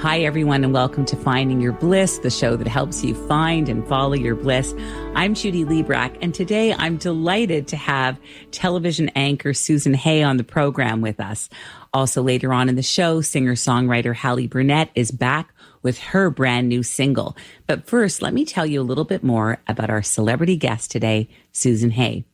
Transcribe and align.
Hi, 0.00 0.20
everyone, 0.20 0.62
and 0.62 0.72
welcome 0.72 1.04
to 1.06 1.16
Finding 1.16 1.60
Your 1.60 1.72
Bliss, 1.72 2.18
the 2.18 2.30
show 2.30 2.54
that 2.54 2.68
helps 2.68 3.02
you 3.02 3.16
find 3.26 3.68
and 3.68 3.84
follow 3.88 4.14
your 4.14 4.36
bliss. 4.36 4.72
I'm 5.16 5.34
Judy 5.34 5.64
Liebrack, 5.64 6.16
and 6.22 6.32
today 6.32 6.72
I'm 6.72 6.98
delighted 6.98 7.66
to 7.66 7.76
have 7.76 8.16
television 8.52 9.08
anchor 9.16 9.52
Susan 9.52 9.94
Hay 9.94 10.22
on 10.22 10.36
the 10.36 10.44
program 10.44 11.00
with 11.00 11.18
us. 11.18 11.48
Also, 11.92 12.22
later 12.22 12.52
on 12.52 12.68
in 12.68 12.76
the 12.76 12.82
show, 12.82 13.20
singer 13.20 13.56
songwriter 13.56 14.14
Hallie 14.14 14.46
Burnett 14.46 14.90
is 14.94 15.10
back 15.10 15.52
with 15.82 15.98
her 15.98 16.30
brand 16.30 16.68
new 16.68 16.84
single. 16.84 17.36
But 17.66 17.88
first, 17.88 18.22
let 18.22 18.32
me 18.32 18.44
tell 18.44 18.66
you 18.66 18.80
a 18.80 18.86
little 18.86 19.04
bit 19.04 19.24
more 19.24 19.60
about 19.66 19.90
our 19.90 20.04
celebrity 20.04 20.54
guest 20.54 20.92
today, 20.92 21.28
Susan 21.50 21.90
Hay. 21.90 22.24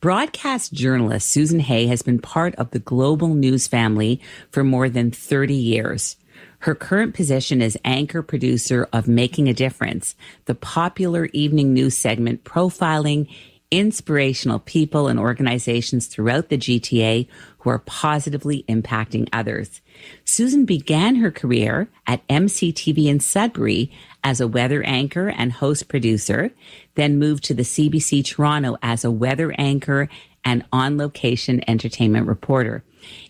Broadcast 0.00 0.72
journalist 0.72 1.30
Susan 1.30 1.60
Hay 1.60 1.86
has 1.86 2.02
been 2.02 2.18
part 2.18 2.56
of 2.56 2.72
the 2.72 2.80
global 2.80 3.34
news 3.34 3.68
family 3.68 4.20
for 4.50 4.64
more 4.64 4.88
than 4.88 5.12
30 5.12 5.54
years. 5.54 6.16
Her 6.60 6.74
current 6.74 7.14
position 7.14 7.60
is 7.62 7.78
anchor 7.84 8.22
producer 8.22 8.88
of 8.92 9.08
Making 9.08 9.48
a 9.48 9.54
Difference, 9.54 10.14
the 10.46 10.54
popular 10.54 11.26
evening 11.32 11.72
news 11.72 11.96
segment 11.96 12.44
profiling 12.44 13.28
inspirational 13.70 14.60
people 14.60 15.08
and 15.08 15.18
organizations 15.18 16.06
throughout 16.06 16.48
the 16.48 16.58
GTA 16.58 17.26
who 17.58 17.70
are 17.70 17.80
positively 17.80 18.64
impacting 18.68 19.28
others. 19.32 19.80
Susan 20.24 20.64
began 20.64 21.16
her 21.16 21.30
career 21.30 21.88
at 22.06 22.26
MCTV 22.28 23.06
in 23.06 23.18
Sudbury 23.18 23.90
as 24.22 24.40
a 24.40 24.46
weather 24.46 24.82
anchor 24.84 25.28
and 25.28 25.52
host 25.52 25.88
producer, 25.88 26.52
then 26.94 27.18
moved 27.18 27.44
to 27.44 27.54
the 27.54 27.64
CBC 27.64 28.24
Toronto 28.24 28.76
as 28.82 29.04
a 29.04 29.10
weather 29.10 29.52
anchor 29.58 30.08
and 30.46 30.64
on 30.72 30.96
location 30.96 31.60
entertainment 31.68 32.26
reporter. 32.26 32.82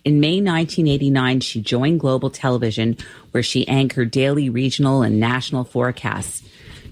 In 0.04 0.20
May 0.20 0.36
1989, 0.36 1.40
she 1.40 1.60
joined 1.60 1.98
Global 1.98 2.30
Television, 2.30 2.96
where 3.32 3.42
she 3.42 3.66
anchored 3.66 4.12
daily 4.12 4.48
regional 4.48 5.02
and 5.02 5.18
national 5.18 5.64
forecasts. 5.64 6.42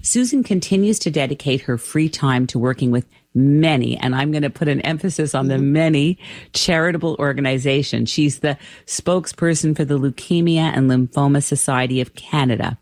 Susan 0.01 0.43
continues 0.43 0.99
to 0.99 1.09
dedicate 1.09 1.61
her 1.61 1.77
free 1.77 2.09
time 2.09 2.45
to 2.47 2.59
working 2.59 2.91
with 2.91 3.07
many, 3.33 3.97
and 3.97 4.15
I'm 4.15 4.31
going 4.31 4.43
to 4.43 4.49
put 4.49 4.67
an 4.67 4.81
emphasis 4.81 5.35
on 5.35 5.47
the 5.47 5.55
mm-hmm. 5.55 5.73
many 5.73 6.19
charitable 6.53 7.15
organizations. 7.19 8.09
She's 8.09 8.39
the 8.39 8.57
spokesperson 8.85 9.75
for 9.75 9.85
the 9.85 9.99
Leukemia 9.99 10.75
and 10.75 10.89
Lymphoma 10.89 11.43
Society 11.43 12.01
of 12.01 12.15
Canada, 12.15 12.77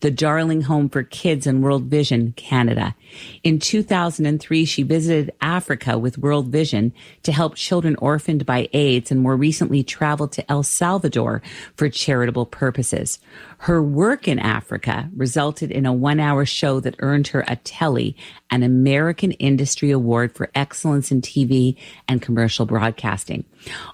the 0.00 0.10
Darling 0.10 0.62
Home 0.62 0.88
for 0.88 1.02
Kids 1.02 1.46
and 1.46 1.62
World 1.62 1.84
Vision 1.84 2.32
Canada. 2.36 2.94
In 3.42 3.58
2003, 3.58 4.64
she 4.64 4.82
visited 4.82 5.32
Africa 5.40 5.98
with 5.98 6.18
World 6.18 6.48
Vision 6.48 6.92
to 7.22 7.32
help 7.32 7.54
children 7.54 7.96
orphaned 7.96 8.46
by 8.46 8.68
AIDS 8.72 9.10
and 9.10 9.20
more 9.20 9.36
recently 9.36 9.82
traveled 9.82 10.32
to 10.32 10.50
El 10.50 10.62
Salvador 10.62 11.42
for 11.76 11.88
charitable 11.88 12.46
purposes. 12.46 13.18
Her 13.58 13.82
work 13.82 14.28
in 14.28 14.38
Africa 14.38 15.08
resulted 15.16 15.70
in 15.70 15.86
a 15.86 15.92
one 15.92 16.20
hour 16.20 16.44
show 16.44 16.80
that 16.80 16.96
earned 16.98 17.28
her 17.28 17.44
a 17.48 17.56
Telly, 17.56 18.16
an 18.50 18.62
American 18.62 19.32
Industry 19.32 19.90
Award 19.90 20.32
for 20.32 20.50
Excellence 20.54 21.10
in 21.10 21.22
TV 21.22 21.76
and 22.06 22.22
Commercial 22.22 22.66
Broadcasting. 22.66 23.44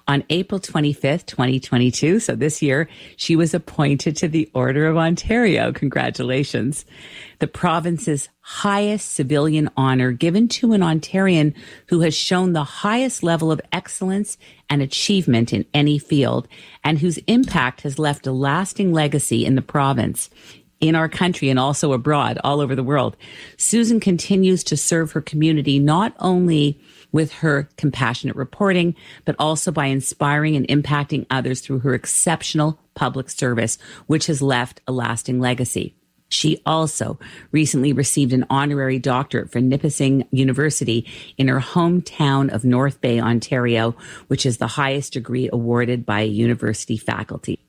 On 0.07 0.23
April 0.29 0.59
25th, 0.59 1.25
2022, 1.25 2.19
so 2.19 2.35
this 2.35 2.61
year, 2.61 2.89
she 3.15 3.35
was 3.35 3.53
appointed 3.53 4.15
to 4.17 4.27
the 4.27 4.49
Order 4.53 4.87
of 4.87 4.97
Ontario. 4.97 5.71
Congratulations. 5.71 6.85
The 7.39 7.47
province's 7.47 8.29
highest 8.41 9.11
civilian 9.11 9.69
honor 9.77 10.11
given 10.11 10.47
to 10.49 10.73
an 10.73 10.81
Ontarian 10.81 11.55
who 11.87 12.01
has 12.01 12.15
shown 12.15 12.53
the 12.53 12.63
highest 12.63 13.23
level 13.23 13.51
of 13.51 13.61
excellence 13.71 14.37
and 14.69 14.81
achievement 14.81 15.53
in 15.53 15.65
any 15.73 15.97
field 15.97 16.47
and 16.83 16.99
whose 16.99 17.17
impact 17.19 17.81
has 17.81 17.97
left 17.97 18.27
a 18.27 18.31
lasting 18.31 18.91
legacy 18.91 19.45
in 19.45 19.55
the 19.55 19.61
province 19.61 20.29
in 20.83 20.95
our 20.95 21.07
country 21.07 21.49
and 21.49 21.57
also 21.57 21.93
abroad, 21.93 22.37
all 22.43 22.59
over 22.59 22.75
the 22.75 22.83
world. 22.83 23.15
Susan 23.55 24.01
continues 24.01 24.65
to 24.65 24.75
serve 24.75 25.13
her 25.13 25.21
community 25.21 25.79
not 25.79 26.13
only 26.19 26.77
with 27.13 27.31
her 27.31 27.69
compassionate 27.77 28.35
reporting, 28.35 28.95
but 29.23 29.37
also 29.39 29.71
by 29.71 29.85
inspiring 29.85 30.57
and 30.57 30.67
impacting 30.67 31.25
others 31.29 31.61
through 31.61 31.79
her 31.79 31.93
exceptional 31.93 32.77
public 32.95 33.29
service, 33.29 33.77
which 34.07 34.27
has 34.27 34.41
left 34.41 34.81
a 34.85 34.91
lasting 34.91 35.39
legacy. 35.39 35.95
She 36.33 36.61
also 36.65 37.19
recently 37.51 37.93
received 37.93 38.33
an 38.33 38.45
honorary 38.49 38.97
doctorate 38.97 39.51
from 39.51 39.69
Nipissing 39.69 40.27
University 40.31 41.05
in 41.37 41.47
her 41.47 41.59
hometown 41.59 42.51
of 42.51 42.65
North 42.65 42.99
Bay, 43.01 43.19
Ontario, 43.19 43.95
which 44.27 44.43
is 44.43 44.57
the 44.57 44.65
highest 44.65 45.13
degree 45.13 45.47
awarded 45.53 46.07
by 46.07 46.21
a 46.21 46.25
university 46.25 46.97
faculty. 46.97 47.59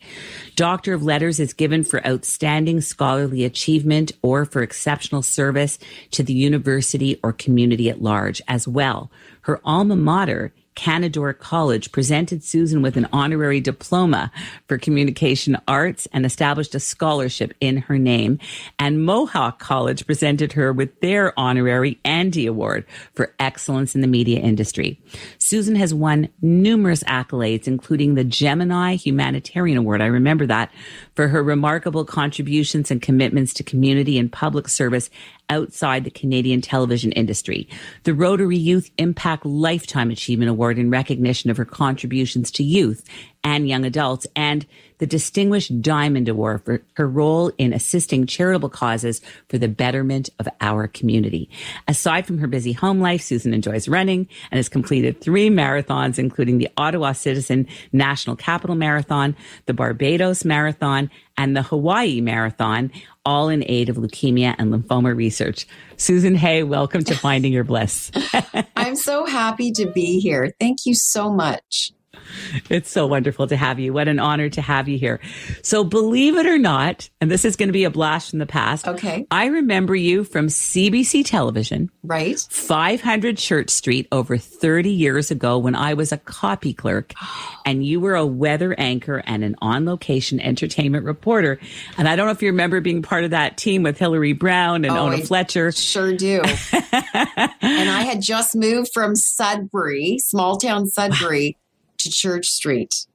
Doctor 0.57 0.95
of 0.95 1.03
Letters 1.03 1.41
is 1.41 1.53
given 1.53 1.83
for 1.83 2.07
outstanding 2.07 2.81
scholarly 2.81 3.45
achievement 3.45 4.13
or 4.23 4.45
for 4.45 4.63
exceptional 4.63 5.21
service 5.21 5.81
to 6.13 6.23
the 6.23 6.33
university 6.33 7.19
or 7.25 7.33
community 7.33 7.91
at 7.91 8.03
large. 8.03 8.41
As 8.47 8.69
well, 8.69 9.11
her 9.43 9.61
alma 9.65 9.97
mater 9.97 10.53
Canadore 10.75 11.33
College 11.33 11.93
presented 11.93 12.43
Susan 12.43 12.83
with 12.83 12.97
an 12.97 13.09
honorary 13.13 13.61
diploma 13.61 14.31
for 14.67 14.79
communication 14.79 15.57
arts 15.69 16.09
and 16.13 16.27
established 16.27 16.75
a 16.75 16.81
scholarship 16.81 17.55
in 17.61 17.79
her 17.79 17.99
name. 17.99 18.39
And 18.79 19.05
Mohawk 19.05 19.59
College 19.59 20.07
presented 20.07 20.53
her 20.53 20.73
with 20.73 21.01
their 21.01 21.39
honorary 21.39 21.99
Andy 22.05 22.47
Award 22.47 22.85
for 23.15 23.35
excellence 23.39 23.95
in 23.95 24.01
the 24.01 24.07
media 24.07 24.41
industry. 24.41 25.01
Susan 25.39 25.77
has 25.77 25.95
won 25.95 26.29
numerous 26.43 27.03
accolades, 27.05 27.67
including 27.67 28.15
the 28.15 28.25
Gemini 28.25 28.97
Humanitarian 28.97 29.79
Award. 29.79 30.01
I 30.03 30.07
remember 30.07 30.47
that 30.47 30.71
for 31.15 31.29
her 31.29 31.43
remarkable 31.43 32.05
contributions 32.05 32.91
and 32.91 33.01
commitments 33.01 33.55
to 33.55 33.63
community 33.63 34.19
and 34.19 34.33
public 34.33 34.69
service 34.69 35.11
outside 35.49 36.05
the 36.05 36.11
Canadian 36.11 36.61
television 36.61 37.13
industry. 37.13 37.69
The 38.05 38.15
Rotary 38.15 38.57
Youth 38.57 38.91
Impact 38.99 39.45
Lifetime 39.45 40.11
Achievement 40.11 40.51
Award 40.51 40.79
in 40.79 40.91
recognition 40.91 41.51
of 41.51 41.57
her 41.57 41.65
contributions 41.65 42.51
to 42.53 42.63
youth 42.63 43.05
and 43.45 43.69
young 43.69 43.85
adults, 43.85 44.27
and 44.35 44.67
the 44.99 45.07
Distinguished 45.07 45.83
Diamond 45.83 46.29
Award 46.29 46.65
for 46.65 46.83
her 46.95 47.07
role 47.07 47.53
in 47.59 47.73
assisting 47.73 48.27
charitable 48.27 48.71
causes 48.71 49.21
for 49.49 49.59
the 49.59 49.69
betterment 49.69 50.31
of 50.39 50.49
our 50.61 50.89
community. 50.89 51.51
Aside 51.87 52.27
from 52.27 52.39
her 52.39 52.47
busy 52.47 52.73
home 52.73 53.01
life, 53.01 53.21
Susan 53.21 53.53
enjoys 53.53 53.89
running 53.89 54.29
and 54.51 54.59
has 54.59 54.69
completed 54.69 55.21
three 55.21 55.51
marathons, 55.51 56.19
including 56.19 56.59
the 56.59 56.71
Ottawa 56.77 57.13
Citizen 57.13 57.67
National 57.93 58.35
Capital 58.37 58.77
Marathon, 58.77 59.37
the 59.67 59.75
Barbados 59.75 60.45
Marathon, 60.45 61.11
and 61.37 61.57
the 61.57 61.63
Hawaii 61.63 62.21
Marathon, 62.21 62.91
all 63.27 63.49
in 63.49 63.65
aid 63.67 63.89
of 63.89 63.97
leukemia 63.97 64.55
and 64.59 64.73
lymphoma 64.73 65.15
research. 65.15 65.67
Susan 65.97 66.35
Hay, 66.35 66.63
welcome 66.63 67.05
to 67.05 67.15
Finding 67.25 67.53
Your 67.53 67.65
Bliss. 67.65 68.11
I'm 68.77 68.97
so 68.97 69.27
happy 69.27 69.73
to 69.73 69.91
be 69.91 70.21
here. 70.21 70.53
Thank 70.61 70.87
you 70.87 70.95
so 70.95 71.31
much. 71.31 71.93
It's 72.71 72.91
so 72.91 73.07
wonderful 73.07 73.47
to 73.49 73.57
have 73.57 73.79
you. 73.79 73.93
What 73.93 74.09
an 74.09 74.19
honor 74.19 74.49
to 74.51 74.63
have 74.63 74.89
you 74.89 74.99
here. 74.99 75.21
So, 75.63 75.85
believe 75.85 76.37
it 76.37 76.47
or 76.47 76.59
not, 76.59 77.09
and 77.21 77.31
this 77.31 77.45
is 77.45 77.57
going 77.57 77.69
to 77.69 77.73
be 77.73 77.85
a 77.85 77.91
blast 77.91 78.31
from 78.31 78.39
the 78.39 78.47
past. 78.47 78.87
Okay. 78.87 79.27
I 79.31 79.47
remember 79.47 79.95
you 79.95 80.25
from 80.25 80.47
CBC 80.49 81.25
television. 81.25 81.91
Right. 82.03 82.39
500 82.39 83.37
Church 83.39 83.71
Street 83.71 84.09
over 84.13 84.37
30 84.39 84.91
years 84.91 85.31
ago 85.31 85.59
when 85.59 85.75
I 85.75 85.95
was 85.95 86.13
a 86.13 86.19
copy 86.19 86.73
clerk 86.73 87.13
and 87.67 87.85
you 87.85 88.01
were 88.01 88.15
a 88.15 88.27
weather 88.27 88.75
anchor 88.79 89.23
and 89.27 89.45
an 89.45 89.57
on 89.61 89.85
location 89.85 90.41
entertainment 90.41 91.05
reporter. 91.05 91.59
And 91.99 92.09
I 92.09 92.17
don't 92.17 92.27
know 92.27 92.33
if 92.33 92.43
you 92.43 92.49
remember 92.51 92.81
being 92.81 93.03
part 93.03 93.25
of 93.25 93.31
that 93.31 93.57
team 93.57 93.83
with 93.83 93.99
Hillary 93.99 94.33
Brown 94.33 94.85
and 94.85 94.95
Oh, 94.95 95.07
Ona 95.07 95.17
I 95.17 95.23
Fletcher. 95.23 95.73
Sure 95.73 96.15
do. 96.17 96.43
and 96.73 97.91
I 97.91 98.03
had 98.03 98.21
just 98.23 98.55
moved 98.55 98.91
from 98.93 99.15
Sudbury, 99.17 100.19
small 100.19 100.57
town 100.57 100.87
Sudbury, 100.87 101.57
to 102.05 102.11
Church 102.11 102.47
Street. 102.47 103.07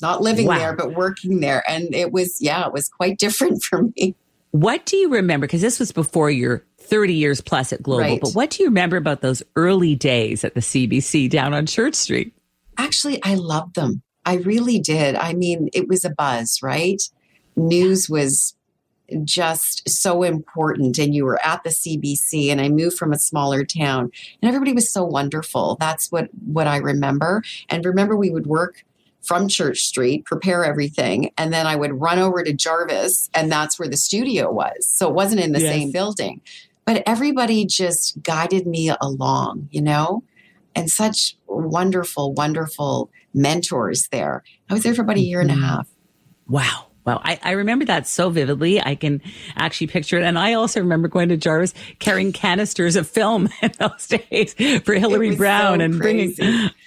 Not 0.00 0.22
living 0.22 0.46
Wow. 0.46 0.58
there, 0.58 0.76
but 0.76 0.94
working 0.94 1.40
there. 1.40 1.62
And 1.68 1.92
it 1.94 2.12
was, 2.12 2.40
yeah, 2.40 2.64
it 2.66 2.72
was 2.72 2.88
quite 2.88 3.18
different 3.18 3.62
for 3.64 3.82
me. 3.96 4.14
What 4.52 4.86
do 4.86 4.96
you 4.96 5.10
remember? 5.10 5.46
Because 5.46 5.60
this 5.60 5.78
was 5.78 5.92
before 5.92 6.30
your 6.30 6.64
30 6.78 7.12
years 7.14 7.40
plus 7.40 7.72
at 7.72 7.82
Global, 7.82 8.02
Right. 8.04 8.20
but 8.20 8.32
what 8.32 8.50
do 8.50 8.62
you 8.62 8.68
remember 8.68 8.96
about 8.96 9.20
those 9.20 9.42
early 9.56 9.94
days 9.94 10.42
at 10.44 10.54
the 10.54 10.60
CBC 10.60 11.28
down 11.28 11.52
on 11.52 11.66
Church 11.66 11.94
Street? 11.94 12.32
Actually, 12.78 13.22
I 13.24 13.34
loved 13.34 13.74
them. 13.74 14.02
I 14.24 14.36
really 14.36 14.78
did. 14.78 15.16
I 15.16 15.32
mean, 15.34 15.68
it 15.74 15.88
was 15.88 16.04
a 16.04 16.10
buzz, 16.10 16.60
right? 16.62 17.02
News 17.56 18.08
was 18.08 18.54
just 19.24 19.88
so 19.88 20.22
important 20.22 20.98
and 20.98 21.14
you 21.14 21.24
were 21.24 21.44
at 21.44 21.62
the 21.64 21.70
CBC 21.70 22.48
and 22.48 22.60
I 22.60 22.68
moved 22.68 22.98
from 22.98 23.12
a 23.12 23.18
smaller 23.18 23.64
town 23.64 24.10
and 24.42 24.48
everybody 24.48 24.72
was 24.72 24.92
so 24.92 25.04
wonderful. 25.04 25.76
That's 25.80 26.12
what 26.12 26.28
what 26.44 26.66
I 26.66 26.76
remember. 26.78 27.42
And 27.68 27.84
remember 27.84 28.16
we 28.16 28.30
would 28.30 28.46
work 28.46 28.84
from 29.22 29.48
Church 29.48 29.80
Street, 29.80 30.24
prepare 30.24 30.64
everything, 30.64 31.32
and 31.36 31.52
then 31.52 31.66
I 31.66 31.76
would 31.76 32.00
run 32.00 32.18
over 32.18 32.42
to 32.42 32.52
Jarvis 32.52 33.28
and 33.34 33.50
that's 33.50 33.78
where 33.78 33.88
the 33.88 33.96
studio 33.96 34.50
was. 34.52 34.88
So 34.88 35.08
it 35.08 35.14
wasn't 35.14 35.40
in 35.40 35.52
the 35.52 35.60
yes. 35.60 35.72
same 35.72 35.92
building. 35.92 36.40
But 36.84 37.02
everybody 37.06 37.66
just 37.66 38.22
guided 38.22 38.66
me 38.66 38.90
along, 39.00 39.68
you 39.70 39.82
know? 39.82 40.24
And 40.74 40.88
such 40.88 41.36
wonderful, 41.46 42.32
wonderful 42.32 43.10
mentors 43.34 44.08
there. 44.10 44.42
I 44.70 44.74
was 44.74 44.84
there 44.84 44.94
for 44.94 45.02
about 45.02 45.16
a 45.16 45.20
year 45.20 45.40
and 45.40 45.50
a 45.50 45.54
mm-hmm. 45.54 45.64
half. 45.64 45.88
Wow. 46.46 46.87
Wow. 47.08 47.22
I, 47.24 47.38
I 47.42 47.50
remember 47.52 47.86
that 47.86 48.06
so 48.06 48.28
vividly. 48.28 48.82
I 48.82 48.94
can 48.94 49.22
actually 49.56 49.86
picture 49.86 50.18
it. 50.18 50.24
And 50.24 50.38
I 50.38 50.52
also 50.52 50.78
remember 50.80 51.08
going 51.08 51.30
to 51.30 51.38
Jarvis 51.38 51.72
carrying 52.00 52.32
canisters 52.32 52.96
of 52.96 53.08
film 53.08 53.48
in 53.62 53.72
those 53.78 54.06
days 54.06 54.52
for 54.84 54.92
Hillary 54.92 55.34
Brown 55.34 55.78
so 55.78 55.84
and 55.86 55.98
bringing. 55.98 56.34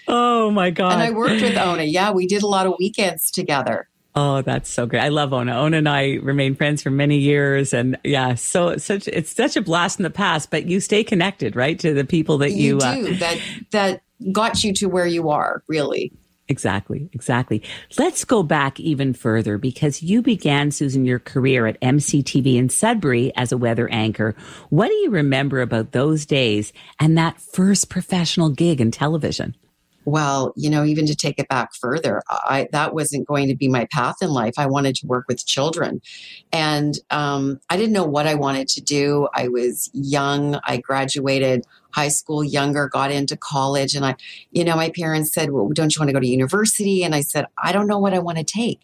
Oh 0.07 0.51
my 0.51 0.69
God. 0.69 0.93
And 0.93 1.01
I 1.01 1.09
worked 1.09 1.41
with 1.41 1.57
Ona. 1.57 1.85
Yeah, 1.85 2.11
we 2.11 2.27
did 2.27 2.43
a 2.43 2.47
lot 2.47 2.67
of 2.67 2.75
weekends 2.77 3.31
together. 3.31 3.89
Oh, 4.13 4.43
that's 4.43 4.69
so 4.69 4.85
great. 4.85 5.01
I 5.01 5.07
love 5.07 5.33
Ona. 5.33 5.53
Ona 5.53 5.77
and 5.77 5.89
I 5.89 6.19
remain 6.21 6.53
friends 6.53 6.83
for 6.83 6.91
many 6.91 7.17
years. 7.17 7.73
And 7.73 7.97
yeah, 8.03 8.35
so 8.35 8.67
it's 8.67 8.85
such, 8.85 9.07
it's 9.07 9.33
such 9.33 9.55
a 9.55 9.61
blast 9.61 9.99
in 9.99 10.03
the 10.03 10.11
past, 10.11 10.51
but 10.51 10.67
you 10.67 10.81
stay 10.81 11.03
connected, 11.03 11.55
right? 11.55 11.79
To 11.79 11.95
the 11.95 12.05
people 12.05 12.37
that 12.39 12.51
you, 12.51 12.75
you 12.75 12.77
uh, 12.77 12.95
do 12.95 13.07
uh, 13.07 13.17
that, 13.17 13.41
that 13.71 14.01
got 14.31 14.63
you 14.63 14.71
to 14.73 14.85
where 14.85 15.07
you 15.07 15.29
are 15.29 15.63
really. 15.67 16.11
Exactly, 16.51 17.09
exactly. 17.13 17.63
Let's 17.97 18.25
go 18.25 18.43
back 18.43 18.77
even 18.77 19.13
further 19.13 19.57
because 19.57 20.03
you 20.03 20.21
began, 20.21 20.69
Susan, 20.71 21.05
your 21.05 21.17
career 21.17 21.65
at 21.65 21.79
MCTV 21.79 22.57
in 22.57 22.67
Sudbury 22.67 23.33
as 23.37 23.53
a 23.53 23.57
weather 23.57 23.87
anchor. 23.87 24.35
What 24.69 24.89
do 24.89 24.93
you 24.95 25.11
remember 25.11 25.61
about 25.61 25.93
those 25.93 26.25
days 26.25 26.73
and 26.99 27.17
that 27.17 27.39
first 27.39 27.89
professional 27.89 28.49
gig 28.49 28.81
in 28.81 28.91
television? 28.91 29.55
well, 30.05 30.53
you 30.55 30.69
know, 30.69 30.83
even 30.83 31.05
to 31.05 31.15
take 31.15 31.37
it 31.37 31.47
back 31.47 31.75
further, 31.75 32.23
I 32.27 32.67
that 32.71 32.93
wasn't 32.93 33.27
going 33.27 33.47
to 33.49 33.55
be 33.55 33.67
my 33.67 33.87
path 33.91 34.15
in 34.21 34.31
life. 34.31 34.53
I 34.57 34.65
wanted 34.65 34.95
to 34.95 35.07
work 35.07 35.25
with 35.27 35.45
children, 35.45 36.01
and 36.51 36.95
um, 37.11 37.59
I 37.69 37.77
didn't 37.77 37.93
know 37.93 38.05
what 38.05 38.27
I 38.27 38.35
wanted 38.35 38.67
to 38.69 38.81
do. 38.81 39.27
I 39.35 39.47
was 39.47 39.89
young. 39.93 40.59
I 40.63 40.77
graduated 40.77 41.65
high 41.93 42.09
school 42.09 42.43
younger, 42.43 42.87
got 42.87 43.11
into 43.11 43.37
college, 43.37 43.95
and 43.95 44.05
I, 44.05 44.15
you 44.51 44.63
know, 44.63 44.75
my 44.75 44.89
parents 44.89 45.33
said, 45.33 45.51
"Well, 45.51 45.69
don't 45.69 45.95
you 45.95 45.99
want 45.99 46.09
to 46.09 46.13
go 46.13 46.19
to 46.19 46.27
university?" 46.27 47.03
And 47.03 47.15
I 47.15 47.21
said, 47.21 47.45
"I 47.57 47.71
don't 47.71 47.87
know 47.87 47.99
what 47.99 48.13
I 48.13 48.19
want 48.19 48.37
to 48.37 48.43
take." 48.43 48.81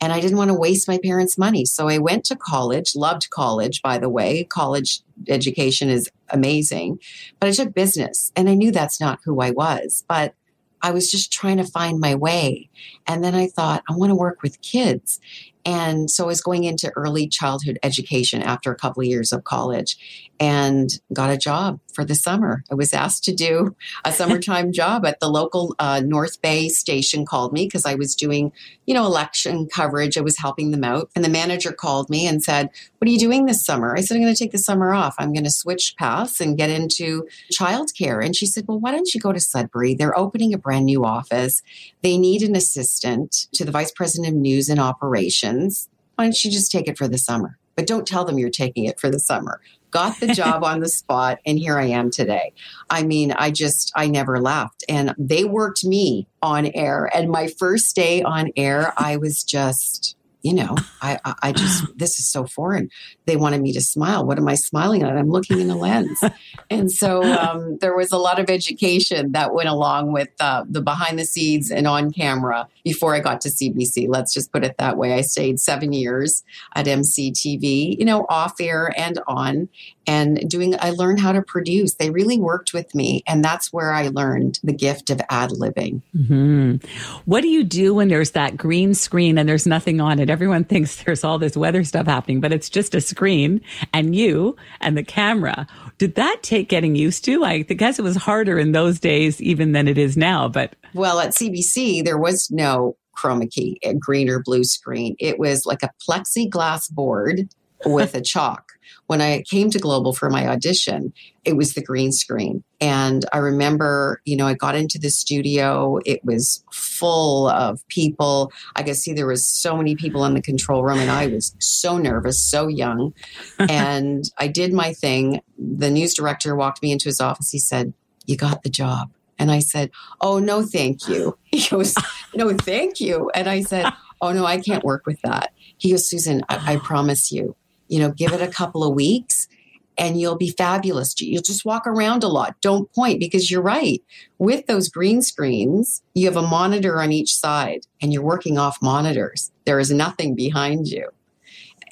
And 0.00 0.12
I 0.12 0.20
didn't 0.20 0.36
want 0.36 0.50
to 0.50 0.54
waste 0.54 0.88
my 0.88 0.98
parents' 0.98 1.38
money. 1.38 1.64
So 1.64 1.88
I 1.88 1.98
went 1.98 2.24
to 2.26 2.36
college, 2.36 2.94
loved 2.94 3.30
college, 3.30 3.80
by 3.80 3.98
the 3.98 4.08
way. 4.08 4.44
College 4.44 5.00
education 5.28 5.88
is 5.88 6.10
amazing. 6.30 6.98
But 7.40 7.48
I 7.48 7.52
took 7.52 7.74
business 7.74 8.32
and 8.36 8.48
I 8.48 8.54
knew 8.54 8.70
that's 8.70 9.00
not 9.00 9.20
who 9.24 9.40
I 9.40 9.50
was. 9.50 10.04
But 10.08 10.34
I 10.82 10.90
was 10.90 11.10
just 11.10 11.32
trying 11.32 11.56
to 11.56 11.64
find 11.64 11.98
my 11.98 12.14
way. 12.14 12.68
And 13.06 13.24
then 13.24 13.34
I 13.34 13.46
thought, 13.46 13.82
I 13.88 13.94
want 13.94 14.10
to 14.10 14.14
work 14.14 14.42
with 14.42 14.60
kids. 14.60 15.18
And 15.64 16.10
so 16.10 16.24
I 16.24 16.26
was 16.26 16.42
going 16.42 16.64
into 16.64 16.92
early 16.94 17.26
childhood 17.26 17.78
education 17.82 18.42
after 18.42 18.70
a 18.70 18.76
couple 18.76 19.00
of 19.00 19.06
years 19.06 19.32
of 19.32 19.44
college 19.44 19.96
and 20.40 20.90
got 21.12 21.30
a 21.30 21.36
job 21.36 21.80
for 21.92 22.04
the 22.04 22.14
summer. 22.14 22.64
I 22.70 22.74
was 22.74 22.92
asked 22.92 23.24
to 23.24 23.34
do 23.34 23.76
a 24.04 24.12
summertime 24.12 24.72
job 24.72 25.06
at 25.06 25.20
the 25.20 25.28
local 25.28 25.74
uh, 25.78 26.02
North 26.04 26.42
Bay 26.42 26.68
station 26.68 27.24
called 27.24 27.52
me 27.52 27.66
because 27.66 27.86
I 27.86 27.94
was 27.94 28.14
doing, 28.14 28.52
you 28.86 28.94
know, 28.94 29.06
election 29.06 29.68
coverage. 29.72 30.18
I 30.18 30.22
was 30.22 30.38
helping 30.38 30.70
them 30.70 30.84
out. 30.84 31.10
And 31.14 31.24
the 31.24 31.28
manager 31.28 31.72
called 31.72 32.10
me 32.10 32.26
and 32.26 32.42
said, 32.42 32.70
What 32.98 33.08
are 33.08 33.12
you 33.12 33.18
doing 33.18 33.46
this 33.46 33.64
summer? 33.64 33.96
I 33.96 34.00
said, 34.00 34.16
I'm 34.16 34.22
going 34.22 34.34
to 34.34 34.38
take 34.38 34.52
the 34.52 34.58
summer 34.58 34.92
off. 34.92 35.14
I'm 35.18 35.32
going 35.32 35.44
to 35.44 35.50
switch 35.50 35.94
paths 35.96 36.40
and 36.40 36.58
get 36.58 36.70
into 36.70 37.26
childcare. 37.52 38.24
And 38.24 38.34
she 38.34 38.46
said, 38.46 38.64
Well, 38.66 38.80
why 38.80 38.90
don't 38.90 39.14
you 39.14 39.20
go 39.20 39.32
to 39.32 39.40
Sudbury? 39.40 39.94
They're 39.94 40.18
opening 40.18 40.52
a 40.52 40.58
brand 40.58 40.86
new 40.86 41.04
office. 41.04 41.62
They 42.02 42.18
need 42.18 42.42
an 42.42 42.56
assistant 42.56 43.46
to 43.52 43.64
the 43.64 43.72
vice 43.72 43.92
president 43.92 44.34
of 44.34 44.40
news 44.40 44.68
and 44.68 44.80
operations. 44.80 45.88
Why 46.16 46.24
don't 46.24 46.44
you 46.44 46.50
just 46.50 46.70
take 46.70 46.88
it 46.88 46.98
for 46.98 47.08
the 47.08 47.18
summer? 47.18 47.58
But 47.76 47.88
don't 47.88 48.06
tell 48.06 48.24
them 48.24 48.38
you're 48.38 48.50
taking 48.50 48.84
it 48.84 49.00
for 49.00 49.10
the 49.10 49.18
summer 49.18 49.60
got 49.94 50.18
the 50.18 50.34
job 50.34 50.64
on 50.64 50.80
the 50.80 50.88
spot, 50.88 51.38
and 51.46 51.58
here 51.58 51.78
I 51.78 51.84
am 51.84 52.10
today. 52.10 52.52
I 52.90 53.04
mean, 53.04 53.32
I 53.32 53.50
just, 53.50 53.92
I 53.94 54.08
never 54.08 54.40
left. 54.40 54.84
And 54.88 55.14
they 55.16 55.44
worked 55.44 55.84
me 55.84 56.26
on 56.42 56.66
air. 56.74 57.08
And 57.14 57.30
my 57.30 57.46
first 57.46 57.94
day 57.94 58.22
on 58.22 58.50
air, 58.56 58.92
I 58.98 59.16
was 59.16 59.44
just, 59.44 60.16
you 60.42 60.52
know, 60.52 60.76
I, 61.00 61.18
I 61.42 61.52
just, 61.52 61.96
this 61.96 62.18
is 62.18 62.28
so 62.28 62.44
foreign. 62.44 62.90
They 63.26 63.36
wanted 63.36 63.62
me 63.62 63.72
to 63.72 63.80
smile. 63.80 64.24
What 64.24 64.38
am 64.38 64.48
I 64.48 64.54
smiling 64.54 65.02
at? 65.02 65.16
I'm 65.16 65.30
looking 65.30 65.60
in 65.60 65.70
a 65.70 65.76
lens. 65.76 66.22
and 66.70 66.90
so 66.90 67.22
um, 67.22 67.78
there 67.78 67.96
was 67.96 68.12
a 68.12 68.18
lot 68.18 68.38
of 68.38 68.50
education 68.50 69.32
that 69.32 69.54
went 69.54 69.68
along 69.68 70.12
with 70.12 70.28
uh, 70.40 70.64
the 70.68 70.82
behind 70.82 71.18
the 71.18 71.24
scenes 71.24 71.70
and 71.70 71.86
on 71.86 72.12
camera 72.12 72.68
before 72.84 73.14
I 73.14 73.20
got 73.20 73.40
to 73.42 73.48
CBC. 73.48 74.06
Let's 74.08 74.34
just 74.34 74.52
put 74.52 74.64
it 74.64 74.76
that 74.78 74.96
way. 74.96 75.14
I 75.14 75.22
stayed 75.22 75.60
seven 75.60 75.92
years 75.92 76.42
at 76.74 76.86
MCTV, 76.86 77.98
you 77.98 78.04
know, 78.04 78.26
off 78.28 78.60
air 78.60 78.92
and 78.96 79.18
on 79.26 79.68
and 80.06 80.48
doing 80.48 80.74
i 80.80 80.90
learned 80.90 81.20
how 81.20 81.32
to 81.32 81.42
produce 81.42 81.94
they 81.94 82.10
really 82.10 82.38
worked 82.38 82.72
with 82.72 82.94
me 82.94 83.22
and 83.26 83.44
that's 83.44 83.72
where 83.72 83.92
i 83.92 84.08
learned 84.08 84.58
the 84.62 84.72
gift 84.72 85.10
of 85.10 85.20
ad 85.30 85.50
libbing 85.50 86.00
mm-hmm. 86.16 86.76
what 87.24 87.40
do 87.40 87.48
you 87.48 87.64
do 87.64 87.94
when 87.94 88.08
there's 88.08 88.32
that 88.32 88.56
green 88.56 88.94
screen 88.94 89.38
and 89.38 89.48
there's 89.48 89.66
nothing 89.66 90.00
on 90.00 90.18
it 90.18 90.30
everyone 90.30 90.64
thinks 90.64 91.02
there's 91.04 91.24
all 91.24 91.38
this 91.38 91.56
weather 91.56 91.84
stuff 91.84 92.06
happening 92.06 92.40
but 92.40 92.52
it's 92.52 92.68
just 92.68 92.94
a 92.94 93.00
screen 93.14 93.60
and 93.92 94.16
you 94.16 94.56
and 94.80 94.96
the 94.96 95.04
camera. 95.04 95.66
Did 95.98 96.16
that 96.16 96.38
take 96.42 96.68
getting 96.68 96.96
used 96.96 97.24
to? 97.26 97.44
I 97.44 97.62
guess 97.62 97.98
it 98.00 98.02
was 98.02 98.16
harder 98.16 98.58
in 98.58 98.72
those 98.72 98.98
days 98.98 99.40
even 99.40 99.70
than 99.72 99.86
it 99.86 99.98
is 99.98 100.16
now 100.16 100.48
but 100.48 100.74
well 100.94 101.20
at 101.20 101.30
cbc 101.30 102.04
there 102.04 102.18
was 102.18 102.50
no 102.50 102.96
chroma 103.16 103.50
key 103.50 103.78
a 103.84 103.94
green 103.94 104.28
or 104.28 104.40
blue 104.40 104.64
screen. 104.64 105.14
It 105.18 105.38
was 105.38 105.66
like 105.66 105.82
a 105.82 105.90
plexiglass 106.08 106.90
board 106.90 107.48
with 107.84 108.14
a 108.14 108.20
chalk 108.20 108.72
when 109.06 109.20
I 109.20 109.42
came 109.42 109.70
to 109.70 109.78
Global 109.78 110.14
for 110.14 110.30
my 110.30 110.46
audition, 110.48 111.12
it 111.44 111.56
was 111.56 111.74
the 111.74 111.82
green 111.82 112.10
screen. 112.10 112.64
And 112.80 113.24
I 113.32 113.38
remember, 113.38 114.20
you 114.24 114.36
know, 114.36 114.46
I 114.46 114.54
got 114.54 114.74
into 114.74 114.98
the 114.98 115.10
studio, 115.10 115.98
it 116.06 116.24
was 116.24 116.64
full 116.72 117.48
of 117.48 117.86
people. 117.88 118.50
I 118.76 118.82
could 118.82 118.96
see 118.96 119.12
there 119.12 119.26
was 119.26 119.46
so 119.46 119.76
many 119.76 119.94
people 119.94 120.24
in 120.24 120.34
the 120.34 120.42
control 120.42 120.82
room 120.82 120.98
and 120.98 121.10
I 121.10 121.26
was 121.26 121.54
so 121.58 121.98
nervous, 121.98 122.42
so 122.42 122.66
young. 122.66 123.14
and 123.58 124.24
I 124.38 124.48
did 124.48 124.72
my 124.72 124.92
thing. 124.92 125.40
The 125.58 125.90
news 125.90 126.14
director 126.14 126.56
walked 126.56 126.82
me 126.82 126.92
into 126.92 127.08
his 127.08 127.20
office. 127.20 127.50
He 127.50 127.58
said, 127.58 127.92
You 128.26 128.36
got 128.36 128.62
the 128.62 128.70
job. 128.70 129.10
And 129.38 129.50
I 129.50 129.58
said, 129.58 129.90
Oh, 130.20 130.38
no, 130.38 130.62
thank 130.62 131.08
you. 131.08 131.36
He 131.54 131.68
goes, 131.68 131.94
No, 132.34 132.52
thank 132.52 133.00
you. 133.00 133.30
And 133.34 133.48
I 133.48 133.62
said, 133.62 133.92
Oh, 134.20 134.32
no, 134.32 134.44
I 134.44 134.58
can't 134.58 134.82
work 134.82 135.06
with 135.06 135.20
that. 135.22 135.52
He 135.78 135.90
goes, 135.90 136.08
Susan, 136.08 136.42
I, 136.48 136.74
I 136.74 136.76
promise 136.78 137.30
you, 137.30 137.54
you 137.88 137.98
know, 137.98 138.10
give 138.10 138.32
it 138.32 138.40
a 138.42 138.48
couple 138.48 138.84
of 138.84 138.94
weeks 138.94 139.48
and 139.96 140.20
you'll 140.20 140.36
be 140.36 140.50
fabulous. 140.50 141.14
You'll 141.20 141.42
just 141.42 141.64
walk 141.64 141.86
around 141.86 142.24
a 142.24 142.28
lot. 142.28 142.56
Don't 142.60 142.92
point 142.92 143.20
because 143.20 143.50
you're 143.50 143.62
right. 143.62 144.02
With 144.38 144.66
those 144.66 144.88
green 144.88 145.22
screens, 145.22 146.02
you 146.14 146.26
have 146.26 146.36
a 146.36 146.42
monitor 146.42 147.00
on 147.00 147.12
each 147.12 147.34
side 147.34 147.86
and 148.02 148.12
you're 148.12 148.22
working 148.22 148.58
off 148.58 148.82
monitors. 148.82 149.52
There 149.64 149.78
is 149.78 149.90
nothing 149.90 150.34
behind 150.34 150.88
you. 150.88 151.10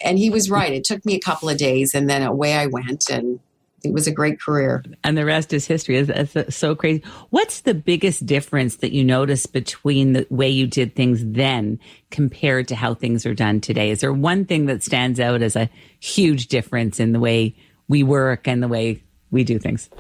And 0.05 0.19
he 0.19 0.31
was 0.31 0.51
right. 0.51 0.73
It 0.73 0.85
took 0.85 1.05
me 1.05 1.15
a 1.15 1.21
couple 1.21 1.49
of 1.49 1.59
days 1.59 1.95
and 1.95 2.11
then 2.11 2.23
away 2.23 2.55
I 2.55 2.67
went 2.67 3.09
and 3.09 3.39
it 3.85 3.93
was 3.93 4.07
a 4.07 4.13
great 4.13 4.41
career. 4.41 4.85
And 5.03 5.19
the 5.19 5.25
rest 5.25 5.53
is 5.53 5.67
history. 5.67 5.97
It's, 5.97 6.57
so 6.57 6.75
crazy. 6.75 7.03
What's 7.31 7.63
the 7.63 7.75
biggest 7.75 8.27
difference 8.27 8.77
that 8.77 8.93
you 8.93 9.05
notice 9.05 9.47
between 9.47 10.13
the 10.13 10.27
way 10.31 10.49
you 10.49 10.67
did 10.67 10.95
things 10.95 11.23
then 11.25 11.81
compared 12.11 12.69
to 12.69 12.77
how 12.77 12.95
things 12.95 13.27
are 13.27 13.35
done 13.35 13.61
today? 13.61 13.91
Is 13.91 14.01
there 14.01 14.13
one 14.13 14.45
thing 14.45 14.67
that 14.67 14.83
stands 14.83 15.19
out 15.19 15.43
as 15.43 15.57
a 15.57 15.69
huge 16.01 16.49
difference 16.49 17.01
in 17.01 17.13
the 17.13 17.21
way 17.21 17.57
we 17.89 18.03
work 18.03 18.47
and 18.47 18.63
the 18.63 18.69
way 18.69 19.03
we 19.31 19.45
do 19.45 19.59
things? 19.59 19.91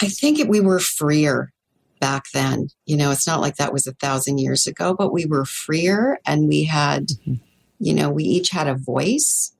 I 0.00 0.08
think 0.08 0.40
it, 0.40 0.48
we 0.48 0.60
were 0.60 0.80
freer 0.80 1.52
back 2.00 2.24
then. 2.34 2.68
You 2.86 2.96
know, 2.96 3.12
it's 3.12 3.26
not 3.26 3.40
like 3.40 3.56
that 3.56 3.72
was 3.72 3.86
a 3.86 3.94
thousand 3.94 4.38
years 4.38 4.66
ago, 4.66 4.94
but 4.94 5.12
we 5.12 5.26
were 5.26 5.44
freer 5.44 6.18
and 6.26 6.48
we 6.48 6.64
had, 6.64 7.06
mm-hmm. 7.06 7.34
you 7.78 7.94
know, 7.94 8.10
we 8.10 8.24
each 8.24 8.50
had 8.50 8.66
a 8.66 8.74
voice 8.74 9.52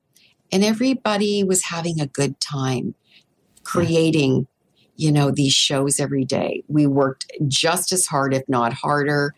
and 0.51 0.63
everybody 0.63 1.43
was 1.43 1.63
having 1.63 1.99
a 1.99 2.07
good 2.07 2.39
time 2.39 2.93
creating 3.73 4.47
you 4.95 5.11
know 5.11 5.31
these 5.31 5.53
shows 5.53 5.99
every 5.99 6.25
day. 6.25 6.63
We 6.67 6.87
worked 6.87 7.31
just 7.47 7.91
as 7.91 8.05
hard 8.05 8.33
if 8.33 8.47
not 8.47 8.73
harder 8.73 9.33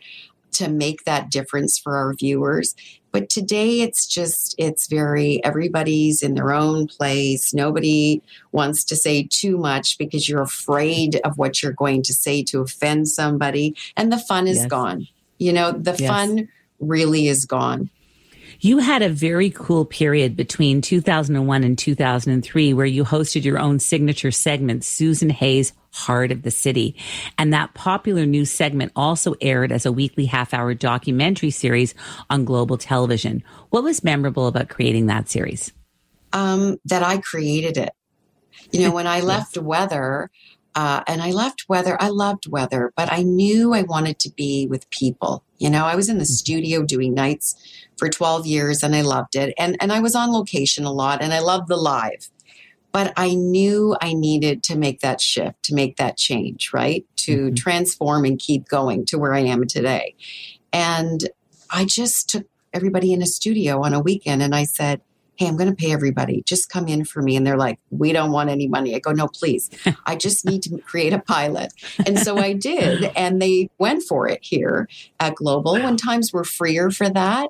to 0.52 0.68
make 0.68 1.04
that 1.04 1.30
difference 1.30 1.78
for 1.78 1.96
our 1.96 2.14
viewers. 2.14 2.74
But 3.12 3.30
today 3.30 3.80
it's 3.80 4.06
just 4.06 4.54
it's 4.58 4.88
very 4.88 5.42
everybody's 5.44 6.22
in 6.22 6.34
their 6.34 6.52
own 6.52 6.86
place. 6.86 7.54
Nobody 7.54 8.22
wants 8.52 8.84
to 8.84 8.96
say 8.96 9.26
too 9.30 9.56
much 9.56 9.96
because 9.96 10.28
you're 10.28 10.42
afraid 10.42 11.20
of 11.24 11.38
what 11.38 11.62
you're 11.62 11.72
going 11.72 12.02
to 12.02 12.12
say 12.12 12.42
to 12.44 12.60
offend 12.60 13.08
somebody 13.08 13.74
and 13.96 14.12
the 14.12 14.18
fun 14.18 14.46
is 14.46 14.58
yes. 14.58 14.66
gone. 14.66 15.08
You 15.38 15.52
know 15.52 15.72
the 15.72 15.96
yes. 15.98 16.08
fun 16.08 16.48
really 16.78 17.28
is 17.28 17.46
gone 17.46 17.90
You 18.60 18.78
had 18.78 19.02
a 19.02 19.08
very 19.08 19.50
cool 19.50 19.84
period 19.84 20.36
between 20.36 20.80
2001 20.80 21.64
and 21.64 21.78
2003 21.78 22.74
where 22.74 22.86
you 22.86 23.04
hosted 23.04 23.44
your 23.44 23.58
own 23.58 23.78
signature 23.78 24.30
segment, 24.30 24.84
Susan 24.84 25.30
Hay's 25.30 25.72
Heart 25.92 26.32
of 26.32 26.42
the 26.42 26.50
City. 26.50 26.96
And 27.38 27.52
that 27.52 27.74
popular 27.74 28.26
news 28.26 28.50
segment 28.50 28.92
also 28.96 29.34
aired 29.40 29.72
as 29.72 29.86
a 29.86 29.92
weekly 29.92 30.26
half 30.26 30.54
hour 30.54 30.74
documentary 30.74 31.50
series 31.50 31.94
on 32.30 32.44
global 32.44 32.78
television. 32.78 33.42
What 33.70 33.84
was 33.84 34.04
memorable 34.04 34.46
about 34.46 34.68
creating 34.68 35.06
that 35.06 35.28
series? 35.28 35.72
Um, 36.32 36.76
that 36.84 37.02
I 37.02 37.18
created 37.18 37.76
it. 37.76 37.92
You 38.72 38.82
know, 38.82 38.90
when 38.94 39.06
I 39.06 39.20
left 39.20 39.56
yes. 39.56 39.64
weather, 39.64 40.30
uh, 40.76 41.02
and 41.06 41.22
I 41.22 41.30
left 41.30 41.64
weather. 41.70 41.96
I 41.98 42.10
loved 42.10 42.46
weather, 42.48 42.92
but 42.94 43.10
I 43.10 43.22
knew 43.22 43.72
I 43.72 43.80
wanted 43.80 44.18
to 44.20 44.30
be 44.30 44.66
with 44.68 44.88
people. 44.90 45.42
You 45.56 45.70
know, 45.70 45.86
I 45.86 45.96
was 45.96 46.10
in 46.10 46.18
the 46.18 46.24
mm-hmm. 46.24 46.32
studio 46.32 46.82
doing 46.82 47.14
nights 47.14 47.56
for 47.96 48.10
12 48.10 48.46
years 48.46 48.82
and 48.82 48.94
I 48.94 49.00
loved 49.00 49.36
it. 49.36 49.54
And, 49.58 49.78
and 49.80 49.90
I 49.90 50.00
was 50.00 50.14
on 50.14 50.30
location 50.30 50.84
a 50.84 50.92
lot 50.92 51.22
and 51.22 51.32
I 51.32 51.38
loved 51.38 51.68
the 51.68 51.78
live. 51.78 52.28
But 52.92 53.14
I 53.16 53.34
knew 53.34 53.96
I 54.02 54.12
needed 54.12 54.62
to 54.64 54.76
make 54.76 55.00
that 55.00 55.20
shift, 55.20 55.62
to 55.64 55.74
make 55.74 55.96
that 55.96 56.18
change, 56.18 56.70
right? 56.74 57.06
To 57.16 57.36
mm-hmm. 57.36 57.54
transform 57.54 58.26
and 58.26 58.38
keep 58.38 58.68
going 58.68 59.06
to 59.06 59.18
where 59.18 59.32
I 59.32 59.40
am 59.40 59.66
today. 59.66 60.14
And 60.74 61.26
I 61.70 61.86
just 61.86 62.28
took 62.28 62.46
everybody 62.74 63.14
in 63.14 63.22
a 63.22 63.26
studio 63.26 63.82
on 63.82 63.94
a 63.94 64.00
weekend 64.00 64.42
and 64.42 64.54
I 64.54 64.64
said, 64.64 65.00
hey, 65.36 65.46
I'm 65.46 65.56
going 65.56 65.70
to 65.70 65.76
pay 65.76 65.92
everybody. 65.92 66.42
Just 66.46 66.70
come 66.70 66.88
in 66.88 67.04
for 67.04 67.22
me. 67.22 67.36
And 67.36 67.46
they're 67.46 67.56
like, 67.56 67.78
we 67.90 68.12
don't 68.12 68.32
want 68.32 68.50
any 68.50 68.68
money. 68.68 68.94
I 68.94 68.98
go, 68.98 69.12
no, 69.12 69.28
please. 69.28 69.70
I 70.06 70.16
just 70.16 70.44
need 70.44 70.62
to 70.62 70.78
create 70.78 71.12
a 71.12 71.18
pilot. 71.18 71.72
And 72.06 72.18
so 72.18 72.38
I 72.38 72.52
did. 72.52 73.12
And 73.16 73.40
they 73.40 73.70
went 73.78 74.02
for 74.02 74.28
it 74.28 74.40
here 74.42 74.88
at 75.20 75.34
Global 75.36 75.72
when 75.74 75.96
times 75.96 76.32
were 76.32 76.44
freer 76.44 76.90
for 76.90 77.08
that. 77.08 77.48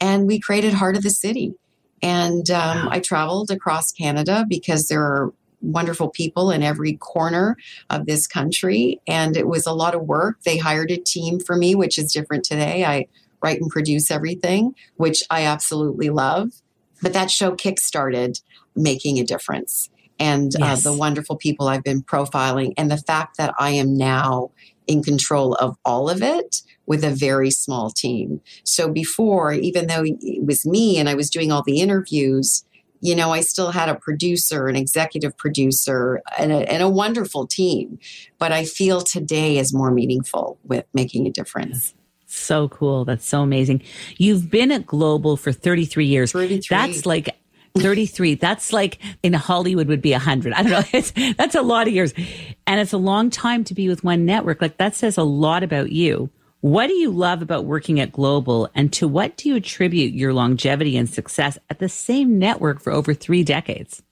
And 0.00 0.26
we 0.26 0.38
created 0.38 0.74
Heart 0.74 0.96
of 0.96 1.02
the 1.02 1.10
City. 1.10 1.54
And 2.02 2.48
um, 2.50 2.88
I 2.88 3.00
traveled 3.00 3.50
across 3.50 3.90
Canada 3.90 4.46
because 4.48 4.88
there 4.88 5.02
are 5.02 5.32
wonderful 5.60 6.08
people 6.08 6.50
in 6.50 6.62
every 6.62 6.94
corner 6.94 7.56
of 7.90 8.06
this 8.06 8.26
country. 8.26 9.00
And 9.06 9.36
it 9.36 9.48
was 9.48 9.66
a 9.66 9.72
lot 9.72 9.94
of 9.94 10.02
work. 10.02 10.40
They 10.44 10.56
hired 10.56 10.90
a 10.90 10.96
team 10.96 11.40
for 11.40 11.56
me, 11.56 11.74
which 11.74 11.98
is 11.98 12.12
different 12.12 12.44
today. 12.44 12.84
I 12.84 13.06
write 13.42 13.60
and 13.60 13.70
produce 13.70 14.10
everything, 14.10 14.74
which 14.96 15.22
I 15.30 15.44
absolutely 15.44 16.10
love. 16.10 16.50
But 17.02 17.12
that 17.12 17.30
show 17.30 17.52
kickstarted 17.52 18.40
making 18.74 19.18
a 19.18 19.24
difference. 19.24 19.90
And 20.18 20.52
yes. 20.58 20.84
uh, 20.84 20.90
the 20.90 20.96
wonderful 20.96 21.36
people 21.36 21.68
I've 21.68 21.84
been 21.84 22.02
profiling, 22.02 22.74
and 22.76 22.90
the 22.90 22.96
fact 22.96 23.36
that 23.36 23.54
I 23.58 23.70
am 23.70 23.96
now 23.96 24.50
in 24.88 25.02
control 25.02 25.54
of 25.54 25.76
all 25.84 26.10
of 26.10 26.22
it 26.22 26.62
with 26.86 27.04
a 27.04 27.10
very 27.10 27.50
small 27.50 27.90
team. 27.90 28.40
So 28.64 28.88
before, 28.88 29.52
even 29.52 29.86
though 29.86 30.02
it 30.04 30.44
was 30.44 30.66
me 30.66 30.98
and 30.98 31.08
I 31.08 31.14
was 31.14 31.30
doing 31.30 31.52
all 31.52 31.62
the 31.62 31.80
interviews, 31.80 32.64
you 33.00 33.14
know, 33.14 33.30
I 33.30 33.42
still 33.42 33.70
had 33.70 33.88
a 33.88 33.94
producer, 33.94 34.66
an 34.66 34.74
executive 34.74 35.36
producer, 35.36 36.20
and 36.36 36.50
a, 36.50 36.72
and 36.72 36.82
a 36.82 36.88
wonderful 36.88 37.46
team. 37.46 37.98
But 38.38 38.50
I 38.50 38.64
feel 38.64 39.02
today 39.02 39.58
is 39.58 39.72
more 39.72 39.92
meaningful 39.92 40.58
with 40.64 40.86
making 40.94 41.26
a 41.26 41.30
difference. 41.30 41.94
So 42.30 42.68
cool. 42.68 43.06
That's 43.06 43.26
so 43.26 43.40
amazing. 43.40 43.82
You've 44.18 44.50
been 44.50 44.70
at 44.70 44.86
Global 44.86 45.38
for 45.38 45.50
33 45.50 46.04
years. 46.04 46.32
33. 46.32 46.76
That's 46.76 47.06
like 47.06 47.34
33. 47.74 48.34
That's 48.34 48.70
like 48.70 48.98
in 49.22 49.32
Hollywood 49.32 49.88
would 49.88 50.02
be 50.02 50.12
100. 50.12 50.52
I 50.52 50.62
don't 50.62 50.72
know. 50.72 50.82
It's, 50.92 51.10
that's 51.36 51.54
a 51.54 51.62
lot 51.62 51.88
of 51.88 51.94
years. 51.94 52.12
And 52.66 52.80
it's 52.80 52.92
a 52.92 52.98
long 52.98 53.30
time 53.30 53.64
to 53.64 53.74
be 53.74 53.88
with 53.88 54.04
one 54.04 54.26
network. 54.26 54.60
Like 54.60 54.76
that 54.76 54.94
says 54.94 55.16
a 55.16 55.22
lot 55.22 55.62
about 55.62 55.90
you. 55.90 56.28
What 56.60 56.88
do 56.88 56.94
you 56.94 57.10
love 57.10 57.40
about 57.40 57.64
working 57.64 57.98
at 57.98 58.12
Global 58.12 58.68
and 58.74 58.92
to 58.94 59.08
what 59.08 59.38
do 59.38 59.48
you 59.48 59.56
attribute 59.56 60.12
your 60.12 60.34
longevity 60.34 60.98
and 60.98 61.08
success 61.08 61.56
at 61.70 61.78
the 61.78 61.88
same 61.88 62.38
network 62.38 62.82
for 62.82 62.92
over 62.92 63.14
three 63.14 63.42
decades? 63.42 64.02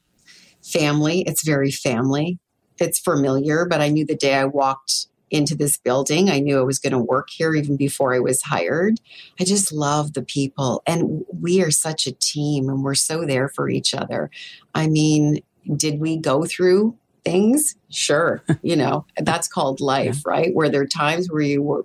Family. 0.65 1.23
It's 1.27 1.45
very 1.45 1.71
family. 1.71 2.39
It's 2.79 2.99
familiar, 2.99 3.67
but 3.67 3.83
I 3.83 3.89
knew 3.89 4.07
the 4.07 4.17
day 4.17 4.35
I 4.35 4.45
walked 4.47 5.09
into 5.31 5.57
this 5.57 5.77
building. 5.77 6.31
I 6.31 6.39
knew 6.39 6.59
I 6.59 6.63
was 6.63 6.79
going 6.79 6.93
to 6.93 6.99
work 6.99 7.29
here 7.31 7.55
even 7.55 7.77
before 7.77 8.15
I 8.15 8.21
was 8.21 8.43
hired. 8.43 9.01
I 9.41 9.45
just 9.45 9.73
love 9.73 10.13
the 10.13 10.23
people. 10.23 10.83
And 10.87 11.25
we 11.41 11.63
are 11.63 11.71
such 11.71 12.07
a 12.07 12.13
team 12.13 12.69
and 12.69 12.85
we're 12.85 12.95
so 12.95 13.25
there 13.25 13.49
for 13.49 13.69
each 13.69 13.95
other. 13.95 14.31
I 14.75 14.87
mean, 14.87 15.41
did 15.77 16.01
we 16.01 16.17
go 16.17 16.45
through 16.45 16.97
things? 17.25 17.75
Sure. 17.91 18.43
you 18.63 18.77
know, 18.77 19.05
that's 19.19 19.49
called 19.49 19.81
life, 19.81 20.23
yeah. 20.25 20.33
right? 20.33 20.55
Where 20.55 20.69
there 20.69 20.83
are 20.83 20.87
times 20.87 21.31
where 21.31 21.43
you 21.43 21.63
were, 21.63 21.85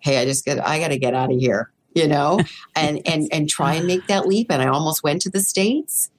hey, 0.00 0.18
I 0.18 0.24
just 0.24 0.44
got, 0.44 0.58
I 0.60 0.78
got 0.78 0.88
to 0.88 0.98
get 0.98 1.14
out 1.14 1.32
of 1.32 1.38
here, 1.38 1.70
you 1.94 2.06
know, 2.06 2.40
and, 2.76 3.00
and, 3.06 3.28
and 3.32 3.48
try 3.48 3.74
and 3.74 3.86
make 3.86 4.06
that 4.08 4.26
leap. 4.26 4.50
And 4.50 4.60
I 4.60 4.66
almost 4.66 5.02
went 5.02 5.22
to 5.22 5.30
the 5.30 5.40
States 5.40 6.10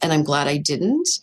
and 0.00 0.12
I'm 0.12 0.24
glad 0.24 0.48
I 0.48 0.56
didn't 0.56 1.20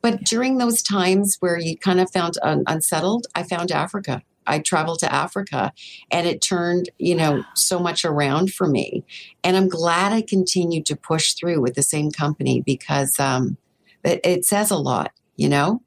but 0.00 0.24
during 0.24 0.58
those 0.58 0.82
times 0.82 1.36
where 1.40 1.58
you 1.58 1.76
kind 1.76 2.00
of 2.00 2.10
found 2.10 2.34
un- 2.42 2.64
unsettled, 2.66 3.26
I 3.34 3.42
found 3.42 3.72
Africa. 3.72 4.22
I 4.48 4.60
traveled 4.60 5.00
to 5.00 5.12
Africa 5.12 5.72
and 6.10 6.26
it 6.26 6.40
turned, 6.40 6.88
you 6.98 7.14
know, 7.14 7.44
so 7.54 7.78
much 7.78 8.04
around 8.04 8.52
for 8.52 8.66
me. 8.66 9.04
And 9.44 9.56
I'm 9.56 9.68
glad 9.68 10.12
I 10.12 10.22
continued 10.22 10.86
to 10.86 10.96
push 10.96 11.34
through 11.34 11.60
with 11.60 11.74
the 11.74 11.82
same 11.82 12.10
company 12.10 12.62
because 12.62 13.20
um, 13.20 13.58
it, 14.02 14.20
it 14.24 14.44
says 14.44 14.70
a 14.70 14.76
lot, 14.76 15.12
you 15.36 15.48
know? 15.48 15.82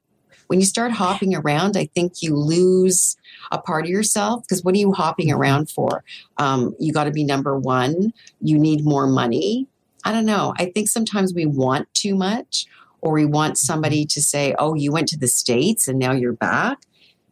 When 0.46 0.60
you 0.60 0.66
start 0.66 0.92
hopping 0.92 1.34
around, 1.34 1.76
I 1.78 1.86
think 1.86 2.20
you 2.20 2.36
lose 2.36 3.16
a 3.50 3.58
part 3.58 3.84
of 3.86 3.90
yourself 3.90 4.42
because 4.42 4.62
what 4.62 4.74
are 4.74 4.78
you 4.78 4.92
hopping 4.92 5.28
mm-hmm. 5.28 5.40
around 5.40 5.70
for? 5.70 6.04
Um, 6.36 6.76
you 6.78 6.92
got 6.92 7.04
to 7.04 7.10
be 7.10 7.24
number 7.24 7.58
one. 7.58 8.12
You 8.40 8.58
need 8.58 8.84
more 8.84 9.06
money. 9.06 9.66
I 10.04 10.12
don't 10.12 10.26
know. 10.26 10.52
I 10.58 10.66
think 10.66 10.88
sometimes 10.88 11.32
we 11.32 11.46
want 11.46 11.92
too 11.94 12.14
much 12.14 12.66
or 13.02 13.12
we 13.12 13.26
want 13.26 13.58
somebody 13.58 14.06
to 14.06 14.22
say, 14.22 14.54
oh, 14.58 14.74
you 14.74 14.92
went 14.92 15.08
to 15.08 15.18
the 15.18 15.28
States 15.28 15.88
and 15.88 15.98
now 15.98 16.12
you're 16.12 16.32
back. 16.32 16.78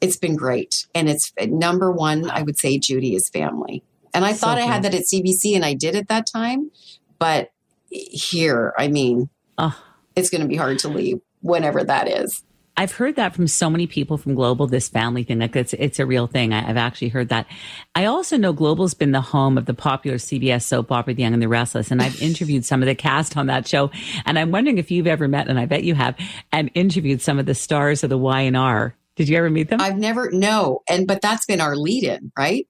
It's 0.01 0.17
been 0.17 0.37
great. 0.37 0.87
And 0.95 1.09
it's 1.09 1.33
number 1.41 1.91
one, 1.93 2.29
I 2.29 2.43
would 2.43 2.59
say, 2.59 2.79
Judy 2.79 3.15
is 3.15 3.29
family. 3.29 3.83
And 4.13 4.25
I 4.25 4.33
so 4.33 4.39
thought 4.39 4.59
I 4.59 4.63
had 4.63 4.83
that 4.83 4.95
at 4.95 5.05
CBC 5.05 5.55
and 5.55 5.65
I 5.65 5.75
did 5.75 5.95
at 5.95 6.09
that 6.09 6.27
time. 6.27 6.71
But 7.19 7.53
here, 7.91 8.75
I 8.77 8.89
mean, 8.89 9.31
oh. 9.59 9.81
it's 10.17 10.29
going 10.29 10.43
to 10.43 10.49
be 10.49 10.57
hard 10.57 10.81
to 10.81 10.89
leave 10.89 11.21
whenever 11.43 11.85
that 11.85 12.09
is. 12.09 12.43
I've 12.77 12.93
heard 12.93 13.17
that 13.17 13.35
from 13.35 13.47
so 13.47 13.69
many 13.69 13.87
people 13.87 14.17
from 14.17 14.35
Global, 14.35 14.67
this 14.67 14.89
family 14.89 15.23
thing. 15.23 15.41
Like 15.41 15.55
it's, 15.55 15.75
it's 15.75 15.99
a 15.99 16.07
real 16.07 16.27
thing. 16.27 16.53
I, 16.53 16.61
have 16.63 16.77
actually 16.77 17.09
heard 17.09 17.29
that. 17.29 17.47
I 17.95 18.07
also 18.07 18.37
know 18.37 18.53
Global's 18.53 18.95
been 18.95 19.13
the 19.13 19.21
home 19.21 19.59
of 19.59 19.67
the 19.67 19.75
popular 19.75 20.17
CBS 20.17 20.63
soap 20.63 20.91
opera, 20.91 21.15
The 21.15 21.23
Young 21.23 21.35
and 21.35 21.43
the 21.43 21.49
Restless. 21.49 21.91
And 21.91 22.01
I've 22.01 22.21
interviewed 22.23 22.65
some 22.65 22.83
of 22.83 22.87
the 22.87 22.95
cast 22.95 23.37
on 23.37 23.47
that 23.47 23.69
show. 23.69 23.91
And 24.25 24.39
I'm 24.39 24.51
wondering 24.51 24.79
if 24.79 24.91
you've 24.91 25.07
ever 25.07 25.29
met, 25.29 25.49
and 25.49 25.59
I 25.59 25.67
bet 25.67 25.85
you 25.85 25.95
have, 25.95 26.17
and 26.53 26.71
interviewed 26.75 27.21
some 27.21 27.39
of 27.39 27.47
the 27.47 27.55
stars 27.55 28.03
of 28.03 28.11
the 28.11 28.19
Y&R. 28.19 28.95
Did 29.17 29.29
you 29.29 29.37
ever 29.37 29.51
meet 29.51 29.69
them? 29.69 29.81
I've 29.81 29.99
never, 29.99 30.31
no. 30.31 30.83
And, 30.89 31.07
but 31.07 31.21
that's 31.21 31.45
been 31.45 31.61
our 31.61 31.77
lead 31.77 32.05
in, 32.05 32.33
right? 32.39 32.67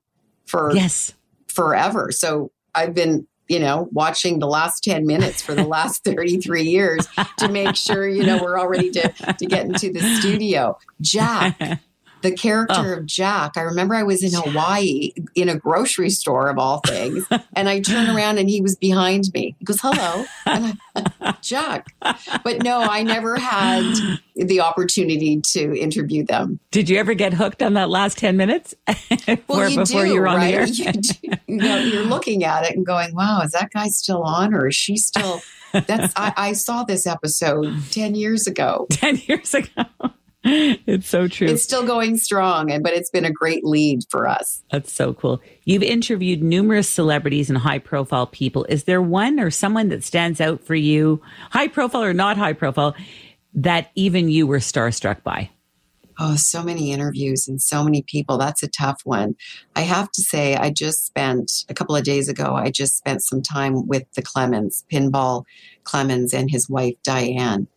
For 0.46 0.72
yes, 0.74 1.14
forever. 1.46 2.10
So 2.10 2.50
I've 2.74 2.94
been 2.94 3.28
you 3.50 3.58
know, 3.58 3.88
watching 3.90 4.38
the 4.38 4.46
last 4.46 4.84
10 4.84 5.04
minutes 5.06 5.42
for 5.42 5.56
the 5.56 5.66
last 5.66 6.04
33 6.04 6.62
years 6.62 7.08
to 7.38 7.48
make 7.48 7.74
sure, 7.74 8.08
you 8.08 8.24
know, 8.24 8.40
we're 8.40 8.56
all 8.56 8.68
ready 8.68 8.90
to, 8.92 9.08
to 9.38 9.44
get 9.44 9.66
into 9.66 9.92
the 9.92 10.00
studio. 10.20 10.78
Jack, 11.00 11.58
the 12.22 12.32
character 12.32 12.94
oh. 12.94 12.98
of 12.98 13.06
Jack. 13.06 13.56
I 13.56 13.62
remember 13.62 13.94
I 13.94 14.02
was 14.02 14.22
in 14.22 14.32
Hawaii 14.32 15.12
in 15.34 15.48
a 15.48 15.56
grocery 15.56 16.10
store 16.10 16.48
of 16.48 16.58
all 16.58 16.80
things, 16.80 17.26
and 17.54 17.68
I 17.68 17.80
turn 17.80 18.14
around 18.14 18.38
and 18.38 18.48
he 18.48 18.60
was 18.60 18.76
behind 18.76 19.32
me. 19.32 19.56
He 19.58 19.64
goes, 19.64 19.80
"Hello, 19.82 20.24
Jack." 21.42 21.94
But 22.44 22.62
no, 22.62 22.80
I 22.80 23.02
never 23.02 23.36
had 23.38 23.94
the 24.36 24.60
opportunity 24.60 25.40
to 25.40 25.78
interview 25.78 26.24
them. 26.24 26.60
Did 26.70 26.88
you 26.88 26.98
ever 26.98 27.14
get 27.14 27.32
hooked 27.32 27.62
on 27.62 27.74
that 27.74 27.90
last 27.90 28.18
ten 28.18 28.36
minutes? 28.36 28.74
well, 29.48 29.68
you 29.68 29.78
before 29.78 30.04
do, 30.04 30.12
you 30.12 30.20
were 30.20 30.28
on 30.28 30.36
right? 30.36 30.50
the 30.50 30.54
air. 30.54 30.66
You, 30.66 30.92
do, 30.92 31.12
you 31.46 31.56
know, 31.56 31.78
you're 31.78 32.04
looking 32.04 32.44
at 32.44 32.64
it 32.64 32.76
and 32.76 32.84
going, 32.84 33.14
"Wow, 33.14 33.42
is 33.42 33.52
that 33.52 33.70
guy 33.72 33.88
still 33.88 34.22
on, 34.22 34.54
or 34.54 34.68
is 34.68 34.76
she 34.76 34.96
still?" 34.96 35.40
That's 35.72 36.12
I, 36.16 36.32
I 36.36 36.52
saw 36.52 36.82
this 36.82 37.06
episode 37.06 37.72
ten 37.90 38.14
years 38.14 38.46
ago. 38.46 38.86
Ten 38.90 39.16
years 39.26 39.54
ago. 39.54 39.84
it's 40.44 41.06
so 41.06 41.28
true. 41.28 41.48
It's 41.48 41.62
still 41.62 41.84
going 41.84 42.16
strong, 42.16 42.68
but 42.82 42.94
it's 42.94 43.10
been 43.10 43.26
a 43.26 43.30
great 43.30 43.62
lead 43.62 44.00
for 44.08 44.26
us. 44.26 44.62
That's 44.72 44.90
so 44.90 45.12
cool. 45.12 45.42
You've 45.64 45.82
interviewed 45.82 46.42
numerous 46.42 46.88
celebrities 46.88 47.50
and 47.50 47.58
high 47.58 47.78
profile 47.78 48.26
people. 48.26 48.64
Is 48.70 48.84
there 48.84 49.02
one 49.02 49.38
or 49.38 49.50
someone 49.50 49.88
that 49.90 50.02
stands 50.02 50.40
out 50.40 50.62
for 50.64 50.74
you, 50.74 51.20
high 51.50 51.68
profile 51.68 52.02
or 52.02 52.14
not 52.14 52.38
high 52.38 52.54
profile, 52.54 52.94
that 53.52 53.90
even 53.94 54.30
you 54.30 54.46
were 54.46 54.60
starstruck 54.60 55.22
by? 55.22 55.50
Oh, 56.18 56.36
so 56.36 56.62
many 56.62 56.92
interviews 56.92 57.46
and 57.46 57.60
so 57.60 57.84
many 57.84 58.02
people. 58.02 58.38
That's 58.38 58.62
a 58.62 58.68
tough 58.68 59.00
one. 59.04 59.36
I 59.76 59.80
have 59.80 60.10
to 60.12 60.22
say, 60.22 60.54
I 60.54 60.70
just 60.70 61.04
spent 61.04 61.64
a 61.68 61.74
couple 61.74 61.96
of 61.96 62.04
days 62.04 62.28
ago, 62.28 62.54
I 62.54 62.70
just 62.70 62.96
spent 62.96 63.22
some 63.22 63.42
time 63.42 63.86
with 63.86 64.04
the 64.14 64.22
Clemons, 64.22 64.84
Pinball 64.92 65.44
Clemons, 65.84 66.32
and 66.32 66.50
his 66.50 66.68
wife, 66.68 66.94
Diane. 67.02 67.68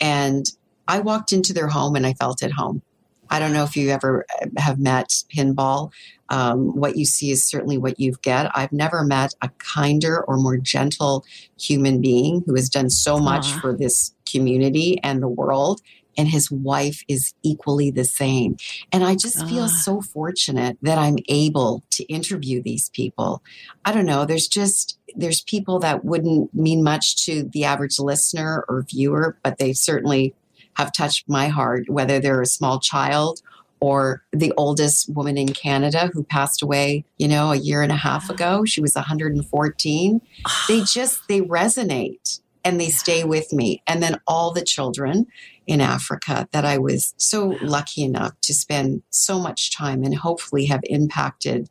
And 0.00 0.46
I 0.88 1.00
walked 1.00 1.32
into 1.32 1.52
their 1.52 1.68
home 1.68 1.94
and 1.94 2.06
I 2.06 2.14
felt 2.14 2.42
at 2.42 2.50
home. 2.50 2.82
I 3.30 3.38
don't 3.38 3.52
know 3.52 3.64
if 3.64 3.76
you 3.76 3.90
ever 3.90 4.24
uh, 4.40 4.46
have 4.56 4.78
met 4.78 5.08
pinball. 5.34 5.92
Um, 6.30 6.74
what 6.74 6.96
you 6.96 7.04
see 7.04 7.30
is 7.30 7.46
certainly 7.46 7.78
what 7.78 8.00
you 8.00 8.14
get. 8.22 8.50
I've 8.56 8.72
never 8.72 9.04
met 9.04 9.34
a 9.42 9.50
kinder 9.58 10.22
or 10.24 10.38
more 10.38 10.56
gentle 10.56 11.24
human 11.60 12.00
being 12.00 12.42
who 12.46 12.54
has 12.54 12.68
done 12.68 12.90
so 12.90 13.18
much 13.18 13.46
Aww. 13.46 13.60
for 13.60 13.76
this 13.76 14.14
community 14.30 14.98
and 15.02 15.22
the 15.22 15.28
world. 15.28 15.80
And 16.16 16.26
his 16.26 16.50
wife 16.50 17.04
is 17.06 17.32
equally 17.44 17.92
the 17.92 18.04
same. 18.04 18.56
And 18.90 19.04
I 19.04 19.14
just 19.14 19.46
feel 19.46 19.64
ah. 19.64 19.80
so 19.82 20.00
fortunate 20.00 20.76
that 20.82 20.98
I'm 20.98 21.18
able 21.28 21.84
to 21.90 22.04
interview 22.04 22.60
these 22.60 22.88
people. 22.88 23.40
I 23.84 23.92
don't 23.92 24.06
know, 24.06 24.24
there's 24.24 24.48
just, 24.48 24.98
there's 25.14 25.42
people 25.42 25.78
that 25.78 26.04
wouldn't 26.04 26.52
mean 26.52 26.82
much 26.82 27.24
to 27.26 27.44
the 27.44 27.64
average 27.64 28.00
listener 28.00 28.64
or 28.68 28.82
viewer, 28.82 29.38
but 29.44 29.58
they 29.58 29.72
certainly 29.72 30.34
have 30.78 30.92
touched 30.92 31.28
my 31.28 31.48
heart, 31.48 31.90
whether 31.90 32.20
they're 32.20 32.40
a 32.40 32.46
small 32.46 32.80
child 32.80 33.42
or 33.80 34.24
the 34.32 34.52
oldest 34.56 35.08
woman 35.14 35.36
in 35.36 35.52
Canada 35.52 36.10
who 36.12 36.24
passed 36.24 36.62
away, 36.62 37.04
you 37.18 37.28
know, 37.28 37.52
a 37.52 37.56
year 37.56 37.82
and 37.82 37.92
a 37.92 37.96
half 37.96 38.30
ago. 38.30 38.64
She 38.64 38.80
was 38.80 38.94
114. 38.94 40.20
they 40.68 40.80
just 40.84 41.26
they 41.28 41.40
resonate 41.40 42.40
and 42.64 42.80
they 42.80 42.88
stay 42.88 43.24
with 43.24 43.52
me. 43.52 43.82
And 43.86 44.02
then 44.02 44.20
all 44.26 44.52
the 44.52 44.64
children 44.64 45.26
in 45.66 45.80
Africa 45.80 46.48
that 46.52 46.64
I 46.64 46.78
was 46.78 47.14
so 47.18 47.56
lucky 47.60 48.02
enough 48.02 48.40
to 48.42 48.54
spend 48.54 49.02
so 49.10 49.38
much 49.38 49.76
time 49.76 50.02
and 50.02 50.14
hopefully 50.14 50.66
have 50.66 50.80
impacted 50.84 51.68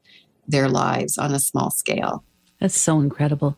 their 0.48 0.70
lives 0.70 1.18
on 1.18 1.34
a 1.34 1.40
small 1.40 1.72
scale. 1.72 2.24
That's 2.60 2.78
so 2.78 3.00
incredible. 3.00 3.58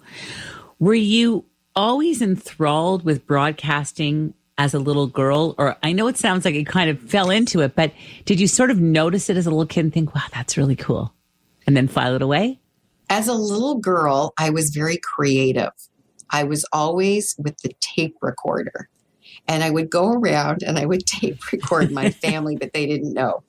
Were 0.79 0.93
you 0.93 1.45
always 1.75 2.21
enthralled 2.21 3.05
with 3.05 3.27
broadcasting 3.27 4.33
as 4.59 4.73
a 4.73 4.79
little 4.79 5.07
girl? 5.07 5.55
Or 5.57 5.77
I 5.81 5.93
know 5.93 6.07
it 6.07 6.17
sounds 6.17 6.45
like 6.45 6.53
it 6.53 6.67
kind 6.67 6.89
of 6.89 6.99
fell 6.99 7.31
into 7.31 7.61
it, 7.61 7.75
but 7.75 7.93
did 8.25 8.39
you 8.39 8.47
sort 8.47 8.69
of 8.69 8.79
notice 8.79 9.29
it 9.29 9.37
as 9.37 9.47
a 9.47 9.49
little 9.49 9.65
kid 9.65 9.85
and 9.85 9.93
think, 9.93 10.13
wow, 10.13 10.25
that's 10.33 10.57
really 10.57 10.75
cool? 10.75 11.13
And 11.65 11.75
then 11.75 11.87
file 11.87 12.13
it 12.13 12.21
away? 12.21 12.59
As 13.09 13.27
a 13.27 13.33
little 13.33 13.75
girl, 13.75 14.33
I 14.37 14.51
was 14.51 14.69
very 14.69 14.97
creative. 14.97 15.71
I 16.29 16.43
was 16.43 16.65
always 16.71 17.35
with 17.39 17.57
the 17.59 17.73
tape 17.79 18.17
recorder. 18.21 18.89
And 19.47 19.63
I 19.63 19.71
would 19.71 19.89
go 19.89 20.11
around 20.11 20.61
and 20.61 20.77
I 20.77 20.85
would 20.85 21.07
tape 21.07 21.51
record 21.51 21.91
my 21.91 22.09
family, 22.21 22.55
but 22.55 22.73
they 22.73 22.85
didn't 22.85 23.13
know. 23.13 23.43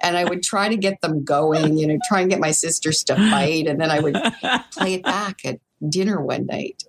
And 0.00 0.16
I 0.16 0.24
would 0.24 0.42
try 0.42 0.68
to 0.68 0.76
get 0.76 1.00
them 1.00 1.24
going, 1.24 1.76
you 1.76 1.86
know, 1.86 1.98
try 2.08 2.20
and 2.20 2.30
get 2.30 2.40
my 2.40 2.52
sisters 2.52 3.02
to 3.04 3.16
fight. 3.16 3.66
And 3.66 3.80
then 3.80 3.90
I 3.90 4.00
would 4.00 4.14
play 4.70 4.94
it 4.94 5.02
back 5.02 5.44
at 5.44 5.58
dinner 5.88 6.20
one 6.20 6.46
night 6.46 6.84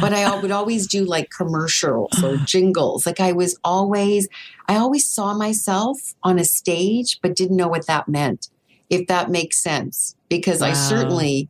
but 0.00 0.12
I 0.12 0.40
would 0.40 0.50
always 0.50 0.86
do 0.86 1.04
like 1.04 1.30
commercials 1.30 2.22
or 2.22 2.36
jingles. 2.44 3.06
Like 3.06 3.20
I 3.20 3.32
was 3.32 3.58
always, 3.64 4.28
I 4.68 4.76
always 4.76 5.08
saw 5.08 5.34
myself 5.34 6.14
on 6.22 6.38
a 6.38 6.44
stage, 6.44 7.18
but 7.22 7.36
didn't 7.36 7.56
know 7.56 7.68
what 7.68 7.86
that 7.86 8.08
meant, 8.08 8.48
if 8.90 9.06
that 9.08 9.30
makes 9.30 9.62
sense, 9.62 10.16
because 10.28 10.60
wow. 10.60 10.68
I 10.68 10.72
certainly 10.72 11.48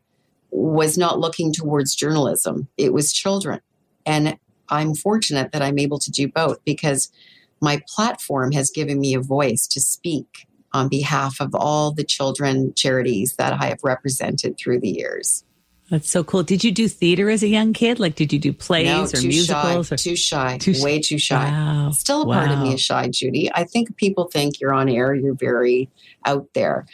was 0.50 0.96
not 0.96 1.18
looking 1.18 1.52
towards 1.52 1.94
journalism. 1.94 2.68
It 2.76 2.92
was 2.92 3.12
children. 3.12 3.60
And 4.06 4.38
I'm 4.68 4.94
fortunate 4.94 5.52
that 5.52 5.62
I'm 5.62 5.78
able 5.78 5.98
to 5.98 6.10
do 6.10 6.28
both 6.28 6.64
because 6.64 7.10
my 7.60 7.82
platform 7.88 8.52
has 8.52 8.70
given 8.70 9.00
me 9.00 9.14
a 9.14 9.20
voice 9.20 9.66
to 9.68 9.80
speak 9.80 10.46
on 10.72 10.88
behalf 10.88 11.40
of 11.40 11.54
all 11.54 11.92
the 11.92 12.04
children 12.04 12.74
charities 12.74 13.36
that 13.36 13.52
I 13.60 13.66
have 13.66 13.82
represented 13.82 14.58
through 14.58 14.80
the 14.80 14.90
years. 14.90 15.44
That's 15.94 16.10
so 16.10 16.24
cool. 16.24 16.42
Did 16.42 16.64
you 16.64 16.72
do 16.72 16.88
theater 16.88 17.30
as 17.30 17.44
a 17.44 17.46
young 17.46 17.72
kid? 17.72 18.00
Like, 18.00 18.16
did 18.16 18.32
you 18.32 18.40
do 18.40 18.52
plays 18.52 18.86
no, 18.86 19.04
or 19.16 19.22
musicals? 19.22 19.86
Shy, 19.86 19.94
or? 19.94 19.96
Too 19.96 20.16
shy. 20.16 20.58
Too 20.58 20.74
way 20.82 21.00
too 21.00 21.18
shy. 21.18 21.48
Wow. 21.48 21.92
Still 21.92 22.22
a 22.22 22.26
wow. 22.26 22.34
part 22.34 22.50
of 22.50 22.58
me 22.64 22.74
is 22.74 22.80
shy, 22.80 23.06
Judy. 23.06 23.48
I 23.54 23.62
think 23.62 23.96
people 23.96 24.24
think 24.24 24.60
you're 24.60 24.74
on 24.74 24.88
air. 24.88 25.14
You're 25.14 25.36
very 25.36 25.88
out 26.26 26.48
there. 26.52 26.86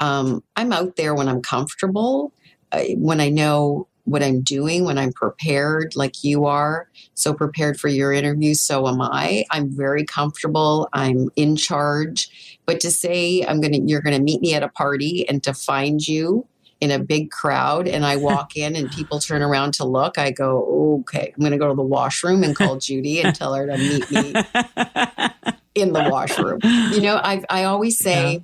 Um, 0.00 0.42
I'm 0.56 0.72
out 0.72 0.96
there 0.96 1.14
when 1.14 1.28
I'm 1.28 1.40
comfortable, 1.40 2.32
uh, 2.72 2.82
when 2.96 3.20
I 3.20 3.28
know 3.28 3.86
what 4.06 4.24
I'm 4.24 4.40
doing, 4.40 4.84
when 4.84 4.98
I'm 4.98 5.12
prepared, 5.12 5.94
like 5.94 6.24
you 6.24 6.46
are. 6.46 6.88
So 7.14 7.32
prepared 7.34 7.78
for 7.78 7.86
your 7.86 8.12
interview, 8.12 8.54
so 8.54 8.88
am 8.88 9.00
I. 9.00 9.44
I'm 9.52 9.70
very 9.70 10.04
comfortable. 10.04 10.88
I'm 10.92 11.30
in 11.36 11.54
charge. 11.54 12.58
But 12.66 12.80
to 12.80 12.90
say 12.90 13.44
I'm 13.46 13.60
gonna, 13.60 13.78
you're 13.84 14.02
gonna 14.02 14.18
meet 14.18 14.40
me 14.40 14.54
at 14.54 14.64
a 14.64 14.68
party, 14.68 15.28
and 15.28 15.44
to 15.44 15.54
find 15.54 16.04
you 16.04 16.44
in 16.80 16.90
a 16.90 16.98
big 16.98 17.30
crowd 17.30 17.88
and 17.88 18.04
I 18.04 18.16
walk 18.28 18.56
in 18.56 18.76
and 18.76 18.90
people 18.90 19.18
turn 19.18 19.42
around 19.42 19.74
to 19.74 19.84
look, 19.84 20.18
I 20.18 20.30
go, 20.30 21.00
okay, 21.00 21.32
I'm 21.34 21.40
going 21.40 21.52
to 21.52 21.58
go 21.58 21.68
to 21.68 21.74
the 21.74 21.82
washroom 21.82 22.42
and 22.42 22.54
call 22.54 22.76
Judy 22.78 23.20
and 23.20 23.34
tell 23.34 23.54
her 23.54 23.66
to 23.66 23.76
meet 23.76 24.10
me 24.10 24.28
in 25.74 25.92
the 25.92 26.08
washroom. 26.10 26.60
You 26.62 27.00
know, 27.00 27.16
I 27.16 27.42
I 27.48 27.64
always 27.64 27.98
say, 27.98 28.32
yeah. 28.32 28.38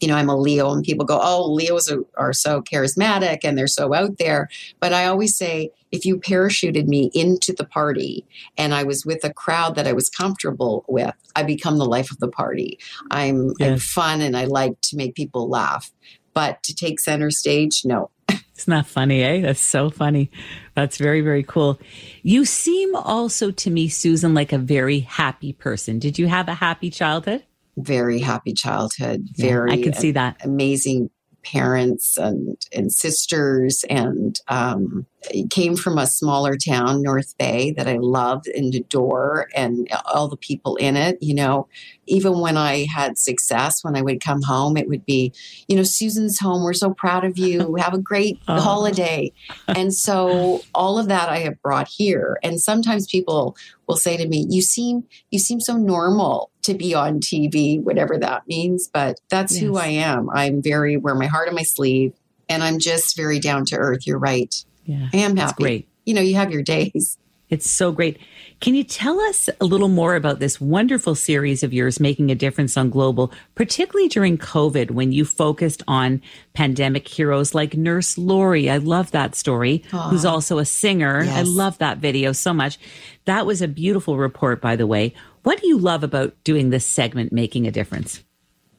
you 0.00 0.08
know, 0.08 0.14
I'm 0.14 0.28
a 0.28 0.36
Leo 0.36 0.72
and 0.72 0.84
people 0.84 1.04
go, 1.04 1.20
oh, 1.22 1.50
Leos 1.50 1.90
are, 1.90 2.04
are 2.16 2.32
so 2.32 2.62
charismatic 2.62 3.40
and 3.44 3.56
they're 3.56 3.66
so 3.66 3.94
out 3.94 4.18
there. 4.18 4.48
But 4.80 4.92
I 4.92 5.06
always 5.06 5.36
say, 5.36 5.70
if 5.92 6.04
you 6.04 6.18
parachuted 6.18 6.86
me 6.86 7.10
into 7.14 7.52
the 7.52 7.64
party 7.64 8.26
and 8.58 8.74
I 8.74 8.82
was 8.82 9.06
with 9.06 9.24
a 9.24 9.32
crowd 9.32 9.76
that 9.76 9.86
I 9.86 9.92
was 9.92 10.10
comfortable 10.10 10.84
with, 10.88 11.14
I 11.34 11.42
become 11.42 11.78
the 11.78 11.84
life 11.84 12.10
of 12.10 12.18
the 12.18 12.28
party. 12.28 12.78
I'm, 13.10 13.52
yes. 13.58 13.70
I'm 13.70 13.78
fun 13.78 14.20
and 14.20 14.36
I 14.36 14.44
like 14.44 14.80
to 14.82 14.96
make 14.96 15.14
people 15.14 15.48
laugh. 15.48 15.90
But 16.36 16.62
to 16.64 16.74
take 16.74 17.00
center 17.00 17.30
stage, 17.30 17.80
no. 17.86 18.10
It's 18.56 18.68
not 18.68 18.86
funny, 18.86 19.22
eh? 19.22 19.42
That's 19.42 19.60
so 19.60 19.90
funny. 19.90 20.30
That's 20.74 20.96
very, 20.96 21.20
very 21.20 21.42
cool. 21.42 21.78
You 22.22 22.46
seem 22.46 22.94
also 22.96 23.50
to 23.50 23.70
me, 23.70 23.88
Susan, 23.88 24.32
like 24.32 24.50
a 24.50 24.58
very 24.58 25.00
happy 25.00 25.52
person. 25.52 25.98
Did 25.98 26.18
you 26.18 26.26
have 26.26 26.48
a 26.48 26.54
happy 26.54 26.88
childhood? 26.88 27.44
Very 27.76 28.18
happy 28.18 28.54
childhood. 28.54 29.28
Very. 29.36 29.72
Yeah, 29.72 29.76
I 29.76 29.82
can 29.82 29.92
see 29.92 30.12
that. 30.12 30.42
Amazing 30.42 31.10
parents 31.42 32.16
and, 32.16 32.56
and 32.72 32.90
sisters 32.92 33.84
and 33.90 34.40
um, 34.48 35.06
came 35.50 35.76
from 35.76 35.98
a 35.98 36.06
smaller 36.06 36.56
town, 36.56 37.02
North 37.02 37.36
Bay, 37.38 37.72
that 37.76 37.86
I 37.86 37.96
loved 37.96 38.48
and 38.48 38.74
adore, 38.74 39.48
and 39.54 39.88
all 40.04 40.28
the 40.28 40.36
people 40.36 40.76
in 40.76 40.96
it. 40.96 41.18
You 41.20 41.34
know, 41.34 41.68
even 42.06 42.40
when 42.40 42.56
I 42.56 42.86
had 42.94 43.18
success, 43.18 43.82
when 43.82 43.96
I 43.96 44.02
would 44.02 44.20
come 44.20 44.42
home, 44.42 44.76
it 44.76 44.88
would 44.88 45.04
be, 45.04 45.32
you 45.68 45.76
know, 45.76 45.82
Susan's 45.82 46.38
home. 46.38 46.62
We're 46.62 46.72
so 46.72 46.92
proud 46.92 47.24
of 47.24 47.38
you. 47.38 47.74
Have 47.78 47.94
a 47.94 47.98
great 47.98 48.38
oh. 48.48 48.60
holiday. 48.60 49.32
And 49.68 49.94
so 49.94 50.62
all 50.74 50.98
of 50.98 51.08
that 51.08 51.28
I 51.28 51.38
have 51.38 51.60
brought 51.62 51.88
here. 51.88 52.38
And 52.42 52.60
sometimes 52.60 53.06
people 53.06 53.56
will 53.86 53.96
say 53.96 54.16
to 54.16 54.26
me, 54.26 54.46
"You 54.48 54.62
seem 54.62 55.04
you 55.30 55.38
seem 55.38 55.60
so 55.60 55.76
normal 55.76 56.50
to 56.62 56.74
be 56.74 56.94
on 56.94 57.20
TV, 57.20 57.80
whatever 57.82 58.18
that 58.18 58.46
means." 58.48 58.88
But 58.92 59.20
that's 59.28 59.54
yes. 59.54 59.62
who 59.62 59.76
I 59.76 59.88
am. 59.88 60.28
I'm 60.30 60.62
very 60.62 60.96
wear 60.96 61.14
my 61.14 61.26
heart 61.26 61.48
on 61.48 61.54
my 61.54 61.62
sleeve, 61.62 62.12
and 62.48 62.62
I'm 62.62 62.78
just 62.78 63.16
very 63.16 63.38
down 63.38 63.64
to 63.66 63.76
earth. 63.76 64.06
You're 64.06 64.18
right. 64.18 64.54
Yeah. 64.86 65.08
I 65.12 65.18
am 65.18 65.36
happy. 65.36 65.62
great. 65.62 65.88
You 66.04 66.14
know, 66.14 66.20
you 66.20 66.36
have 66.36 66.52
your 66.52 66.62
days. 66.62 67.18
It's 67.48 67.70
so 67.70 67.92
great. 67.92 68.18
Can 68.60 68.74
you 68.74 68.82
tell 68.82 69.20
us 69.20 69.48
a 69.60 69.64
little 69.64 69.88
more 69.88 70.16
about 70.16 70.40
this 70.40 70.60
wonderful 70.60 71.14
series 71.14 71.62
of 71.62 71.72
yours 71.72 72.00
making 72.00 72.30
a 72.30 72.34
difference 72.34 72.76
on 72.76 72.90
global, 72.90 73.32
particularly 73.54 74.08
during 74.08 74.36
COVID 74.36 74.90
when 74.90 75.12
you 75.12 75.24
focused 75.24 75.82
on 75.86 76.22
pandemic 76.54 77.06
heroes 77.06 77.54
like 77.54 77.76
Nurse 77.76 78.18
Lori? 78.18 78.68
I 78.68 78.78
love 78.78 79.12
that 79.12 79.36
story, 79.36 79.84
Aww. 79.90 80.10
who's 80.10 80.24
also 80.24 80.58
a 80.58 80.64
singer. 80.64 81.22
Yes. 81.22 81.36
I 81.36 81.42
love 81.42 81.78
that 81.78 81.98
video 81.98 82.32
so 82.32 82.52
much. 82.52 82.78
That 83.26 83.46
was 83.46 83.62
a 83.62 83.68
beautiful 83.68 84.16
report, 84.16 84.60
by 84.60 84.74
the 84.74 84.86
way. 84.86 85.14
What 85.42 85.60
do 85.60 85.68
you 85.68 85.78
love 85.78 86.02
about 86.02 86.34
doing 86.42 86.70
this 86.70 86.86
segment, 86.86 87.32
Making 87.32 87.68
a 87.68 87.70
Difference? 87.70 88.24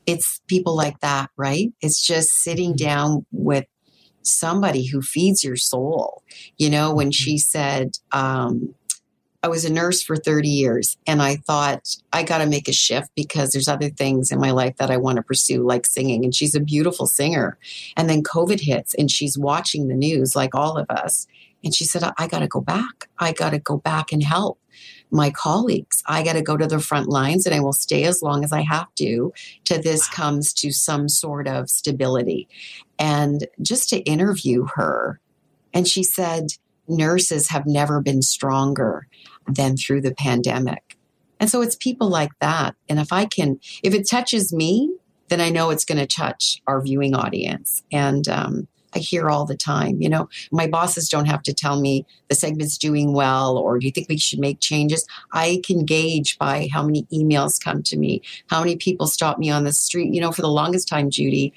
It's 0.06 0.41
people 0.48 0.76
like 0.76 1.00
that, 1.00 1.30
right? 1.38 1.72
It's 1.80 2.06
just 2.06 2.30
sitting 2.41 2.72
mm-hmm. 2.72 2.86
down 2.86 3.26
with 3.32 3.65
somebody 4.28 4.86
who 4.86 5.02
feeds 5.02 5.44
your 5.44 5.56
soul. 5.56 6.24
You 6.58 6.70
know, 6.70 6.94
when 6.94 7.12
she 7.12 7.36
mm-hmm. 7.36 7.38
said, 7.38 7.98
um, 8.12 8.74
I 9.44 9.50
was 9.50 9.66
a 9.66 9.72
nurse 9.72 10.02
for 10.02 10.18
30 10.18 10.50
years 10.50 10.98
and 11.06 11.22
I 11.22 11.36
thought 11.36 11.96
I 12.12 12.24
got 12.24 12.40
to 12.40 12.48
make 12.48 12.68
a 12.68 12.74
shift 12.74 13.12
because 13.16 13.52
there's 13.52 13.68
other 13.68 13.90
things 13.90 14.32
in 14.32 14.40
my 14.40 14.52
life 14.52 14.78
that 14.78 14.90
I 14.90 14.98
want 14.98 15.18
to 15.18 15.24
pursue, 15.24 15.63
like 15.63 15.86
singing. 15.86 16.26
And 16.26 16.34
she's 16.34 16.56
a 16.56 16.60
beautiful 16.60 17.06
singer. 17.06 17.58
And 17.96 18.10
then 18.10 18.24
COVID 18.24 18.60
hits 18.60 18.96
and 18.96 19.12
she's 19.12 19.38
watching 19.38 19.88
the 19.88 19.94
news 19.94 20.36
like 20.36 20.56
all 20.56 20.78
of 20.78 20.90
us. 20.90 21.28
And 21.67 21.75
she 21.75 21.84
said, 21.84 22.01
I 22.17 22.27
got 22.27 22.39
to 22.39 22.47
go 22.47 22.62
back. 22.62 23.10
I 23.19 23.34
got 23.34 23.49
to 23.49 23.60
go 23.60 23.75
back 23.75 24.13
and 24.13 24.23
help 24.23 24.58
my 25.12 25.30
colleagues. 25.32 26.01
I 26.06 26.23
got 26.23 26.34
to 26.34 26.41
go 26.41 26.56
to 26.56 26.65
the 26.65 26.80
front 26.80 27.10
lines 27.10 27.45
and 27.45 27.53
I 27.53 27.60
will 27.60 27.73
stay 27.73 28.06
as 28.06 28.21
long 28.21 28.45
as 28.45 28.53
I 28.53 28.62
have 28.62 28.88
to 28.99 29.34
till 29.65 29.82
this 29.82 30.08
comes 30.08 30.53
to 30.53 30.71
some 30.71 31.10
sort 31.10 31.45
of 31.45 31.69
stability. 31.69 32.47
And 32.97 33.47
just 33.62 33.89
to 33.89 33.97
interview 33.97 34.65
her, 34.75 35.19
and 35.73 35.86
she 35.86 36.03
said, 36.03 36.51
nurses 36.88 37.49
have 37.49 37.65
never 37.65 37.99
been 37.99 38.21
stronger 38.21 39.10
than 39.45 39.75
through 39.75 40.03
the 40.03 40.15
pandemic. 40.15 40.97
And 41.38 41.49
so 41.49 41.62
it's 41.62 41.75
people 41.75 42.08
like 42.08 42.32
that. 42.39 42.75
And 42.88 42.97
if 42.97 43.12
I 43.12 43.25
can, 43.25 43.60
if 43.84 43.93
it 43.93 44.10
touches 44.10 44.53
me, 44.53 44.95
then 45.27 45.41
I 45.41 45.49
know 45.49 45.69
it's 45.69 45.84
going 45.84 45.97
to 45.97 46.08
touch 46.08 46.62
our 46.65 46.82
viewing 46.82 47.13
audience. 47.13 47.84
And 47.91 48.25
um, 48.30 48.69
I 48.98 49.00
hear 49.00 49.30
all 49.30 49.46
the 49.46 49.56
time. 49.56 50.02
You 50.02 50.10
know, 50.10 50.28
my 50.52 50.66
bosses 50.66 51.08
don't 51.08 51.28
have 51.28 51.44
to 51.44 51.54
tell 51.54 51.80
me 51.80 52.06
the 52.30 52.36
segment's 52.36 52.78
doing 52.78 53.14
well 53.14 53.58
or 53.58 53.78
do 53.78 53.86
you 53.86 53.92
think 53.92 54.10
we 54.10 54.18
should 54.18 54.40
make 54.40 54.60
changes? 54.60 55.06
I 55.34 55.62
can 55.64 55.86
gauge 55.86 56.38
by 56.40 56.68
how 56.74 56.84
many 56.84 57.04
emails 57.14 57.64
come 57.64 57.84
to 57.84 57.98
me, 57.98 58.24
how 58.50 58.60
many 58.60 58.76
people 58.76 59.06
stop 59.06 59.38
me 59.38 59.52
on 59.52 59.66
the 59.66 59.72
street. 59.72 60.14
You 60.14 60.22
know, 60.22 60.32
for 60.32 60.42
the 60.42 60.50
longest 60.50 60.88
time, 60.88 61.12
Judy, 61.12 61.54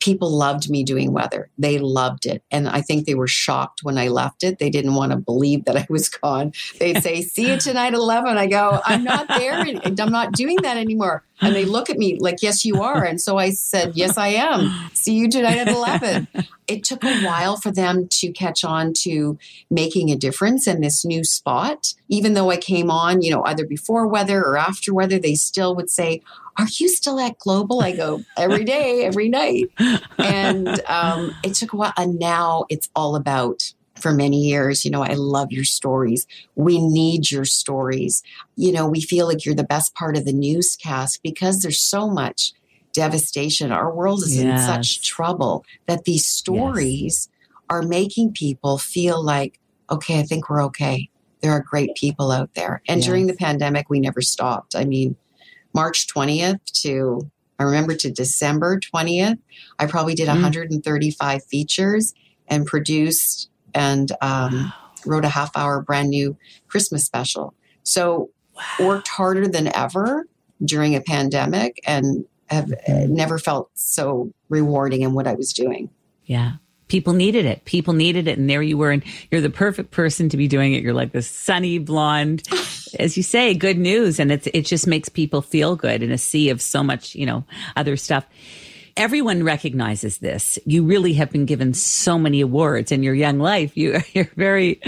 people 0.00 0.30
loved 0.30 0.68
me 0.68 0.82
doing 0.84 1.12
weather. 1.12 1.48
They 1.56 1.78
loved 1.78 2.26
it. 2.26 2.42
And 2.50 2.68
I 2.68 2.82
think 2.82 3.06
they 3.06 3.14
were 3.14 3.26
shocked 3.26 3.80
when 3.82 3.96
I 3.96 4.08
left 4.08 4.42
it. 4.42 4.58
They 4.58 4.70
didn't 4.70 4.94
want 4.94 5.12
to 5.12 5.18
believe 5.18 5.64
that 5.64 5.76
I 5.76 5.86
was 5.88 6.08
gone. 6.08 6.52
They'd 6.78 7.02
say, 7.02 7.22
See 7.34 7.50
you 7.50 7.58
tonight 7.58 7.88
at 7.88 7.94
11. 7.94 8.36
I 8.36 8.46
go, 8.46 8.80
I'm 8.84 9.04
not 9.04 9.28
there. 9.28 9.54
I'm 9.54 10.12
not 10.12 10.32
doing 10.32 10.58
that 10.62 10.76
anymore. 10.76 11.24
And 11.40 11.54
they 11.54 11.64
look 11.64 11.90
at 11.90 11.98
me 11.98 12.18
like, 12.20 12.42
Yes, 12.42 12.64
you 12.64 12.82
are. 12.82 13.04
And 13.04 13.20
so 13.20 13.38
I 13.38 13.50
said, 13.50 13.92
Yes, 13.94 14.18
I 14.18 14.28
am. 14.28 14.90
See 14.92 15.14
you 15.14 15.28
tonight 15.28 15.58
at 15.58 15.68
11. 15.68 16.28
It 16.66 16.84
took 16.84 17.04
a 17.04 17.22
while 17.24 17.56
for 17.56 17.70
them 17.70 18.08
to 18.08 18.32
catch 18.32 18.64
on 18.64 18.92
to 19.00 19.38
making 19.70 20.10
a 20.10 20.16
difference 20.16 20.66
in 20.66 20.80
this 20.80 21.04
new 21.04 21.24
spot. 21.24 21.94
Even 22.08 22.34
though 22.34 22.50
I 22.50 22.56
came 22.56 22.90
on, 22.90 23.22
you 23.22 23.30
know, 23.30 23.44
either 23.44 23.66
before 23.66 24.06
weather 24.06 24.42
or 24.42 24.56
after 24.56 24.94
weather, 24.94 25.18
they 25.18 25.34
still 25.34 25.74
would 25.76 25.90
say, 25.90 26.22
are 26.58 26.66
you 26.78 26.88
still 26.88 27.18
at 27.20 27.38
Global? 27.38 27.82
I 27.82 27.92
go 27.92 28.22
every 28.36 28.64
day, 28.64 29.04
every 29.04 29.28
night. 29.28 29.70
And 30.18 30.80
um, 30.86 31.34
it 31.42 31.54
took 31.54 31.72
a 31.72 31.76
while. 31.76 31.92
And 31.96 32.18
now 32.18 32.64
it's 32.68 32.88
all 32.94 33.16
about 33.16 33.72
for 33.96 34.12
many 34.12 34.40
years. 34.42 34.84
You 34.84 34.90
know, 34.90 35.02
I 35.02 35.14
love 35.14 35.52
your 35.52 35.64
stories. 35.64 36.26
We 36.54 36.80
need 36.80 37.30
your 37.30 37.44
stories. 37.44 38.22
You 38.56 38.72
know, 38.72 38.86
we 38.86 39.00
feel 39.00 39.26
like 39.26 39.44
you're 39.44 39.54
the 39.54 39.64
best 39.64 39.94
part 39.94 40.16
of 40.16 40.24
the 40.24 40.32
newscast 40.32 41.22
because 41.22 41.60
there's 41.60 41.80
so 41.80 42.08
much 42.08 42.52
devastation. 42.92 43.72
Our 43.72 43.92
world 43.92 44.22
is 44.22 44.36
yes. 44.36 44.44
in 44.44 44.66
such 44.66 45.02
trouble 45.06 45.64
that 45.86 46.04
these 46.04 46.26
stories 46.26 47.28
yes. 47.28 47.52
are 47.68 47.82
making 47.82 48.32
people 48.32 48.78
feel 48.78 49.22
like, 49.22 49.58
okay, 49.90 50.20
I 50.20 50.22
think 50.22 50.48
we're 50.48 50.62
okay. 50.64 51.08
There 51.40 51.52
are 51.52 51.60
great 51.60 51.94
people 51.94 52.30
out 52.30 52.54
there. 52.54 52.80
And 52.88 53.00
yes. 53.00 53.06
during 53.06 53.26
the 53.26 53.34
pandemic, 53.34 53.90
we 53.90 54.00
never 54.00 54.22
stopped. 54.22 54.74
I 54.74 54.84
mean, 54.84 55.16
March 55.74 56.06
20th 56.06 56.64
to 56.82 57.30
I 57.58 57.62
remember 57.62 57.94
to 57.94 58.10
December 58.10 58.80
20th, 58.80 59.38
I 59.78 59.86
probably 59.86 60.14
did 60.14 60.28
mm. 60.28 60.32
135 60.32 61.44
features 61.44 62.12
and 62.48 62.66
produced 62.66 63.48
and 63.74 64.10
um, 64.20 64.54
wow. 64.54 64.72
wrote 65.06 65.24
a 65.24 65.28
half 65.28 65.56
hour 65.56 65.80
brand 65.80 66.10
new 66.10 66.36
Christmas 66.66 67.04
special. 67.04 67.54
So 67.84 68.30
wow. 68.56 68.88
worked 68.88 69.08
harder 69.08 69.46
than 69.46 69.74
ever 69.74 70.26
during 70.64 70.96
a 70.96 71.00
pandemic 71.00 71.80
and 71.86 72.24
have 72.48 72.66
mm-hmm. 72.66 73.14
never 73.14 73.38
felt 73.38 73.70
so 73.74 74.32
rewarding 74.48 75.02
in 75.02 75.14
what 75.14 75.28
I 75.28 75.34
was 75.34 75.52
doing. 75.52 75.90
Yeah 76.24 76.54
people 76.88 77.12
needed 77.12 77.44
it. 77.46 77.64
People 77.64 77.94
needed 77.94 78.28
it. 78.28 78.38
And 78.38 78.48
there 78.48 78.62
you 78.62 78.76
were. 78.76 78.90
And 78.90 79.02
you're 79.30 79.40
the 79.40 79.50
perfect 79.50 79.90
person 79.90 80.28
to 80.28 80.36
be 80.36 80.48
doing 80.48 80.74
it. 80.74 80.82
You're 80.82 80.94
like 80.94 81.12
this 81.12 81.28
sunny 81.28 81.78
blonde, 81.78 82.42
as 82.98 83.16
you 83.16 83.22
say, 83.22 83.54
good 83.54 83.78
news. 83.78 84.20
And 84.20 84.30
it's, 84.30 84.46
it 84.48 84.62
just 84.62 84.86
makes 84.86 85.08
people 85.08 85.42
feel 85.42 85.76
good 85.76 86.02
in 86.02 86.12
a 86.12 86.18
sea 86.18 86.50
of 86.50 86.60
so 86.60 86.82
much, 86.82 87.14
you 87.14 87.26
know, 87.26 87.44
other 87.76 87.96
stuff. 87.96 88.26
Everyone 88.96 89.42
recognizes 89.42 90.18
this. 90.18 90.56
You 90.66 90.84
really 90.84 91.14
have 91.14 91.32
been 91.32 91.46
given 91.46 91.74
so 91.74 92.16
many 92.16 92.40
awards 92.40 92.92
in 92.92 93.02
your 93.02 93.14
young 93.14 93.40
life. 93.40 93.76
You, 93.76 94.00
you're 94.12 94.30
very 94.36 94.80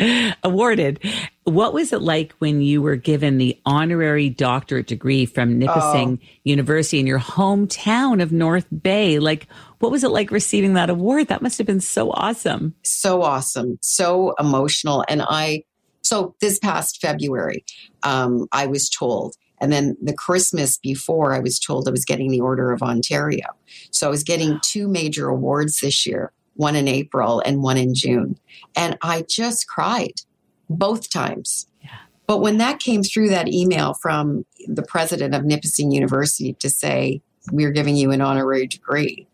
awarded. 0.45 1.01
What 1.43 1.75
was 1.75 1.93
it 1.93 2.03
like 2.03 2.33
when 2.39 2.61
you 2.61 2.83
were 2.83 2.95
given 2.95 3.39
the 3.39 3.61
honorary 3.67 4.29
doctorate 4.29 4.87
degree 4.87 5.27
from 5.27 5.59
Nipissing 5.59 6.21
oh. 6.23 6.27
University 6.45 7.01
in 7.01 7.07
your 7.07 7.19
hometown 7.19 8.23
of 8.23 8.31
North 8.31 8.67
Bay? 8.83 9.19
Like, 9.19 9.49
what 9.79 9.93
was 9.93 10.05
it 10.05 10.11
like 10.11 10.31
receiving 10.31 10.75
that 10.75 10.91
award? 10.91 11.29
That 11.29 11.43
must 11.43 11.59
have 11.59 11.67
been 11.67 11.81
so 11.81 12.11
awesome. 12.13 12.75
So 12.83 13.23
awesome. 13.23 13.79
So 13.83 14.35
emotional. 14.39 15.05
And 15.09 15.23
I, 15.23 15.65
so 16.03 16.35
this 16.41 16.59
past 16.59 17.01
February, 17.01 17.65
um, 18.03 18.47
I 18.53 18.67
was 18.67 18.89
told, 18.89 19.35
and 19.61 19.73
then 19.73 19.97
the 20.03 20.15
Christmas 20.15 20.79
before, 20.79 21.35
I 21.35 21.41
was 21.41 21.59
told 21.59 21.89
I 21.89 21.91
was 21.91 22.05
getting 22.05 22.31
the 22.31 22.41
Order 22.41 22.73
of 22.73 22.83
Ontario. 22.83 23.47
So 23.91 24.07
I 24.07 24.11
was 24.11 24.23
getting 24.23 24.61
two 24.63 24.89
major 24.89 25.29
awards 25.29 25.81
this 25.81 26.07
year 26.07 26.33
one 26.57 26.75
in 26.75 26.89
April 26.89 27.41
and 27.45 27.63
one 27.63 27.77
in 27.77 27.95
June. 27.95 28.39
And 28.75 28.97
I 29.03 29.25
just 29.29 29.69
cried 29.69 30.15
both 30.69 31.11
times. 31.11 31.67
Yeah. 31.83 31.91
But 32.27 32.39
when 32.39 32.59
that 32.59 32.81
came 32.81 33.03
through 33.03 33.29
that 33.29 33.49
email 33.49 33.95
from 33.95 34.45
the 34.67 34.83
president 34.83 35.35
of 35.35 35.45
Nipissing 35.45 35.93
University 35.93 36.55
to 36.55 36.71
say, 36.71 37.21
We're 37.53 37.71
giving 37.71 37.97
you 37.97 38.11
an 38.11 38.21
honorary 38.21 38.67
degree, 38.67 39.29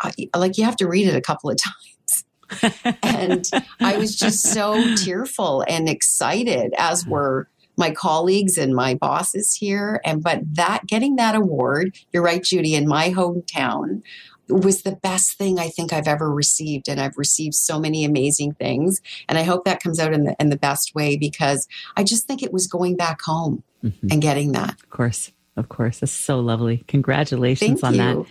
I, 0.00 0.12
like 0.36 0.58
you 0.58 0.64
have 0.64 0.76
to 0.76 0.88
read 0.88 1.06
it 1.06 1.16
a 1.16 1.20
couple 1.20 1.50
of 1.50 1.56
times. 1.56 2.24
and 3.02 3.48
I 3.80 3.96
was 3.96 4.16
just 4.16 4.42
so 4.42 4.96
tearful 4.96 5.64
and 5.68 5.88
excited, 5.88 6.74
as 6.76 7.06
were 7.06 7.48
my 7.76 7.90
colleagues 7.90 8.58
and 8.58 8.74
my 8.74 8.94
bosses 8.94 9.54
here. 9.54 10.00
And 10.04 10.22
but 10.22 10.40
that 10.54 10.86
getting 10.86 11.16
that 11.16 11.34
award, 11.34 11.96
you're 12.12 12.22
right, 12.22 12.42
Judy, 12.42 12.74
in 12.74 12.86
my 12.86 13.10
hometown 13.10 14.02
was 14.48 14.82
the 14.82 14.96
best 14.96 15.38
thing 15.38 15.58
I 15.58 15.68
think 15.68 15.92
I've 15.92 16.08
ever 16.08 16.30
received. 16.30 16.88
And 16.88 17.00
I've 17.00 17.16
received 17.16 17.54
so 17.54 17.78
many 17.78 18.04
amazing 18.04 18.54
things. 18.54 19.00
And 19.28 19.38
I 19.38 19.42
hope 19.42 19.64
that 19.64 19.82
comes 19.82 20.00
out 20.00 20.12
in 20.12 20.24
the 20.24 20.36
in 20.40 20.50
the 20.50 20.58
best 20.58 20.94
way 20.94 21.16
because 21.16 21.66
I 21.96 22.04
just 22.04 22.26
think 22.26 22.42
it 22.42 22.52
was 22.52 22.66
going 22.66 22.96
back 22.96 23.22
home 23.22 23.62
mm-hmm. 23.82 24.08
and 24.10 24.20
getting 24.20 24.52
that. 24.52 24.74
Of 24.74 24.90
course. 24.90 25.32
Of 25.56 25.68
course. 25.68 26.00
That's 26.00 26.12
so 26.12 26.40
lovely. 26.40 26.84
Congratulations 26.88 27.80
Thank 27.80 27.84
on 27.84 27.94
you. 27.94 28.24
that. 28.24 28.30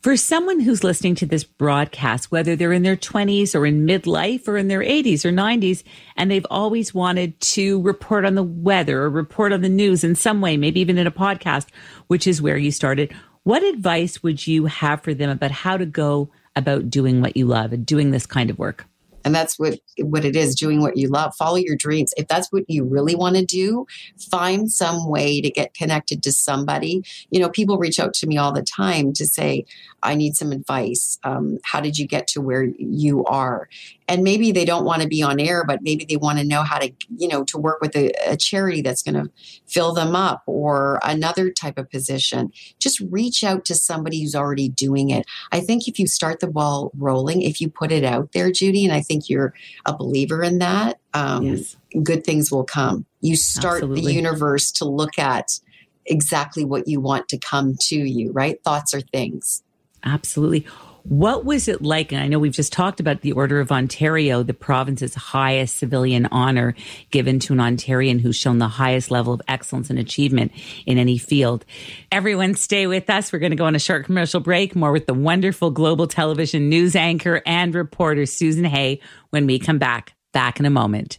For 0.00 0.16
someone 0.16 0.60
who's 0.60 0.84
listening 0.84 1.16
to 1.16 1.26
this 1.26 1.42
broadcast, 1.42 2.30
whether 2.30 2.54
they're 2.54 2.72
in 2.72 2.84
their 2.84 2.96
20s 2.96 3.52
or 3.52 3.66
in 3.66 3.84
midlife 3.84 4.46
or 4.46 4.56
in 4.56 4.68
their 4.68 4.78
80s 4.78 5.24
or 5.24 5.32
90s, 5.32 5.82
and 6.16 6.30
they've 6.30 6.46
always 6.50 6.94
wanted 6.94 7.38
to 7.40 7.82
report 7.82 8.24
on 8.24 8.36
the 8.36 8.44
weather 8.44 9.02
or 9.02 9.10
report 9.10 9.52
on 9.52 9.60
the 9.60 9.68
news 9.68 10.04
in 10.04 10.14
some 10.14 10.40
way, 10.40 10.56
maybe 10.56 10.78
even 10.78 10.98
in 10.98 11.08
a 11.08 11.10
podcast, 11.10 11.66
which 12.06 12.28
is 12.28 12.40
where 12.40 12.56
you 12.56 12.70
started, 12.70 13.12
what 13.42 13.64
advice 13.64 14.22
would 14.22 14.46
you 14.46 14.66
have 14.66 15.02
for 15.02 15.14
them 15.14 15.30
about 15.30 15.50
how 15.50 15.76
to 15.76 15.84
go 15.84 16.30
about 16.54 16.88
doing 16.88 17.20
what 17.20 17.36
you 17.36 17.46
love 17.46 17.72
and 17.72 17.84
doing 17.84 18.12
this 18.12 18.24
kind 18.24 18.50
of 18.50 18.58
work? 18.58 18.86
And 19.24 19.34
that's 19.34 19.58
what 19.58 19.78
what 20.00 20.24
it 20.24 20.36
is 20.36 20.54
doing 20.54 20.80
what 20.80 20.96
you 20.96 21.08
love. 21.08 21.34
Follow 21.36 21.56
your 21.56 21.76
dreams. 21.76 22.12
If 22.16 22.28
that's 22.28 22.52
what 22.52 22.64
you 22.68 22.84
really 22.84 23.14
want 23.14 23.36
to 23.36 23.44
do 23.44 23.86
find 24.30 24.70
some 24.70 25.08
way 25.08 25.40
to 25.40 25.50
get 25.50 25.74
connected 25.74 26.22
to 26.22 26.32
somebody. 26.32 27.02
You 27.30 27.40
know 27.40 27.48
people 27.48 27.78
reach 27.78 27.98
out 27.98 28.14
to 28.14 28.26
me 28.26 28.36
all 28.36 28.52
the 28.52 28.62
time 28.62 29.12
to 29.14 29.26
say 29.26 29.64
i 30.02 30.14
need 30.14 30.36
some 30.36 30.52
advice. 30.52 31.18
Um, 31.24 31.58
how 31.64 31.80
did 31.80 31.98
you 31.98 32.06
get 32.06 32.26
to 32.28 32.40
where 32.40 32.64
you 32.78 33.24
are 33.24 33.68
and 34.08 34.24
maybe 34.24 34.50
they 34.50 34.64
don't 34.64 34.84
want 34.84 35.02
to 35.02 35.08
be 35.08 35.22
on 35.22 35.38
air 35.38 35.64
but 35.64 35.80
maybe 35.82 36.04
they 36.04 36.16
want 36.16 36.38
to 36.38 36.44
know 36.44 36.62
how 36.62 36.78
to 36.78 36.90
you 37.16 37.28
know 37.28 37.44
to 37.44 37.58
work 37.58 37.80
with 37.80 37.94
a, 37.94 38.10
a 38.26 38.36
charity 38.36 38.80
that's 38.80 39.02
going 39.02 39.14
to 39.14 39.30
fill 39.66 39.92
them 39.92 40.16
up 40.16 40.42
or 40.46 40.98
another 41.04 41.50
type 41.50 41.78
of 41.78 41.88
position 41.90 42.50
just 42.78 43.00
reach 43.10 43.44
out 43.44 43.64
to 43.64 43.74
somebody 43.74 44.22
who's 44.22 44.34
already 44.34 44.68
doing 44.68 45.10
it 45.10 45.26
i 45.52 45.60
think 45.60 45.86
if 45.86 45.98
you 45.98 46.06
start 46.06 46.40
the 46.40 46.48
ball 46.48 46.90
rolling 46.96 47.42
if 47.42 47.60
you 47.60 47.68
put 47.68 47.92
it 47.92 48.04
out 48.04 48.32
there 48.32 48.50
judy 48.50 48.84
and 48.84 48.94
i 48.94 49.00
think 49.00 49.28
you're 49.28 49.54
a 49.86 49.94
believer 49.94 50.42
in 50.42 50.58
that 50.58 50.98
um, 51.14 51.42
yes. 51.42 51.76
good 52.02 52.24
things 52.24 52.50
will 52.50 52.64
come 52.64 53.04
you 53.20 53.36
start 53.36 53.82
Absolutely. 53.82 54.02
the 54.06 54.12
universe 54.12 54.70
to 54.72 54.84
look 54.84 55.18
at 55.18 55.60
exactly 56.06 56.64
what 56.64 56.88
you 56.88 57.00
want 57.00 57.28
to 57.28 57.38
come 57.38 57.74
to 57.80 57.96
you 57.96 58.32
right 58.32 58.62
thoughts 58.64 58.94
are 58.94 59.00
things 59.00 59.62
Absolutely. 60.04 60.66
What 61.08 61.46
was 61.46 61.68
it 61.68 61.80
like? 61.80 62.12
And 62.12 62.20
I 62.20 62.26
know 62.26 62.38
we've 62.38 62.52
just 62.52 62.70
talked 62.70 63.00
about 63.00 63.22
the 63.22 63.32
Order 63.32 63.60
of 63.60 63.72
Ontario, 63.72 64.42
the 64.42 64.52
province's 64.52 65.14
highest 65.14 65.78
civilian 65.78 66.26
honor 66.26 66.74
given 67.10 67.38
to 67.40 67.54
an 67.54 67.60
Ontarian 67.60 68.20
who's 68.20 68.36
shown 68.36 68.58
the 68.58 68.68
highest 68.68 69.10
level 69.10 69.32
of 69.32 69.40
excellence 69.48 69.88
and 69.88 69.98
achievement 69.98 70.52
in 70.84 70.98
any 70.98 71.16
field. 71.16 71.64
Everyone 72.12 72.54
stay 72.54 72.86
with 72.86 73.08
us. 73.08 73.32
We're 73.32 73.38
going 73.38 73.52
to 73.52 73.56
go 73.56 73.64
on 73.64 73.74
a 73.74 73.78
short 73.78 74.04
commercial 74.04 74.40
break, 74.40 74.76
more 74.76 74.92
with 74.92 75.06
the 75.06 75.14
wonderful 75.14 75.70
global 75.70 76.08
television 76.08 76.68
news 76.68 76.94
anchor 76.94 77.40
and 77.46 77.74
reporter 77.74 78.26
Susan 78.26 78.64
Hay 78.64 79.00
when 79.30 79.46
we 79.46 79.58
come 79.58 79.78
back. 79.78 80.12
Back 80.34 80.60
in 80.60 80.66
a 80.66 80.70
moment. 80.70 81.18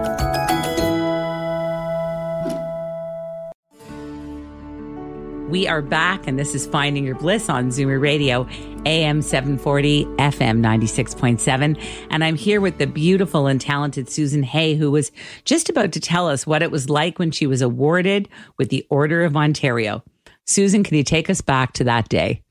We 5.51 5.67
are 5.67 5.81
back, 5.81 6.27
and 6.27 6.39
this 6.39 6.55
is 6.55 6.65
Finding 6.65 7.03
Your 7.03 7.15
Bliss 7.15 7.49
on 7.49 7.71
Zoomer 7.71 8.01
Radio, 8.01 8.47
AM 8.85 9.21
740, 9.21 10.05
FM 10.05 10.61
96.7. 10.61 11.77
And 12.09 12.23
I'm 12.23 12.37
here 12.37 12.61
with 12.61 12.77
the 12.77 12.87
beautiful 12.87 13.47
and 13.47 13.59
talented 13.59 14.09
Susan 14.09 14.43
Hay, 14.43 14.75
who 14.75 14.89
was 14.89 15.11
just 15.43 15.67
about 15.67 15.91
to 15.91 15.99
tell 15.99 16.29
us 16.29 16.47
what 16.47 16.63
it 16.63 16.71
was 16.71 16.89
like 16.89 17.19
when 17.19 17.31
she 17.31 17.47
was 17.47 17.61
awarded 17.61 18.29
with 18.57 18.69
the 18.69 18.87
Order 18.89 19.25
of 19.25 19.35
Ontario. 19.35 20.01
Susan, 20.47 20.85
can 20.85 20.95
you 20.95 21.03
take 21.03 21.29
us 21.29 21.41
back 21.41 21.73
to 21.73 21.83
that 21.83 22.07
day? 22.07 22.41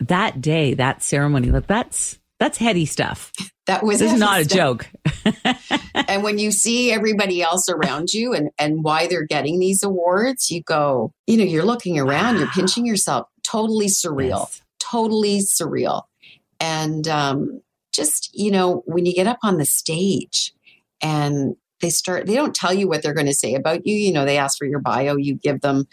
That 0.00 0.42
day, 0.42 0.74
that 0.74 1.02
ceremony, 1.02 1.50
look, 1.50 1.66
that's 1.66 2.18
that's 2.38 2.58
heady 2.58 2.84
stuff. 2.84 3.32
That 3.66 3.82
was 3.82 3.98
This 3.98 4.12
is 4.12 4.20
not 4.20 4.40
a 4.40 4.44
joke. 4.44 4.88
and 5.94 6.22
when 6.22 6.38
you 6.38 6.52
see 6.52 6.92
everybody 6.92 7.42
else 7.42 7.68
around 7.68 8.12
you 8.12 8.32
and 8.32 8.50
and 8.58 8.84
why 8.84 9.06
they're 9.08 9.26
getting 9.26 9.58
these 9.58 9.82
awards 9.82 10.50
you 10.50 10.62
go 10.62 11.12
you 11.26 11.36
know 11.36 11.44
you're 11.44 11.64
looking 11.64 11.98
around 11.98 12.38
you're 12.38 12.48
pinching 12.48 12.86
yourself. 12.86 13.28
Totally 13.42 13.86
surreal. 13.86 14.46
Yes. 14.46 14.62
totally 14.78 15.40
surreal. 15.40 16.02
And 16.60 17.08
um 17.08 17.60
just 17.92 18.30
you 18.32 18.50
know 18.50 18.82
when 18.86 19.04
you 19.04 19.14
get 19.14 19.26
up 19.26 19.38
on 19.42 19.58
the 19.58 19.66
stage 19.66 20.54
and 21.00 21.56
they 21.80 21.90
start 21.90 22.26
they 22.26 22.34
don't 22.34 22.54
tell 22.54 22.72
you 22.72 22.88
what 22.88 23.02
they're 23.02 23.14
going 23.14 23.26
to 23.26 23.34
say 23.34 23.54
about 23.54 23.86
you. 23.86 23.94
You 23.94 24.12
know 24.12 24.24
they 24.24 24.38
ask 24.38 24.58
for 24.58 24.66
your 24.66 24.80
bio 24.80 25.16
you 25.16 25.34
give 25.34 25.60
them 25.60 25.86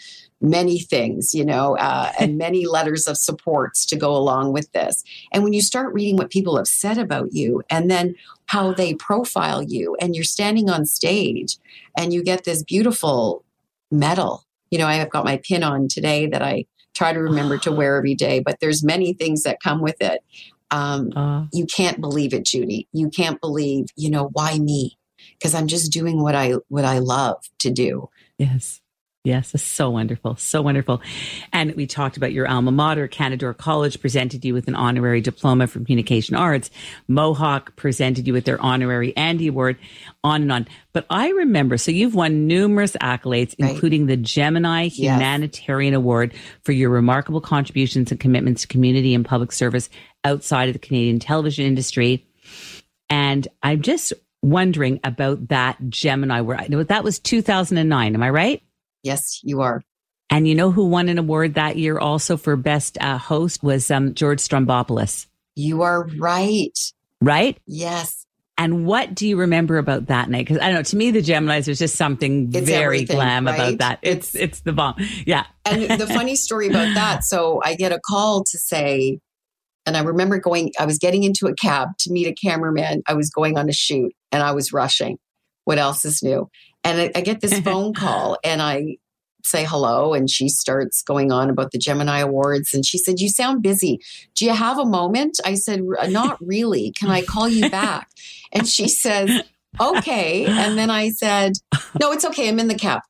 many 0.44 0.78
things 0.78 1.34
you 1.34 1.44
know 1.44 1.76
uh, 1.78 2.12
and 2.20 2.38
many 2.46 2.66
letters 2.66 3.06
of 3.06 3.16
supports 3.16 3.86
to 3.86 3.96
go 3.96 4.14
along 4.14 4.52
with 4.52 4.70
this. 4.72 5.02
And 5.32 5.42
when 5.42 5.52
you 5.52 5.62
start 5.62 5.94
reading 5.94 6.16
what 6.16 6.30
people 6.30 6.56
have 6.56 6.68
said 6.68 6.98
about 6.98 7.32
you 7.32 7.62
and 7.70 7.90
then 7.90 8.14
how 8.46 8.72
they 8.72 8.94
profile 8.94 9.62
you 9.62 9.96
and 10.00 10.14
you're 10.14 10.24
standing 10.24 10.68
on 10.68 10.84
stage 10.84 11.56
and 11.96 12.12
you 12.12 12.22
get 12.22 12.44
this 12.44 12.62
beautiful 12.62 13.44
medal 13.90 14.44
you 14.70 14.78
know 14.78 14.86
i 14.86 14.94
have 14.94 15.10
got 15.10 15.24
my 15.24 15.36
pin 15.38 15.62
on 15.62 15.88
today 15.88 16.26
that 16.26 16.42
i 16.42 16.64
try 16.94 17.12
to 17.12 17.20
remember 17.20 17.58
to 17.58 17.72
wear 17.72 17.96
every 17.96 18.14
day 18.14 18.40
but 18.40 18.60
there's 18.60 18.84
many 18.84 19.12
things 19.12 19.42
that 19.42 19.60
come 19.60 19.80
with 19.80 20.00
it. 20.00 20.22
Um, 20.70 21.12
Uh, 21.16 21.46
you 21.52 21.66
can't 21.66 22.00
believe 22.00 22.32
it 22.34 22.44
judy. 22.44 22.88
You 22.92 23.08
can't 23.08 23.40
believe 23.40 23.86
you 23.96 24.10
know 24.10 24.30
why 24.32 24.58
me? 24.58 24.98
Because 25.38 25.54
i'm 25.54 25.66
just 25.66 25.92
doing 25.92 26.22
what 26.22 26.34
i 26.34 26.54
what 26.68 26.84
i 26.84 26.98
love 26.98 27.42
to 27.60 27.70
do. 27.70 28.08
Yes. 28.38 28.80
Yes, 29.24 29.54
it's 29.54 29.64
so 29.64 29.88
wonderful. 29.88 30.36
So 30.36 30.60
wonderful. 30.60 31.00
And 31.50 31.74
we 31.76 31.86
talked 31.86 32.18
about 32.18 32.34
your 32.34 32.46
alma 32.46 32.70
mater. 32.70 33.08
Canadore 33.08 33.54
College 33.54 33.98
presented 33.98 34.44
you 34.44 34.52
with 34.52 34.68
an 34.68 34.74
honorary 34.74 35.22
diploma 35.22 35.66
from 35.66 35.86
communication 35.86 36.36
arts. 36.36 36.70
Mohawk 37.08 37.74
presented 37.74 38.26
you 38.26 38.34
with 38.34 38.44
their 38.44 38.60
honorary 38.60 39.16
Andy 39.16 39.46
Award, 39.46 39.78
on 40.22 40.42
and 40.42 40.52
on. 40.52 40.68
But 40.92 41.06
I 41.08 41.30
remember, 41.30 41.78
so 41.78 41.90
you've 41.90 42.14
won 42.14 42.46
numerous 42.46 42.92
accolades, 43.00 43.54
Right. 43.58 43.70
including 43.70 44.04
the 44.06 44.18
Gemini 44.18 44.88
Humanitarian 44.88 45.94
Award 45.94 46.34
for 46.62 46.72
your 46.72 46.90
remarkable 46.90 47.40
contributions 47.40 48.10
and 48.10 48.20
commitments 48.20 48.60
to 48.62 48.68
community 48.68 49.14
and 49.14 49.24
public 49.24 49.52
service 49.52 49.88
outside 50.24 50.68
of 50.68 50.74
the 50.74 50.78
Canadian 50.78 51.18
television 51.18 51.64
industry. 51.64 52.26
And 53.08 53.48
I'm 53.62 53.80
just 53.80 54.12
wondering 54.42 55.00
about 55.02 55.48
that 55.48 55.78
Gemini 55.88 56.40
award. 56.40 56.58
I 56.60 56.66
know 56.68 56.82
that 56.82 57.04
was 57.04 57.18
2009. 57.18 58.14
Am 58.14 58.22
I 58.22 58.28
right? 58.28 58.62
Yes 59.04 59.38
you 59.44 59.60
are 59.60 59.82
And 60.30 60.48
you 60.48 60.54
know 60.56 60.72
who 60.72 60.86
won 60.86 61.08
an 61.08 61.18
award 61.18 61.54
that 61.54 61.76
year 61.76 61.98
also 61.98 62.36
for 62.36 62.56
best 62.56 62.98
uh, 63.00 63.18
host 63.18 63.62
was 63.62 63.90
um, 63.90 64.14
George 64.14 64.40
Stroumboulopoulos, 64.40 65.26
you 65.54 65.82
are 65.82 66.08
right 66.18 66.76
right? 67.20 67.56
yes 67.66 68.26
And 68.58 68.86
what 68.86 69.14
do 69.14 69.26
you 69.28 69.36
remember 69.36 69.78
about 69.78 70.06
that 70.06 70.28
night? 70.30 70.46
Because 70.46 70.58
I 70.62 70.66
don't 70.66 70.74
know, 70.74 70.82
to 70.82 70.96
me, 70.96 71.10
the 71.10 71.20
Geminis, 71.22 71.64
there's 71.66 71.78
just 71.80 71.96
something 71.96 72.50
It's 72.54 72.66
very 72.68 73.04
glam 73.04 73.46
right? 73.46 73.54
about 73.54 73.78
that. 73.78 73.98
It's, 74.02 74.34
It's- 74.34 74.44
it's 74.48 74.60
the 74.60 74.72
bomb. 74.72 74.94
Yeah. 75.26 75.44
and 75.64 76.00
the 76.00 76.06
funny 76.06 76.36
story 76.36 76.68
about 76.68 76.94
that 76.94 77.24
so 77.24 77.60
i 77.64 77.74
get 77.74 77.90
a 77.92 77.98
call 78.10 78.44
to 78.44 78.58
say 78.58 79.18
and 79.86 79.96
i 79.96 80.02
remember 80.02 80.38
going 80.38 80.72
i 80.78 80.84
was 80.86 80.98
getting 80.98 81.24
into 81.24 81.46
a 81.46 81.54
cab 81.54 81.88
to 81.98 82.12
meet 82.12 82.26
a 82.26 82.34
cameraman 82.34 83.02
i 83.08 83.14
was 83.14 83.30
going 83.30 83.56
on 83.58 83.68
a 83.68 83.72
shoot 83.72 84.12
and 84.30 84.42
i 84.42 84.52
was 84.52 84.72
rushing 84.74 85.16
what 85.64 85.78
else 85.78 86.04
is 86.04 86.22
new 86.22 86.48
and 86.84 87.00
i, 87.00 87.10
I 87.14 87.20
get 87.22 87.40
this 87.40 87.58
phone 87.64 87.94
call 87.94 88.38
and 88.44 88.62
i 88.62 88.98
say 89.42 89.64
hello 89.64 90.14
and 90.14 90.30
she 90.30 90.48
starts 90.48 91.02
going 91.02 91.32
on 91.32 91.50
about 91.50 91.72
the 91.72 91.78
gemini 91.78 92.20
awards 92.20 92.72
and 92.72 92.86
she 92.86 92.96
said 92.96 93.20
you 93.20 93.28
sound 93.28 93.62
busy 93.62 94.00
do 94.34 94.44
you 94.44 94.54
have 94.54 94.78
a 94.78 94.86
moment 94.86 95.38
i 95.44 95.54
said 95.54 95.82
not 96.08 96.38
really 96.40 96.92
can 96.92 97.10
i 97.10 97.22
call 97.22 97.48
you 97.48 97.68
back 97.68 98.08
and 98.52 98.66
she 98.66 98.88
says 98.88 99.42
okay 99.80 100.46
and 100.46 100.78
then 100.78 100.88
i 100.88 101.10
said 101.10 101.52
no 102.00 102.12
it's 102.12 102.24
okay 102.24 102.48
i'm 102.48 102.58
in 102.58 102.68
the 102.68 102.74
cab 102.74 103.02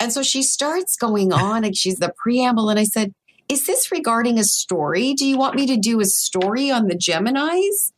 and 0.00 0.12
so 0.12 0.22
she 0.22 0.42
starts 0.42 0.96
going 0.96 1.32
on 1.32 1.64
and 1.64 1.76
she's 1.76 1.96
the 1.96 2.12
preamble. 2.16 2.70
And 2.70 2.78
I 2.78 2.84
said, 2.84 3.12
Is 3.48 3.66
this 3.66 3.90
regarding 3.90 4.38
a 4.38 4.44
story? 4.44 5.14
Do 5.14 5.26
you 5.26 5.36
want 5.36 5.56
me 5.56 5.66
to 5.66 5.76
do 5.76 6.00
a 6.00 6.04
story 6.04 6.70
on 6.70 6.86
the 6.86 6.94
Geminis? 6.94 7.92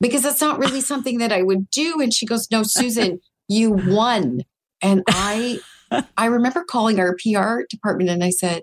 Because 0.00 0.22
that's 0.22 0.40
not 0.40 0.58
really 0.58 0.80
something 0.80 1.18
that 1.18 1.32
I 1.32 1.42
would 1.42 1.70
do. 1.70 2.00
And 2.00 2.14
she 2.14 2.26
goes, 2.26 2.50
No, 2.50 2.62
Susan, 2.62 3.20
you 3.48 3.72
won. 3.72 4.42
And 4.82 5.02
I 5.08 5.60
I 6.16 6.26
remember 6.26 6.64
calling 6.64 6.98
our 7.00 7.14
PR 7.16 7.62
department 7.68 8.10
and 8.10 8.22
I 8.24 8.30
said, 8.30 8.62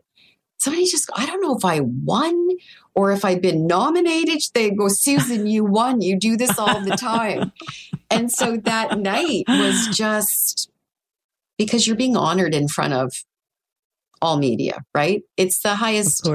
Somebody 0.60 0.86
just, 0.88 1.10
I 1.16 1.26
don't 1.26 1.42
know 1.42 1.56
if 1.56 1.64
I 1.64 1.80
won 1.80 2.50
or 2.94 3.14
if 3.14 3.24
I've 3.24 3.42
been 3.42 3.66
nominated. 3.66 4.42
They 4.54 4.70
go, 4.72 4.90
Susan, 4.90 5.48
you 5.48 5.64
won. 5.64 6.02
You 6.02 6.20
do 6.20 6.36
this 6.36 6.60
all 6.60 6.82
the 6.82 6.92
time. 6.92 7.54
and 8.10 8.30
so 8.30 8.58
that 8.66 8.94
night 8.94 9.46
was 9.48 9.88
just 9.88 10.70
because 11.58 11.88
you're 11.88 11.96
being 11.96 12.18
honored 12.18 12.54
in 12.54 12.68
front 12.68 12.94
of 12.94 13.14
all 14.22 14.38
media, 14.38 14.84
right? 14.94 15.22
It's 15.38 15.62
the 15.62 15.76
highest 15.76 16.26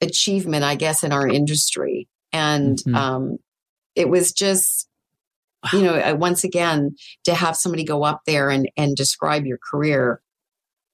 achievement, 0.00 0.62
I 0.62 0.76
guess, 0.76 1.02
in 1.02 1.12
our 1.12 1.26
industry. 1.26 2.06
And 2.32 2.78
Mhm. 2.78 2.94
um, 2.94 3.38
it 3.96 4.08
was 4.08 4.30
just, 4.30 4.86
you 5.72 5.82
know, 5.82 6.14
once 6.16 6.44
again, 6.44 6.94
to 7.24 7.34
have 7.34 7.56
somebody 7.56 7.84
go 7.84 8.04
up 8.04 8.22
there 8.26 8.50
and, 8.50 8.70
and 8.76 8.96
describe 8.96 9.46
your 9.46 9.58
career 9.58 10.20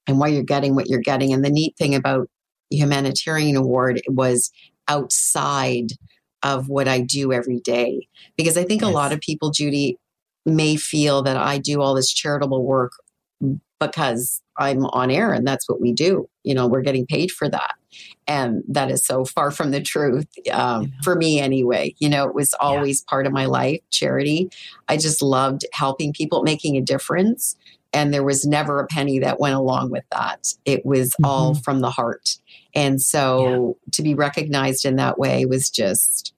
and 0.07 0.19
why 0.19 0.27
you're 0.27 0.43
getting 0.43 0.75
what 0.75 0.87
you're 0.87 0.99
getting. 0.99 1.33
And 1.33 1.43
the 1.43 1.49
neat 1.49 1.75
thing 1.77 1.95
about 1.95 2.29
the 2.69 2.77
humanitarian 2.77 3.55
award 3.55 4.01
was 4.07 4.51
outside 4.87 5.93
of 6.43 6.67
what 6.67 6.87
I 6.87 6.99
do 6.99 7.31
every 7.31 7.59
day. 7.59 8.07
Because 8.37 8.57
I 8.57 8.65
think 8.65 8.81
a 8.81 8.87
lot 8.87 9.13
of 9.13 9.21
people, 9.21 9.51
Judy, 9.51 9.97
may 10.45 10.75
feel 10.75 11.21
that 11.23 11.37
I 11.37 11.57
do 11.57 11.81
all 11.81 11.95
this 11.95 12.11
charitable 12.11 12.65
work 12.65 12.91
because 13.79 14.42
I'm 14.57 14.85
on 14.87 15.11
air 15.11 15.33
and 15.33 15.47
that's 15.47 15.67
what 15.67 15.81
we 15.81 15.93
do. 15.93 16.29
You 16.43 16.53
know, 16.53 16.67
we're 16.67 16.81
getting 16.81 17.05
paid 17.05 17.31
for 17.31 17.49
that. 17.49 17.75
And 18.27 18.63
that 18.67 18.89
is 18.91 19.05
so 19.05 19.25
far 19.25 19.51
from 19.51 19.71
the 19.71 19.81
truth 19.81 20.27
um, 20.51 20.83
know. 20.83 20.87
for 21.03 21.15
me, 21.15 21.39
anyway. 21.39 21.95
You 21.99 22.09
know, 22.09 22.27
it 22.27 22.35
was 22.35 22.53
always 22.59 23.01
part 23.01 23.27
of 23.27 23.33
my 23.33 23.45
life, 23.45 23.81
charity. 23.91 24.49
I 24.87 24.97
just 24.97 25.21
loved 25.21 25.65
helping 25.73 26.13
people, 26.13 26.43
making 26.43 26.77
a 26.77 26.81
difference. 26.81 27.55
And 27.91 28.13
there 28.13 28.23
was 28.23 28.45
never 28.45 28.79
a 28.79 28.87
penny 28.87 29.19
that 29.19 29.39
went 29.39 29.55
along 29.55 29.91
with 29.91 30.05
that. 30.11 30.47
It 30.65 30.85
was 30.85 31.15
all 31.23 31.53
from 31.53 31.81
the 31.81 31.91
heart. 31.91 32.37
And 32.73 32.99
so 32.99 33.77
to 33.91 34.01
be 34.01 34.15
recognized 34.15 34.85
in 34.85 34.95
that 34.95 35.19
way 35.19 35.45
was 35.45 35.69
just, 35.69 36.33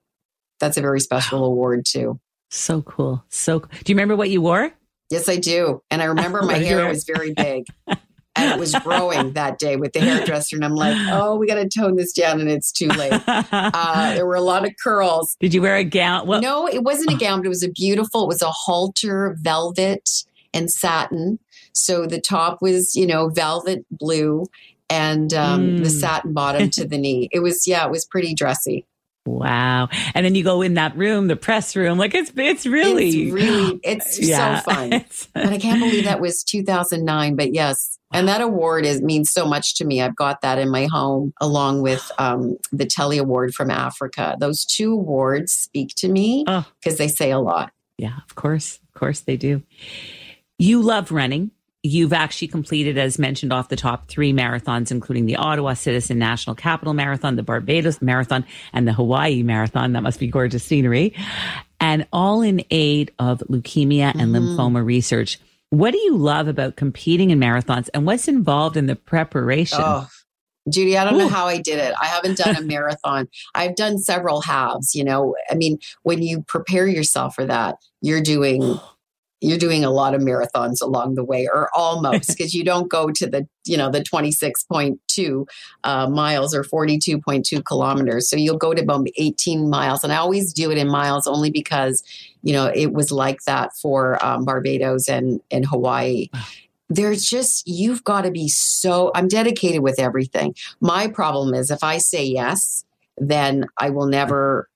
that's 0.60 0.76
a 0.76 0.82
very 0.82 1.00
special 1.00 1.46
award, 1.46 1.86
too. 1.86 2.20
So 2.50 2.82
cool. 2.82 3.24
So, 3.30 3.60
do 3.60 3.68
you 3.88 3.96
remember 3.96 4.16
what 4.16 4.30
you 4.30 4.42
wore? 4.42 4.72
Yes, 5.10 5.30
I 5.30 5.38
do. 5.38 5.82
And 5.90 6.02
I 6.02 6.06
remember 6.06 6.42
my 6.44 6.58
you 6.58 6.66
hair 6.66 6.88
was 6.88 7.04
very 7.04 7.34
big 7.34 7.66
and 8.36 8.52
it 8.54 8.60
was 8.60 8.74
growing 8.84 9.34
that 9.34 9.60
day 9.60 9.76
with 9.76 9.94
the 9.94 10.00
hairdresser. 10.00 10.56
And 10.56 10.66
I'm 10.66 10.76
like, 10.76 10.96
oh, 11.12 11.36
we 11.36 11.48
got 11.48 11.56
to 11.56 11.68
tone 11.70 11.96
this 11.96 12.12
down 12.14 12.40
and 12.42 12.50
it's 12.50 12.72
too 12.72 12.88
late. 12.90 13.22
Uh, 13.28 14.14
there 14.14 14.26
were 14.26 14.36
a 14.36 14.42
lot 14.42 14.66
of 14.66 14.74
curls. 14.84 15.36
Did 15.40 15.54
you 15.54 15.62
wear 15.62 15.76
a 15.78 15.84
gown? 15.84 16.28
Well, 16.28 16.42
no, 16.42 16.68
it 16.68 16.84
wasn't 16.84 17.12
a 17.12 17.18
gown, 17.18 17.40
but 17.40 17.46
it 17.46 17.50
was 17.50 17.64
a 17.64 17.70
beautiful, 17.72 18.24
it 18.24 18.28
was 18.28 18.42
a 18.42 18.52
halter, 18.52 19.36
velvet 19.42 20.10
and 20.54 20.72
satin. 20.72 21.40
So 21.74 22.06
the 22.06 22.22
top 22.22 22.60
was, 22.62 22.96
you 22.96 23.06
know, 23.08 23.30
velvet 23.30 23.86
blue 23.92 24.46
and 24.90 25.34
um, 25.34 25.76
the 25.78 25.90
Mm. 25.90 25.92
satin 25.92 26.34
bottom 26.34 26.70
to 26.72 26.88
the 26.88 26.98
knee. 26.98 27.28
It 27.32 27.40
was, 27.40 27.68
yeah, 27.68 27.86
it 27.86 27.92
was 27.92 28.06
pretty 28.06 28.34
dressy. 28.34 28.86
Wow. 29.26 29.90
And 30.14 30.26
then 30.26 30.36
you 30.36 30.44
go 30.44 30.62
in 30.62 30.76
that 30.76 30.96
room, 30.98 31.28
the 31.28 31.36
press 31.36 31.76
room. 31.76 31.98
Like 31.98 32.14
it's 32.14 32.32
it's 32.36 32.66
really 32.66 33.24
It's 33.24 33.34
really, 33.34 33.80
it's 33.84 34.20
yeah. 34.28 34.62
so 34.62 34.72
fun. 34.72 35.06
And 35.36 35.50
I 35.50 35.58
can't 35.58 35.80
believe 35.80 36.06
that 36.06 36.22
was 36.22 36.44
2009. 36.44 37.36
But 37.36 37.54
yes, 37.54 37.98
and 38.14 38.28
that 38.28 38.42
award 38.42 38.86
is 38.86 39.02
means 39.02 39.32
so 39.32 39.46
much 39.46 39.76
to 39.76 39.86
me. 39.86 40.02
I've 40.02 40.16
got 40.16 40.42
that 40.42 40.58
in 40.60 40.70
my 40.70 40.86
home 40.86 41.34
along 41.42 41.82
with 41.82 42.10
um, 42.20 42.58
the 42.72 42.86
Telly 42.86 43.18
Award 43.18 43.54
from 43.54 43.70
Africa. 43.72 44.36
Those 44.40 44.66
two 44.66 44.94
awards 44.94 45.52
speak 45.52 45.90
to 45.98 46.08
me 46.08 46.46
Oh. 46.48 46.66
because 46.82 46.98
they 46.98 47.08
say 47.08 47.32
a 47.32 47.40
lot. 47.40 47.72
Yeah, 47.98 48.18
of 48.28 48.36
course. 48.36 48.80
Of 48.94 49.00
course 49.00 49.22
they 49.22 49.38
do. 49.38 49.64
You 50.58 50.82
love 50.82 51.12
running. 51.12 51.52
You've 51.88 52.14
actually 52.14 52.48
completed, 52.48 52.98
as 52.98 53.20
mentioned 53.20 53.54
off 53.54 53.70
the 53.70 53.76
top, 53.76 54.08
three 54.08 54.34
marathons, 54.34 54.90
including 54.90 55.28
the 55.28 55.36
Ottawa 55.36 55.76
Citizen 55.76 56.18
National 56.18 56.56
Capital 56.56 56.96
Marathon, 56.96 57.36
the 57.36 57.44
Barbados 57.44 58.02
Marathon, 58.02 58.44
and 58.74 58.88
the 58.88 58.94
Hawaii 58.94 59.44
Marathon. 59.44 59.94
That 59.94 60.02
must 60.02 60.20
be 60.20 60.26
gorgeous 60.26 60.64
scenery. 60.64 61.14
And 61.80 62.08
all 62.12 62.42
in 62.42 62.64
aid 62.72 63.12
of 63.20 63.44
leukemia 63.52 64.16
and 64.16 64.34
mm-hmm. 64.34 64.58
lymphoma 64.60 64.84
research. 64.84 65.40
What 65.70 65.92
do 65.92 66.00
you 66.00 66.18
love 66.18 66.48
about 66.48 66.76
competing 66.76 67.30
in 67.30 67.40
marathons 67.40 67.88
and 67.94 68.08
what's 68.08 68.28
involved 68.28 68.78
in 68.78 68.88
the 68.88 68.96
preparation? 68.96 69.78
Oh, 69.80 70.08
Judy, 70.68 70.98
I 70.98 71.04
don't 71.04 71.14
Ooh. 71.14 71.18
know 71.20 71.28
how 71.28 71.46
I 71.46 71.60
did 71.60 71.78
it. 71.78 71.94
I 72.02 72.08
haven't 72.08 72.40
done 72.40 72.56
a 72.56 72.62
marathon. 72.66 73.30
I've 73.54 73.76
done 73.76 74.00
several 74.00 74.42
halves, 74.42 74.96
you 74.96 75.04
know. 75.04 75.36
I 75.52 75.54
mean, 75.54 75.78
when 76.02 76.24
you 76.24 76.42
prepare 76.48 76.88
yourself 76.88 77.36
for 77.36 77.46
that, 77.46 77.76
you're 78.02 78.24
doing 78.24 78.80
you're 79.46 79.58
doing 79.58 79.86
a 79.86 79.92
lot 79.92 80.14
of 80.14 80.22
marathons 80.22 80.82
along 80.82 81.16
the 81.16 81.24
way 81.24 81.48
or 81.52 81.70
almost 81.76 82.28
because 82.38 82.54
you 82.54 82.64
don't 82.64 82.90
go 82.90 83.12
to 83.12 83.28
the 83.28 83.48
you 83.66 83.78
know 83.78 83.90
the 83.90 84.02
26.2 84.02 85.48
uh, 85.84 86.10
miles 86.10 86.54
or 86.54 86.64
42.2 86.64 87.64
kilometers. 87.66 88.30
So 88.30 88.36
you'll 88.36 88.58
go 88.58 88.74
to 88.74 88.82
about 88.82 89.08
18 89.18 89.70
miles 89.70 90.04
and 90.04 90.14
i 90.14 90.18
always 90.18 90.54
do 90.54 90.72
it 90.72 90.78
in 90.78 90.88
miles 90.88 91.28
only 91.28 91.50
because 91.50 92.04
you 92.44 92.54
know 92.54 92.68
it 92.68 92.94
was 92.94 93.12
like 93.12 93.42
that 93.46 93.76
for 93.82 94.24
um, 94.26 94.46
barbados 94.46 95.08
and 95.08 95.42
and 95.52 95.66
hawaii. 95.66 96.30
There's 96.88 97.26
just 97.26 97.68
you've 97.68 98.04
got 98.04 98.22
to 98.22 98.32
be 98.32 98.48
so 98.48 99.12
i'm 99.16 99.28
dedicated 99.28 99.82
with 99.82 100.00
everything. 100.00 100.56
My 100.82 101.08
problem 101.08 101.54
is 101.54 101.72
if 101.72 101.84
i 101.84 101.98
say 101.98 102.24
yes 102.24 102.84
then 103.18 103.66
i 103.78 103.90
will 103.90 104.08
never 104.08 104.70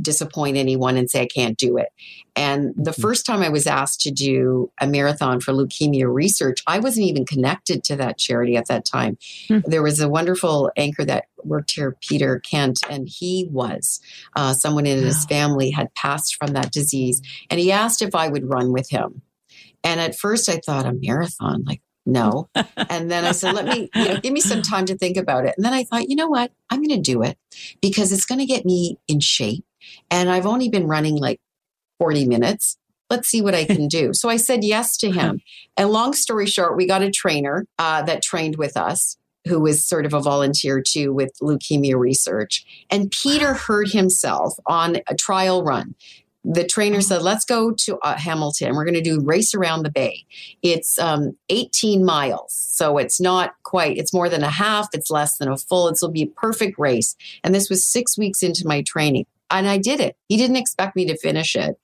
disappoint 0.00 0.56
anyone 0.56 0.96
and 0.96 1.10
say 1.10 1.22
I 1.22 1.26
can't 1.26 1.58
do 1.58 1.76
it. 1.76 1.88
And 2.36 2.72
the 2.76 2.90
mm-hmm. 2.90 3.02
first 3.02 3.26
time 3.26 3.42
I 3.42 3.48
was 3.48 3.66
asked 3.66 4.00
to 4.02 4.10
do 4.10 4.70
a 4.80 4.86
marathon 4.86 5.40
for 5.40 5.52
leukemia 5.52 6.12
research, 6.12 6.62
I 6.66 6.78
wasn't 6.78 7.06
even 7.06 7.26
connected 7.26 7.82
to 7.84 7.96
that 7.96 8.18
charity 8.18 8.56
at 8.56 8.66
that 8.68 8.84
time. 8.84 9.18
Mm-hmm. 9.48 9.68
There 9.70 9.82
was 9.82 10.00
a 10.00 10.08
wonderful 10.08 10.70
anchor 10.76 11.04
that 11.04 11.24
worked 11.42 11.72
here, 11.72 11.96
Peter 12.00 12.40
Kent, 12.40 12.80
and 12.88 13.08
he 13.08 13.48
was 13.50 14.00
uh, 14.36 14.52
someone 14.52 14.86
in 14.86 15.02
his 15.02 15.24
family 15.26 15.70
had 15.70 15.94
passed 15.94 16.36
from 16.36 16.52
that 16.52 16.72
disease. 16.72 17.20
And 17.48 17.58
he 17.58 17.72
asked 17.72 18.02
if 18.02 18.14
I 18.14 18.28
would 18.28 18.48
run 18.48 18.72
with 18.72 18.90
him. 18.90 19.22
And 19.82 20.00
at 20.00 20.16
first 20.16 20.48
I 20.48 20.60
thought 20.64 20.86
a 20.86 20.92
marathon, 20.92 21.64
like 21.64 21.82
no. 22.06 22.48
And 22.90 23.10
then 23.10 23.24
I 23.24 23.32
said, 23.32 23.54
let 23.54 23.66
me, 23.66 23.88
you 23.94 24.04
know, 24.04 24.16
give 24.20 24.32
me 24.32 24.40
some 24.40 24.62
time 24.62 24.84
to 24.86 24.96
think 24.96 25.16
about 25.16 25.46
it. 25.46 25.54
And 25.56 25.64
then 25.64 25.72
I 25.72 25.84
thought, 25.84 26.08
you 26.08 26.16
know 26.16 26.28
what? 26.28 26.50
I'm 26.70 26.82
going 26.82 27.02
to 27.02 27.12
do 27.12 27.22
it 27.22 27.38
because 27.80 28.10
it's 28.10 28.24
going 28.24 28.40
to 28.40 28.46
get 28.46 28.64
me 28.64 28.98
in 29.06 29.20
shape. 29.20 29.64
And 30.10 30.30
I've 30.30 30.46
only 30.46 30.68
been 30.68 30.86
running 30.86 31.16
like 31.16 31.40
40 31.98 32.26
minutes. 32.26 32.76
Let's 33.08 33.28
see 33.28 33.42
what 33.42 33.54
I 33.54 33.64
can 33.64 33.88
do. 33.88 34.12
So 34.14 34.28
I 34.28 34.36
said 34.36 34.64
yes 34.64 34.96
to 34.98 35.10
him. 35.10 35.40
And 35.76 35.90
long 35.90 36.12
story 36.12 36.46
short, 36.46 36.76
we 36.76 36.86
got 36.86 37.02
a 37.02 37.10
trainer 37.10 37.66
uh, 37.78 38.02
that 38.02 38.22
trained 38.22 38.56
with 38.56 38.76
us 38.76 39.16
who 39.48 39.58
was 39.58 39.86
sort 39.86 40.04
of 40.04 40.12
a 40.12 40.20
volunteer 40.20 40.82
too 40.86 41.14
with 41.14 41.32
leukemia 41.40 41.96
research. 41.96 42.64
And 42.90 43.10
Peter 43.10 43.54
hurt 43.54 43.90
himself 43.90 44.54
on 44.66 44.98
a 45.08 45.14
trial 45.14 45.64
run 45.64 45.94
the 46.44 46.64
trainer 46.64 47.00
said, 47.00 47.22
let's 47.22 47.44
go 47.44 47.72
to 47.72 47.98
uh, 47.98 48.16
Hamilton. 48.16 48.74
We're 48.74 48.84
going 48.84 48.94
to 48.94 49.02
do 49.02 49.20
race 49.20 49.54
around 49.54 49.82
the 49.82 49.90
bay. 49.90 50.24
It's 50.62 50.98
um, 50.98 51.36
18 51.50 52.04
miles. 52.04 52.52
So 52.54 52.98
it's 52.98 53.20
not 53.20 53.54
quite, 53.62 53.98
it's 53.98 54.14
more 54.14 54.28
than 54.28 54.42
a 54.42 54.50
half. 54.50 54.88
It's 54.94 55.10
less 55.10 55.36
than 55.36 55.48
a 55.50 55.56
full. 55.56 55.88
It 55.88 55.98
will 56.00 56.10
be 56.10 56.22
a 56.22 56.26
perfect 56.26 56.78
race. 56.78 57.14
And 57.44 57.54
this 57.54 57.68
was 57.68 57.86
six 57.86 58.16
weeks 58.16 58.42
into 58.42 58.66
my 58.66 58.82
training. 58.82 59.26
And 59.50 59.68
I 59.68 59.78
did 59.78 60.00
it. 60.00 60.16
He 60.28 60.36
didn't 60.36 60.56
expect 60.56 60.96
me 60.96 61.06
to 61.06 61.16
finish 61.16 61.56
it. 61.56 61.76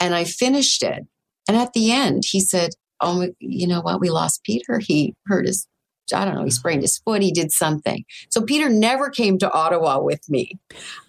And 0.00 0.14
I 0.14 0.24
finished 0.24 0.82
it. 0.82 1.06
And 1.48 1.56
at 1.56 1.72
the 1.72 1.92
end, 1.92 2.24
he 2.26 2.40
said, 2.40 2.70
Oh, 3.00 3.28
you 3.40 3.66
know 3.66 3.80
what? 3.80 4.00
We 4.00 4.10
lost 4.10 4.44
Peter. 4.44 4.78
He 4.78 5.14
hurt 5.26 5.46
his 5.46 5.66
I 6.14 6.24
don't 6.24 6.34
know, 6.34 6.44
he 6.44 6.50
sprained 6.50 6.82
his 6.82 6.98
foot, 6.98 7.22
he 7.22 7.30
did 7.30 7.52
something. 7.52 8.04
So 8.28 8.42
Peter 8.42 8.68
never 8.68 9.10
came 9.10 9.38
to 9.38 9.50
Ottawa 9.50 10.00
with 10.00 10.28
me. 10.28 10.58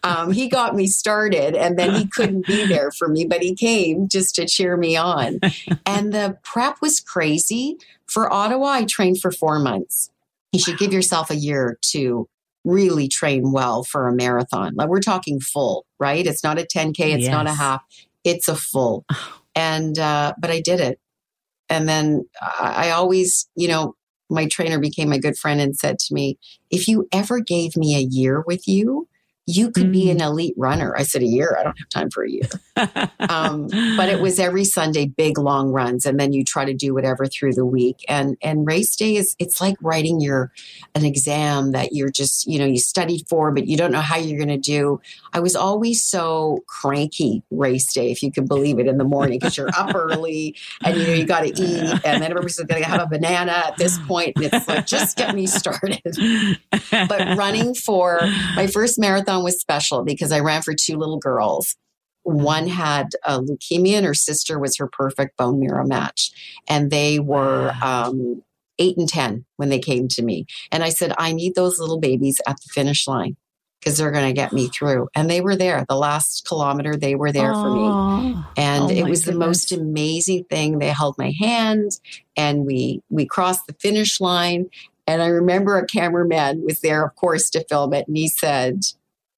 Um, 0.03 0.31
he 0.31 0.47
got 0.47 0.75
me 0.75 0.87
started 0.87 1.55
and 1.55 1.77
then 1.77 1.95
he 1.95 2.07
couldn't 2.07 2.45
be 2.45 2.65
there 2.65 2.91
for 2.91 3.07
me, 3.07 3.25
but 3.25 3.41
he 3.41 3.55
came 3.55 4.07
just 4.07 4.35
to 4.35 4.45
cheer 4.45 4.77
me 4.77 4.95
on. 4.95 5.39
And 5.85 6.13
the 6.13 6.37
prep 6.43 6.81
was 6.81 6.99
crazy. 6.99 7.77
For 8.05 8.31
Ottawa, 8.31 8.67
I 8.67 8.85
trained 8.85 9.19
for 9.19 9.31
four 9.31 9.59
months. 9.59 10.09
You 10.51 10.59
should 10.59 10.77
give 10.77 10.93
yourself 10.93 11.31
a 11.31 11.35
year 11.35 11.79
to 11.91 12.29
really 12.63 13.07
train 13.07 13.51
well 13.51 13.83
for 13.83 14.07
a 14.07 14.13
marathon. 14.13 14.73
Like 14.75 14.89
we're 14.89 15.01
talking 15.01 15.39
full, 15.39 15.85
right? 15.99 16.25
It's 16.25 16.43
not 16.43 16.59
a 16.59 16.63
10K, 16.63 16.99
it's 16.99 17.23
yes. 17.23 17.31
not 17.31 17.47
a 17.47 17.53
half, 17.53 17.83
it's 18.23 18.47
a 18.47 18.55
full. 18.55 19.05
And, 19.55 19.99
uh, 19.99 20.33
but 20.39 20.49
I 20.49 20.61
did 20.61 20.79
it. 20.79 20.99
And 21.69 21.87
then 21.87 22.25
I, 22.41 22.87
I 22.87 22.91
always, 22.91 23.47
you 23.55 23.67
know, 23.67 23.95
my 24.29 24.47
trainer 24.47 24.79
became 24.79 25.09
my 25.09 25.19
good 25.19 25.37
friend 25.37 25.61
and 25.61 25.77
said 25.77 25.99
to 25.99 26.13
me, 26.13 26.37
If 26.71 26.87
you 26.87 27.07
ever 27.11 27.39
gave 27.39 27.77
me 27.77 27.95
a 27.95 27.99
year 27.99 28.43
with 28.45 28.67
you, 28.67 29.07
you 29.45 29.71
could 29.71 29.87
mm. 29.87 29.93
be 29.93 30.09
an 30.09 30.19
mm. 30.19 30.25
elite 30.25 30.53
runner. 30.57 30.95
I 30.95 31.03
said, 31.03 31.21
a 31.21 31.25
year? 31.25 31.55
I 31.59 31.63
don't 31.63 31.77
have 31.77 31.89
time 31.89 32.09
for 32.09 32.23
a 32.23 32.29
year. 32.29 32.49
um, 33.19 33.67
but 33.97 34.09
it 34.09 34.21
was 34.21 34.39
every 34.39 34.63
Sunday, 34.63 35.05
big 35.05 35.37
long 35.37 35.69
runs. 35.69 36.05
And 36.05 36.19
then 36.19 36.31
you 36.31 36.45
try 36.45 36.65
to 36.65 36.73
do 36.73 36.93
whatever 36.93 37.25
through 37.25 37.53
the 37.53 37.65
week. 37.65 38.05
And, 38.07 38.37
and 38.41 38.65
race 38.65 38.95
day 38.95 39.15
is, 39.15 39.35
it's 39.39 39.59
like 39.59 39.75
writing 39.81 40.21
your, 40.21 40.51
an 40.95 41.03
exam 41.03 41.71
that 41.71 41.93
you're 41.93 42.09
just, 42.09 42.47
you 42.47 42.57
know, 42.57 42.65
you 42.65 42.79
studied 42.79 43.25
for, 43.27 43.51
but 43.51 43.67
you 43.67 43.75
don't 43.75 43.91
know 43.91 44.01
how 44.01 44.17
you're 44.17 44.37
going 44.37 44.49
to 44.49 44.57
do. 44.57 45.01
I 45.33 45.39
was 45.39 45.55
always 45.55 46.05
so 46.05 46.63
cranky 46.67 47.43
race 47.51 47.91
day, 47.93 48.11
if 48.11 48.23
you 48.23 48.31
can 48.31 48.45
believe 48.45 48.79
it 48.79 48.87
in 48.87 48.97
the 48.97 49.03
morning, 49.03 49.39
because 49.39 49.57
you're 49.57 49.69
up 49.75 49.93
early 49.93 50.55
and, 50.83 50.97
you 50.97 51.07
know, 51.07 51.13
you 51.13 51.25
got 51.25 51.41
to 51.41 51.49
eat. 51.49 52.01
And 52.05 52.21
then 52.21 52.23
everybody's 52.23 52.59
going 52.59 52.81
to 52.81 52.89
have 52.89 53.01
a 53.01 53.07
banana 53.07 53.51
at 53.51 53.77
this 53.77 53.99
point, 54.07 54.33
And 54.37 54.45
it's 54.45 54.67
like, 54.67 54.85
just 54.85 55.17
get 55.17 55.35
me 55.35 55.47
started. 55.47 56.01
but 56.91 57.37
running 57.37 57.73
for 57.73 58.19
my 58.55 58.67
first 58.67 58.99
marathon 58.99 59.32
marathon 59.33 59.43
was 59.43 59.59
special 59.59 60.03
because 60.03 60.31
I 60.31 60.39
ran 60.39 60.61
for 60.61 60.73
two 60.73 60.97
little 60.97 61.19
girls. 61.19 61.75
One 62.23 62.67
had 62.67 63.09
uh, 63.25 63.39
leukemia, 63.39 63.97
and 63.97 64.05
her 64.05 64.13
sister 64.13 64.57
was 64.57 64.77
her 64.77 64.87
perfect 64.87 65.37
bone 65.37 65.59
marrow 65.59 65.85
match. 65.85 66.31
And 66.69 66.89
they 66.89 67.19
were 67.19 67.73
um, 67.83 68.41
eight 68.79 68.97
and 68.97 69.09
10 69.09 69.45
when 69.57 69.69
they 69.69 69.79
came 69.79 70.07
to 70.09 70.23
me. 70.23 70.45
And 70.71 70.83
I 70.83 70.89
said, 70.89 71.13
I 71.17 71.33
need 71.33 71.55
those 71.55 71.79
little 71.79 71.99
babies 71.99 72.39
at 72.47 72.55
the 72.61 72.69
finish 72.71 73.07
line 73.07 73.35
because 73.79 73.97
they're 73.97 74.11
going 74.11 74.27
to 74.27 74.33
get 74.33 74.53
me 74.53 74.67
through. 74.73 75.09
And 75.15 75.29
they 75.29 75.41
were 75.41 75.57
there. 75.57 75.85
The 75.89 75.97
last 75.97 76.47
kilometer, 76.47 76.95
they 76.95 77.15
were 77.15 77.33
there 77.33 77.51
Aww. 77.51 77.61
for 77.61 77.75
me. 77.75 78.43
And 78.55 78.83
oh 78.85 78.89
it 78.89 79.03
was 79.09 79.25
goodness. 79.25 79.25
the 79.25 79.33
most 79.33 79.71
amazing 79.73 80.45
thing. 80.45 80.79
They 80.79 80.89
held 80.89 81.17
my 81.17 81.33
hand 81.37 81.99
and 82.37 82.65
we 82.65 83.01
we 83.09 83.25
crossed 83.25 83.67
the 83.67 83.73
finish 83.73 84.21
line. 84.21 84.69
And 85.05 85.21
I 85.21 85.27
remember 85.27 85.77
a 85.77 85.85
cameraman 85.85 86.63
was 86.63 86.79
there, 86.79 87.05
of 87.05 87.15
course, 87.15 87.49
to 87.51 87.65
film 87.65 87.93
it. 87.93 88.07
And 88.07 88.15
he 88.15 88.29
said, 88.29 88.83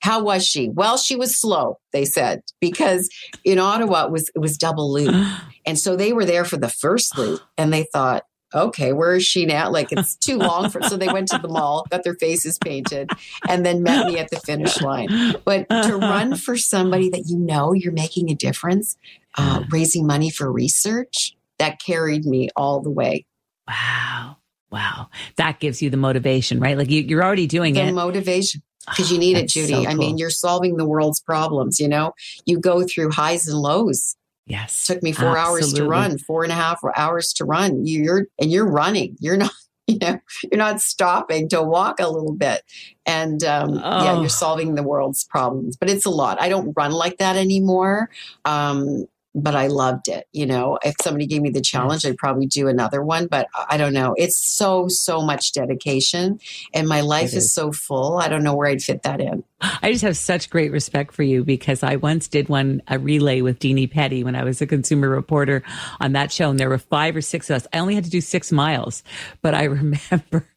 how 0.05 0.21
was 0.21 0.45
she? 0.45 0.69
Well, 0.69 0.97
she 0.97 1.15
was 1.15 1.35
slow, 1.35 1.79
they 1.91 2.05
said, 2.05 2.43
because 2.61 3.09
in 3.43 3.57
Ottawa 3.57 4.05
it 4.05 4.11
was 4.11 4.29
it 4.35 4.39
was 4.39 4.57
double 4.57 4.93
loop. 4.93 5.13
And 5.67 5.79
so 5.79 5.95
they 5.95 6.13
were 6.13 6.25
there 6.25 6.45
for 6.45 6.57
the 6.57 6.69
first 6.69 7.17
loop 7.17 7.41
and 7.57 7.73
they 7.73 7.87
thought, 7.91 8.23
okay, 8.53 8.93
where 8.93 9.15
is 9.15 9.25
she 9.25 9.47
now? 9.47 9.71
Like 9.71 9.91
it's 9.91 10.15
too 10.15 10.37
long 10.37 10.69
for 10.69 10.79
so 10.83 10.95
they 10.95 11.07
went 11.07 11.29
to 11.29 11.39
the 11.39 11.47
mall, 11.47 11.87
got 11.89 12.03
their 12.03 12.13
faces 12.13 12.59
painted, 12.59 13.09
and 13.49 13.65
then 13.65 13.81
met 13.81 14.05
me 14.05 14.19
at 14.19 14.29
the 14.29 14.39
finish 14.39 14.79
line. 14.79 15.07
But 15.43 15.67
to 15.69 15.97
run 15.99 16.35
for 16.35 16.55
somebody 16.55 17.09
that 17.09 17.23
you 17.25 17.39
know 17.39 17.73
you're 17.73 17.91
making 17.91 18.29
a 18.29 18.35
difference, 18.35 18.95
uh, 19.39 19.63
raising 19.71 20.05
money 20.05 20.29
for 20.29 20.51
research, 20.51 21.35
that 21.57 21.79
carried 21.79 22.25
me 22.25 22.49
all 22.55 22.79
the 22.79 22.91
way. 22.91 23.25
Wow. 23.67 24.37
Wow. 24.75 25.07
That 25.37 25.61
gives 25.61 25.81
you 25.81 25.89
the 25.89 25.95
motivation, 25.95 26.59
right? 26.59 26.77
Like 26.77 26.89
you, 26.89 27.17
are 27.17 27.23
already 27.23 27.47
doing 27.47 27.75
the 27.75 27.83
it. 27.83 27.93
Motivation 27.93 28.61
because 28.89 29.09
you 29.09 29.17
need 29.17 29.37
it, 29.37 29.47
Judy. 29.47 29.71
So 29.71 29.79
cool. 29.79 29.87
I 29.87 29.93
mean, 29.93 30.17
you're 30.17 30.29
solving 30.29 30.75
the 30.75 30.85
world's 30.85 31.21
problems. 31.21 31.79
You 31.79 31.87
know, 31.87 32.11
you 32.45 32.59
go 32.59 32.83
through 32.83 33.11
highs 33.11 33.47
and 33.47 33.57
lows. 33.57 34.17
Yes, 34.47 34.83
it 34.83 34.93
took 34.93 35.01
me 35.01 35.13
four 35.13 35.37
absolutely. 35.37 35.61
hours 35.61 35.73
to 35.75 35.85
run, 35.85 36.17
four 36.17 36.43
and 36.43 36.51
a 36.51 36.55
half 36.55 36.81
hours 36.97 37.31
to 37.35 37.45
run. 37.45 37.85
You're 37.85 38.27
and 38.37 38.51
you're 38.51 38.69
running. 38.69 39.15
You're 39.19 39.37
not. 39.37 39.51
You 39.87 39.99
know, 39.99 40.19
you're 40.41 40.57
not 40.57 40.81
stopping 40.81 41.47
to 41.49 41.61
walk 41.61 41.99
a 41.99 42.09
little 42.09 42.33
bit, 42.33 42.63
and 43.05 43.43
um, 43.43 43.79
oh. 43.83 44.03
yeah, 44.03 44.19
you're 44.19 44.29
solving 44.29 44.73
the 44.73 44.81
world's 44.81 45.23
problems. 45.25 45.77
But 45.77 45.91
it's 45.91 46.07
a 46.07 46.09
lot. 46.09 46.41
I 46.41 46.49
don't 46.49 46.73
run 46.75 46.91
like 46.91 47.19
that 47.19 47.35
anymore. 47.35 48.09
Um, 48.45 49.05
but 49.35 49.53
I 49.53 49.67
loved 49.67 50.07
it. 50.07 50.27
You 50.31 50.45
know, 50.45 50.79
if 50.83 50.95
somebody 51.01 51.27
gave 51.27 51.41
me 51.41 51.49
the 51.49 51.61
challenge, 51.61 52.05
I'd 52.05 52.17
probably 52.17 52.47
do 52.47 52.69
another 52.69 53.03
one. 53.03 53.27
But 53.27 53.47
I 53.69 53.75
don't 53.75 53.93
know. 53.93 54.15
It's 54.17 54.37
so, 54.37 54.87
so 54.87 55.21
much 55.21 55.51
dedication. 55.51 56.39
And 56.73 56.87
my 56.87 57.01
life 57.01 57.27
is. 57.27 57.45
is 57.45 57.53
so 57.53 57.73
full. 57.73 58.17
I 58.17 58.29
don't 58.29 58.43
know 58.43 58.55
where 58.55 58.69
I'd 58.69 58.81
fit 58.81 59.03
that 59.03 59.19
in. 59.19 59.43
I 59.61 59.91
just 59.91 60.03
have 60.03 60.17
such 60.17 60.49
great 60.49 60.71
respect 60.71 61.13
for 61.13 61.23
you 61.23 61.43
because 61.43 61.81
I 61.81 61.95
once 61.95 62.27
did 62.27 62.49
one 62.49 62.81
a 62.89 62.99
relay 62.99 63.39
with 63.39 63.59
Dini 63.59 63.89
Petty 63.89 64.21
when 64.21 64.35
I 64.35 64.43
was 64.43 64.61
a 64.61 64.67
consumer 64.67 65.09
reporter 65.09 65.63
on 66.01 66.11
that 66.11 66.31
show, 66.31 66.49
and 66.49 66.59
there 66.59 66.67
were 66.67 66.77
five 66.77 67.15
or 67.15 67.21
six 67.21 67.49
of 67.49 67.57
us. 67.57 67.67
I 67.71 67.79
only 67.79 67.95
had 67.95 68.03
to 68.03 68.09
do 68.09 68.19
six 68.19 68.51
miles, 68.51 69.01
but 69.41 69.53
I 69.53 69.63
remember 69.63 70.47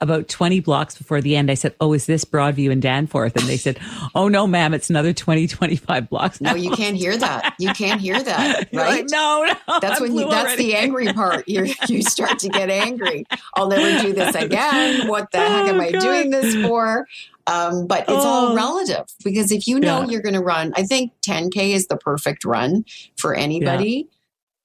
about 0.00 0.28
twenty 0.28 0.58
blocks 0.58 0.98
before 0.98 1.20
the 1.20 1.36
end, 1.36 1.48
I 1.48 1.54
said, 1.54 1.76
"Oh, 1.80 1.92
is 1.92 2.06
this 2.06 2.24
Broadview 2.24 2.72
and 2.72 2.82
Danforth?" 2.82 3.36
And 3.36 3.46
they 3.46 3.56
said, 3.56 3.78
"Oh 4.16 4.26
no, 4.26 4.48
ma'am, 4.48 4.74
it's 4.74 4.90
another 4.90 5.12
20, 5.12 5.46
25 5.46 6.08
blocks." 6.10 6.40
No, 6.40 6.54
you 6.56 6.72
can't 6.72 6.96
hear 6.96 7.16
that. 7.16 7.54
You 7.58 7.72
can't 7.72 8.00
hear 8.00 8.20
that, 8.20 8.68
right? 8.72 9.04
No, 9.08 9.46
no, 9.68 9.78
that's 9.80 10.00
when 10.00 10.16
you, 10.16 10.28
that's 10.28 10.46
already. 10.46 10.64
the 10.64 10.74
angry 10.74 11.12
part. 11.12 11.48
You 11.48 11.72
you 11.88 12.02
start 12.02 12.40
to 12.40 12.48
get 12.48 12.68
angry. 12.68 13.26
I'll 13.54 13.68
never 13.68 14.02
do 14.02 14.12
this 14.12 14.34
again. 14.34 15.06
What 15.06 15.30
the 15.30 15.38
oh, 15.38 15.48
heck 15.48 15.68
am 15.68 15.80
oh, 15.80 15.84
I 15.84 15.92
God. 15.92 16.00
doing 16.00 16.30
this 16.30 16.66
for? 16.66 17.06
Um, 17.46 17.86
but 17.86 18.02
it's 18.02 18.10
oh. 18.10 18.28
all 18.28 18.56
relative 18.56 19.06
because 19.24 19.50
if 19.50 19.66
you 19.66 19.80
know 19.80 20.02
yeah. 20.02 20.08
you're 20.08 20.22
going 20.22 20.34
to 20.34 20.42
run, 20.42 20.72
I 20.76 20.84
think 20.84 21.12
10K 21.26 21.74
is 21.74 21.86
the 21.86 21.96
perfect 21.96 22.44
run 22.44 22.84
for 23.16 23.34
anybody. 23.34 24.06
Yeah. 24.08 24.16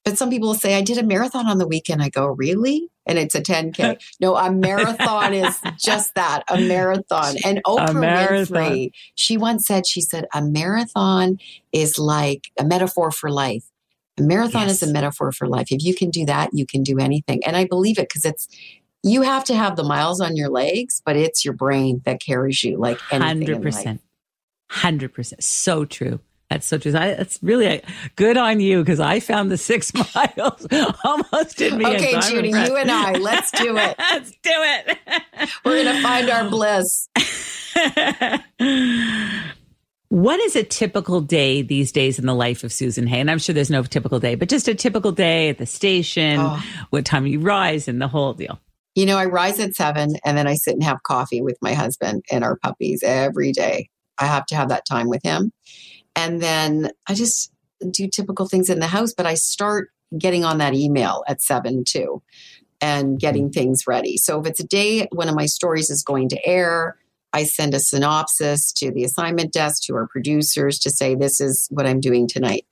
But 0.05 0.19
some 0.19 0.29
people 0.29 0.53
say, 0.53 0.75
I 0.75 0.81
did 0.81 0.99
a 0.99 1.03
marathon 1.03 1.47
on 1.47 1.57
the 1.57 1.67
weekend. 1.67 2.03
I 2.03 2.09
go, 2.09 2.27
really? 2.27 2.89
And 3.07 3.17
it's 3.17 3.33
a 3.33 3.41
10K. 3.41 3.99
no, 4.19 4.35
a 4.35 4.51
marathon 4.51 5.33
is 5.33 5.59
just 5.79 6.13
that 6.13 6.43
a 6.47 6.59
marathon. 6.59 7.35
And 7.45 7.59
Oprah 7.65 7.99
marathon. 7.99 8.55
Winfrey, 8.55 8.91
she 9.15 9.35
once 9.35 9.65
said, 9.65 9.87
she 9.87 10.01
said, 10.01 10.25
a 10.33 10.43
marathon 10.43 11.39
is 11.71 11.97
like 11.97 12.51
a 12.59 12.63
metaphor 12.63 13.09
for 13.09 13.31
life. 13.31 13.65
A 14.19 14.21
marathon 14.21 14.67
yes. 14.67 14.83
is 14.83 14.89
a 14.89 14.93
metaphor 14.93 15.31
for 15.31 15.47
life. 15.47 15.67
If 15.71 15.83
you 15.83 15.95
can 15.95 16.11
do 16.11 16.25
that, 16.27 16.51
you 16.53 16.67
can 16.67 16.83
do 16.83 16.99
anything. 16.99 17.43
And 17.43 17.57
I 17.57 17.65
believe 17.65 17.97
it 17.97 18.07
because 18.07 18.25
it's 18.25 18.47
you 19.05 19.21
have 19.21 19.43
to 19.45 19.55
have 19.55 19.75
the 19.75 19.83
miles 19.83 20.19
on 20.19 20.35
your 20.35 20.49
legs, 20.49 21.01
but 21.05 21.15
it's 21.15 21.45
your 21.45 21.53
brain 21.53 22.01
that 22.05 22.19
carries 22.19 22.63
you 22.63 22.77
like 22.77 22.99
anything 23.11 23.61
100%. 23.61 23.99
100%. 24.71 25.43
So 25.43 25.85
true. 25.85 26.19
That's 26.49 26.65
so 26.65 26.79
true. 26.79 26.91
I, 26.95 27.13
that's 27.13 27.37
really 27.43 27.83
good 28.15 28.35
on 28.35 28.59
you 28.59 28.79
because 28.79 28.99
I 28.99 29.19
found 29.19 29.51
the 29.51 29.57
six 29.57 29.93
miles 30.15 30.67
almost 31.03 31.61
in 31.61 31.77
me. 31.77 31.85
Okay, 31.85 32.19
Judy, 32.21 32.49
impressed. 32.49 32.71
you 32.71 32.77
and 32.77 32.89
I, 32.89 33.13
let's 33.13 33.51
do 33.51 33.77
it. 33.77 33.95
let's 34.11 34.31
do 34.31 34.37
it. 34.51 34.97
We're 35.63 35.83
going 35.83 35.95
to 35.95 36.01
find 36.01 36.29
our 36.31 36.49
bliss. 36.49 37.07
what 40.09 40.39
is 40.39 40.55
a 40.55 40.63
typical 40.63 41.21
day 41.21 41.61
these 41.61 41.91
days 41.91 42.17
in 42.17 42.25
the 42.25 42.35
life 42.35 42.63
of 42.63 42.73
Susan 42.73 43.05
Hay? 43.05 43.19
And 43.19 43.29
I'm 43.29 43.37
sure 43.37 43.53
there's 43.53 43.69
no 43.69 43.83
typical 43.83 44.19
day, 44.19 44.33
but 44.33 44.49
just 44.49 44.67
a 44.67 44.73
typical 44.73 45.11
day 45.11 45.49
at 45.49 45.59
the 45.59 45.67
station, 45.67 46.37
oh. 46.39 46.63
what 46.89 47.05
time 47.05 47.27
you 47.27 47.39
rise, 47.39 47.87
and 47.87 48.01
the 48.01 48.07
whole 48.07 48.33
deal. 48.33 48.59
You 48.95 49.05
know, 49.05 49.17
I 49.17 49.25
rise 49.25 49.59
at 49.59 49.75
seven 49.75 50.15
and 50.25 50.37
then 50.37 50.47
I 50.47 50.55
sit 50.55 50.73
and 50.73 50.83
have 50.83 51.03
coffee 51.03 51.41
with 51.41 51.57
my 51.61 51.73
husband 51.73 52.23
and 52.31 52.43
our 52.43 52.57
puppies 52.57 53.03
every 53.03 53.51
day. 53.51 53.89
I 54.17 54.25
have 54.25 54.45
to 54.47 54.55
have 54.55 54.69
that 54.69 54.85
time 54.85 55.09
with 55.09 55.21
him. 55.23 55.51
And 56.15 56.41
then 56.41 56.91
I 57.07 57.13
just 57.13 57.51
do 57.91 58.07
typical 58.07 58.47
things 58.47 58.69
in 58.69 58.79
the 58.79 58.87
house, 58.87 59.13
but 59.13 59.25
I 59.25 59.33
start 59.33 59.89
getting 60.17 60.45
on 60.45 60.59
that 60.59 60.73
email 60.73 61.23
at 61.27 61.41
seven 61.41 61.83
too 61.83 62.21
and 62.81 63.19
getting 63.19 63.51
things 63.51 63.83
ready. 63.87 64.17
So 64.17 64.39
if 64.39 64.47
it's 64.47 64.59
a 64.59 64.67
day 64.67 65.07
one 65.11 65.29
of 65.29 65.35
my 65.35 65.45
stories 65.45 65.89
is 65.89 66.03
going 66.03 66.29
to 66.29 66.47
air, 66.47 66.97
I 67.33 67.43
send 67.43 67.73
a 67.73 67.79
synopsis 67.79 68.71
to 68.73 68.91
the 68.91 69.03
assignment 69.03 69.51
desk 69.51 69.83
to 69.83 69.95
our 69.95 70.07
producers 70.07 70.79
to 70.79 70.89
say 70.89 71.15
this 71.15 71.41
is 71.41 71.67
what 71.69 71.85
I'm 71.85 71.99
doing 71.99 72.27
tonight. 72.27 72.65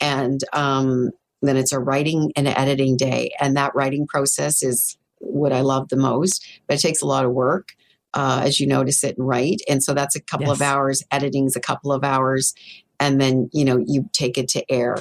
And 0.00 0.40
um, 0.52 1.10
then 1.42 1.56
it's 1.56 1.72
a 1.72 1.78
writing 1.78 2.32
and 2.36 2.48
editing 2.48 2.96
day. 2.96 3.32
And 3.40 3.56
that 3.56 3.74
writing 3.74 4.06
process 4.06 4.62
is 4.62 4.97
what 5.20 5.52
I 5.52 5.60
love 5.60 5.88
the 5.88 5.96
most, 5.96 6.46
but 6.66 6.76
it 6.76 6.80
takes 6.80 7.02
a 7.02 7.06
lot 7.06 7.24
of 7.24 7.32
work, 7.32 7.70
uh, 8.14 8.42
as 8.44 8.60
you 8.60 8.66
know, 8.66 8.84
to 8.84 8.92
sit 8.92 9.18
and 9.18 9.26
write. 9.26 9.60
And 9.68 9.82
so 9.82 9.94
that's 9.94 10.16
a 10.16 10.22
couple 10.22 10.46
yes. 10.46 10.56
of 10.56 10.62
hours, 10.62 11.02
editing's 11.10 11.56
a 11.56 11.60
couple 11.60 11.92
of 11.92 12.04
hours, 12.04 12.54
and 13.00 13.20
then, 13.20 13.48
you 13.52 13.64
know, 13.64 13.82
you 13.86 14.08
take 14.12 14.38
it 14.38 14.48
to 14.50 14.70
air. 14.70 14.96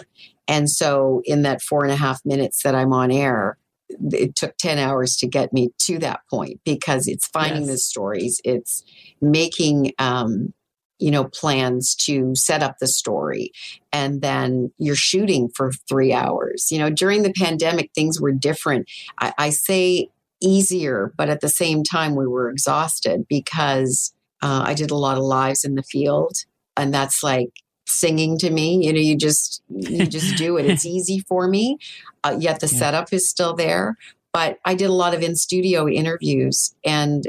And 0.47 0.69
so 0.69 1.21
in 1.25 1.41
that 1.41 1.61
four 1.61 1.83
and 1.83 1.91
a 1.91 1.97
half 1.97 2.25
minutes 2.25 2.63
that 2.63 2.75
I'm 2.75 2.93
on 2.93 3.11
air, 3.11 3.57
it 3.89 4.35
took 4.35 4.57
10 4.57 4.77
hours 4.77 5.15
to 5.17 5.27
get 5.27 5.53
me 5.53 5.69
to 5.79 5.97
that 5.99 6.21
point 6.29 6.59
because 6.65 7.07
it's 7.07 7.27
finding 7.27 7.63
yes. 7.63 7.71
the 7.71 7.77
stories, 7.77 8.41
it's 8.43 8.83
making, 9.21 9.93
um, 9.97 10.53
you 10.99 11.11
know, 11.11 11.25
plans 11.25 11.95
to 11.95 12.33
set 12.35 12.63
up 12.63 12.77
the 12.79 12.87
story. 12.87 13.51
And 13.91 14.21
then 14.21 14.71
you're 14.77 14.95
shooting 14.95 15.49
for 15.49 15.71
three 15.87 16.13
hours. 16.13 16.71
You 16.71 16.79
know, 16.79 16.89
during 16.89 17.23
the 17.23 17.33
pandemic, 17.33 17.91
things 17.93 18.19
were 18.19 18.31
different. 18.31 18.89
I, 19.19 19.33
I 19.37 19.49
say 19.49 20.09
easier, 20.41 21.13
but 21.17 21.29
at 21.29 21.41
the 21.41 21.49
same 21.49 21.83
time, 21.83 22.15
we 22.15 22.27
were 22.27 22.49
exhausted 22.49 23.25
because 23.27 24.13
uh, 24.41 24.63
I 24.65 24.73
did 24.73 24.91
a 24.91 24.95
lot 24.95 25.17
of 25.17 25.23
lives 25.23 25.63
in 25.63 25.75
the 25.75 25.83
field. 25.83 26.37
And 26.75 26.93
that's 26.93 27.23
like 27.23 27.49
singing 27.87 28.37
to 28.39 28.49
me. 28.49 28.85
You 28.85 28.93
know, 28.93 28.99
you 28.99 29.15
just, 29.15 29.63
you 29.69 30.05
just 30.05 30.35
do 30.37 30.57
it. 30.57 30.65
It's 30.65 30.85
easy 30.97 31.19
for 31.19 31.47
me. 31.47 31.77
Uh, 32.23 32.37
yet 32.39 32.59
the 32.59 32.67
yeah. 32.67 32.79
setup 32.79 33.13
is 33.13 33.29
still 33.29 33.55
there 33.55 33.95
but 34.37 34.59
I 34.65 34.75
did 34.75 34.89
a 34.89 34.93
lot 34.93 35.15
of 35.15 35.23
in 35.23 35.35
studio 35.35 35.87
interviews 35.87 36.75
and 36.85 37.27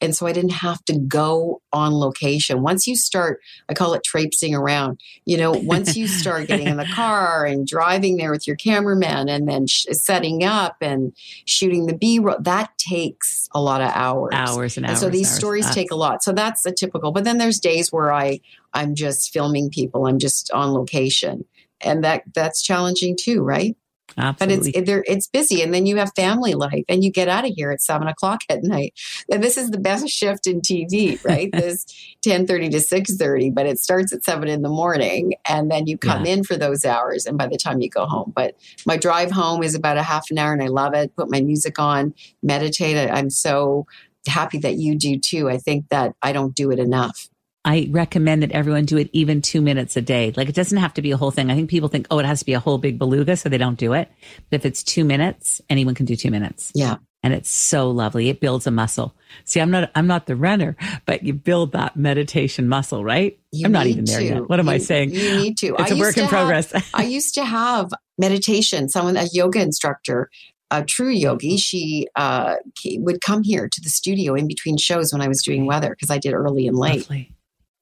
and 0.00 0.14
so 0.14 0.26
I 0.26 0.32
didn't 0.32 0.52
have 0.52 0.84
to 0.84 0.96
go 0.96 1.60
on 1.72 1.92
location. 1.92 2.62
Once 2.62 2.86
you 2.86 2.94
start, 2.94 3.40
I 3.68 3.74
call 3.74 3.94
it 3.94 4.04
traipsing 4.04 4.54
around. 4.54 5.00
You 5.24 5.36
know, 5.38 5.50
once 5.50 5.96
you 5.96 6.06
start 6.06 6.46
getting 6.46 6.68
in 6.68 6.76
the 6.76 6.86
car 6.94 7.44
and 7.44 7.66
driving 7.66 8.16
there 8.16 8.30
with 8.30 8.46
your 8.46 8.56
cameraman 8.56 9.28
and 9.28 9.48
then 9.48 9.66
sh- 9.66 9.86
setting 9.90 10.44
up 10.44 10.76
and 10.80 11.12
shooting 11.46 11.86
the 11.86 11.96
B 11.96 12.20
roll, 12.20 12.36
that 12.40 12.76
takes 12.78 13.48
a 13.52 13.60
lot 13.60 13.80
of 13.80 13.90
hours. 13.92 14.34
Hours 14.34 14.76
and, 14.76 14.86
and 14.86 14.92
hours. 14.92 15.00
so 15.00 15.10
these 15.10 15.28
hours, 15.28 15.36
stories 15.36 15.66
hours. 15.66 15.74
take 15.74 15.90
a 15.90 15.96
lot. 15.96 16.22
So 16.22 16.32
that's 16.32 16.64
a 16.64 16.72
typical. 16.72 17.10
But 17.10 17.24
then 17.24 17.38
there's 17.38 17.58
days 17.58 17.92
where 17.92 18.12
I 18.12 18.40
I'm 18.74 18.94
just 18.94 19.32
filming 19.32 19.70
people. 19.70 20.06
I'm 20.06 20.18
just 20.18 20.50
on 20.52 20.72
location, 20.72 21.44
and 21.80 22.04
that 22.04 22.22
that's 22.34 22.62
challenging 22.62 23.16
too, 23.18 23.42
right? 23.42 23.76
Absolutely. 24.16 24.72
But 24.72 24.88
it's 24.88 25.08
it's 25.08 25.26
busy, 25.26 25.62
and 25.62 25.72
then 25.72 25.86
you 25.86 25.96
have 25.96 26.10
family 26.16 26.54
life, 26.54 26.84
and 26.88 27.04
you 27.04 27.10
get 27.10 27.28
out 27.28 27.44
of 27.44 27.52
here 27.54 27.70
at 27.70 27.82
seven 27.82 28.08
o'clock 28.08 28.40
at 28.48 28.62
night. 28.62 28.94
And 29.30 29.42
this 29.42 29.56
is 29.56 29.70
the 29.70 29.78
best 29.78 30.08
shift 30.08 30.46
in 30.46 30.60
TV, 30.60 31.22
right? 31.24 31.50
this 31.52 31.84
ten 32.22 32.46
thirty 32.46 32.68
to 32.70 32.80
six 32.80 33.16
thirty, 33.16 33.50
but 33.50 33.66
it 33.66 33.78
starts 33.78 34.12
at 34.12 34.24
seven 34.24 34.48
in 34.48 34.62
the 34.62 34.68
morning, 34.68 35.34
and 35.48 35.70
then 35.70 35.86
you 35.86 35.98
come 35.98 36.24
yeah. 36.24 36.32
in 36.32 36.44
for 36.44 36.56
those 36.56 36.84
hours, 36.84 37.26
and 37.26 37.36
by 37.36 37.46
the 37.46 37.58
time 37.58 37.80
you 37.80 37.90
go 37.90 38.06
home. 38.06 38.32
But 38.34 38.56
my 38.86 38.96
drive 38.96 39.30
home 39.30 39.62
is 39.62 39.74
about 39.74 39.98
a 39.98 40.02
half 40.02 40.30
an 40.30 40.38
hour, 40.38 40.52
and 40.52 40.62
I 40.62 40.68
love 40.68 40.94
it. 40.94 41.14
Put 41.16 41.30
my 41.30 41.40
music 41.40 41.78
on, 41.78 42.14
meditate. 42.42 43.10
I'm 43.10 43.30
so 43.30 43.86
happy 44.26 44.58
that 44.58 44.76
you 44.76 44.96
do 44.96 45.18
too. 45.18 45.48
I 45.48 45.58
think 45.58 45.88
that 45.88 46.14
I 46.22 46.32
don't 46.32 46.54
do 46.54 46.70
it 46.70 46.78
enough. 46.78 47.28
I 47.64 47.88
recommend 47.90 48.42
that 48.42 48.52
everyone 48.52 48.84
do 48.84 48.96
it 48.96 49.10
even 49.12 49.42
two 49.42 49.60
minutes 49.60 49.96
a 49.96 50.00
day. 50.00 50.32
Like 50.36 50.48
it 50.48 50.54
doesn't 50.54 50.78
have 50.78 50.94
to 50.94 51.02
be 51.02 51.10
a 51.10 51.16
whole 51.16 51.30
thing. 51.30 51.50
I 51.50 51.54
think 51.54 51.68
people 51.68 51.88
think, 51.88 52.06
oh, 52.10 52.18
it 52.18 52.26
has 52.26 52.38
to 52.38 52.46
be 52.46 52.54
a 52.54 52.60
whole 52.60 52.78
big 52.78 52.98
beluga, 52.98 53.36
so 53.36 53.48
they 53.48 53.58
don't 53.58 53.78
do 53.78 53.92
it. 53.92 54.10
But 54.50 54.56
if 54.56 54.66
it's 54.66 54.82
two 54.82 55.04
minutes, 55.04 55.60
anyone 55.68 55.94
can 55.94 56.06
do 56.06 56.16
two 56.16 56.30
minutes. 56.30 56.72
Yeah. 56.74 56.96
And 57.22 57.34
it's 57.34 57.50
so 57.50 57.90
lovely. 57.90 58.28
It 58.28 58.40
builds 58.40 58.68
a 58.68 58.70
muscle. 58.70 59.14
See, 59.44 59.60
I'm 59.60 59.72
not 59.72 59.90
I'm 59.96 60.06
not 60.06 60.26
the 60.26 60.36
runner, 60.36 60.76
but 61.04 61.24
you 61.24 61.34
build 61.34 61.72
that 61.72 61.96
meditation 61.96 62.68
muscle, 62.68 63.04
right? 63.04 63.38
You 63.50 63.66
I'm 63.66 63.72
not 63.72 63.86
even 63.86 64.04
there 64.04 64.20
to. 64.20 64.24
yet. 64.24 64.48
What 64.48 64.60
am 64.60 64.66
you, 64.66 64.72
I 64.72 64.78
saying? 64.78 65.10
You 65.10 65.36
need 65.36 65.58
to. 65.58 65.74
It's 65.78 65.92
I 65.92 65.96
a 65.96 65.98
work 65.98 66.16
in 66.16 66.28
progress. 66.28 66.72
I 66.94 67.02
used 67.02 67.34
to 67.34 67.44
have 67.44 67.90
meditation, 68.18 68.88
someone 68.88 69.16
a 69.16 69.26
yoga 69.32 69.60
instructor 69.60 70.30
a 70.70 70.84
true 70.84 71.08
yogi, 71.08 71.56
she 71.56 72.06
uh, 72.14 72.56
would 72.96 73.20
come 73.22 73.42
here 73.42 73.68
to 73.68 73.80
the 73.80 73.88
studio 73.88 74.34
in 74.34 74.46
between 74.46 74.76
shows 74.76 75.12
when 75.12 75.22
I 75.22 75.28
was 75.28 75.42
doing 75.42 75.66
weather 75.66 75.90
because 75.90 76.10
I 76.10 76.18
did 76.18 76.34
early 76.34 76.66
and 76.66 76.76
late. 76.76 77.08
Lovely. 77.08 77.32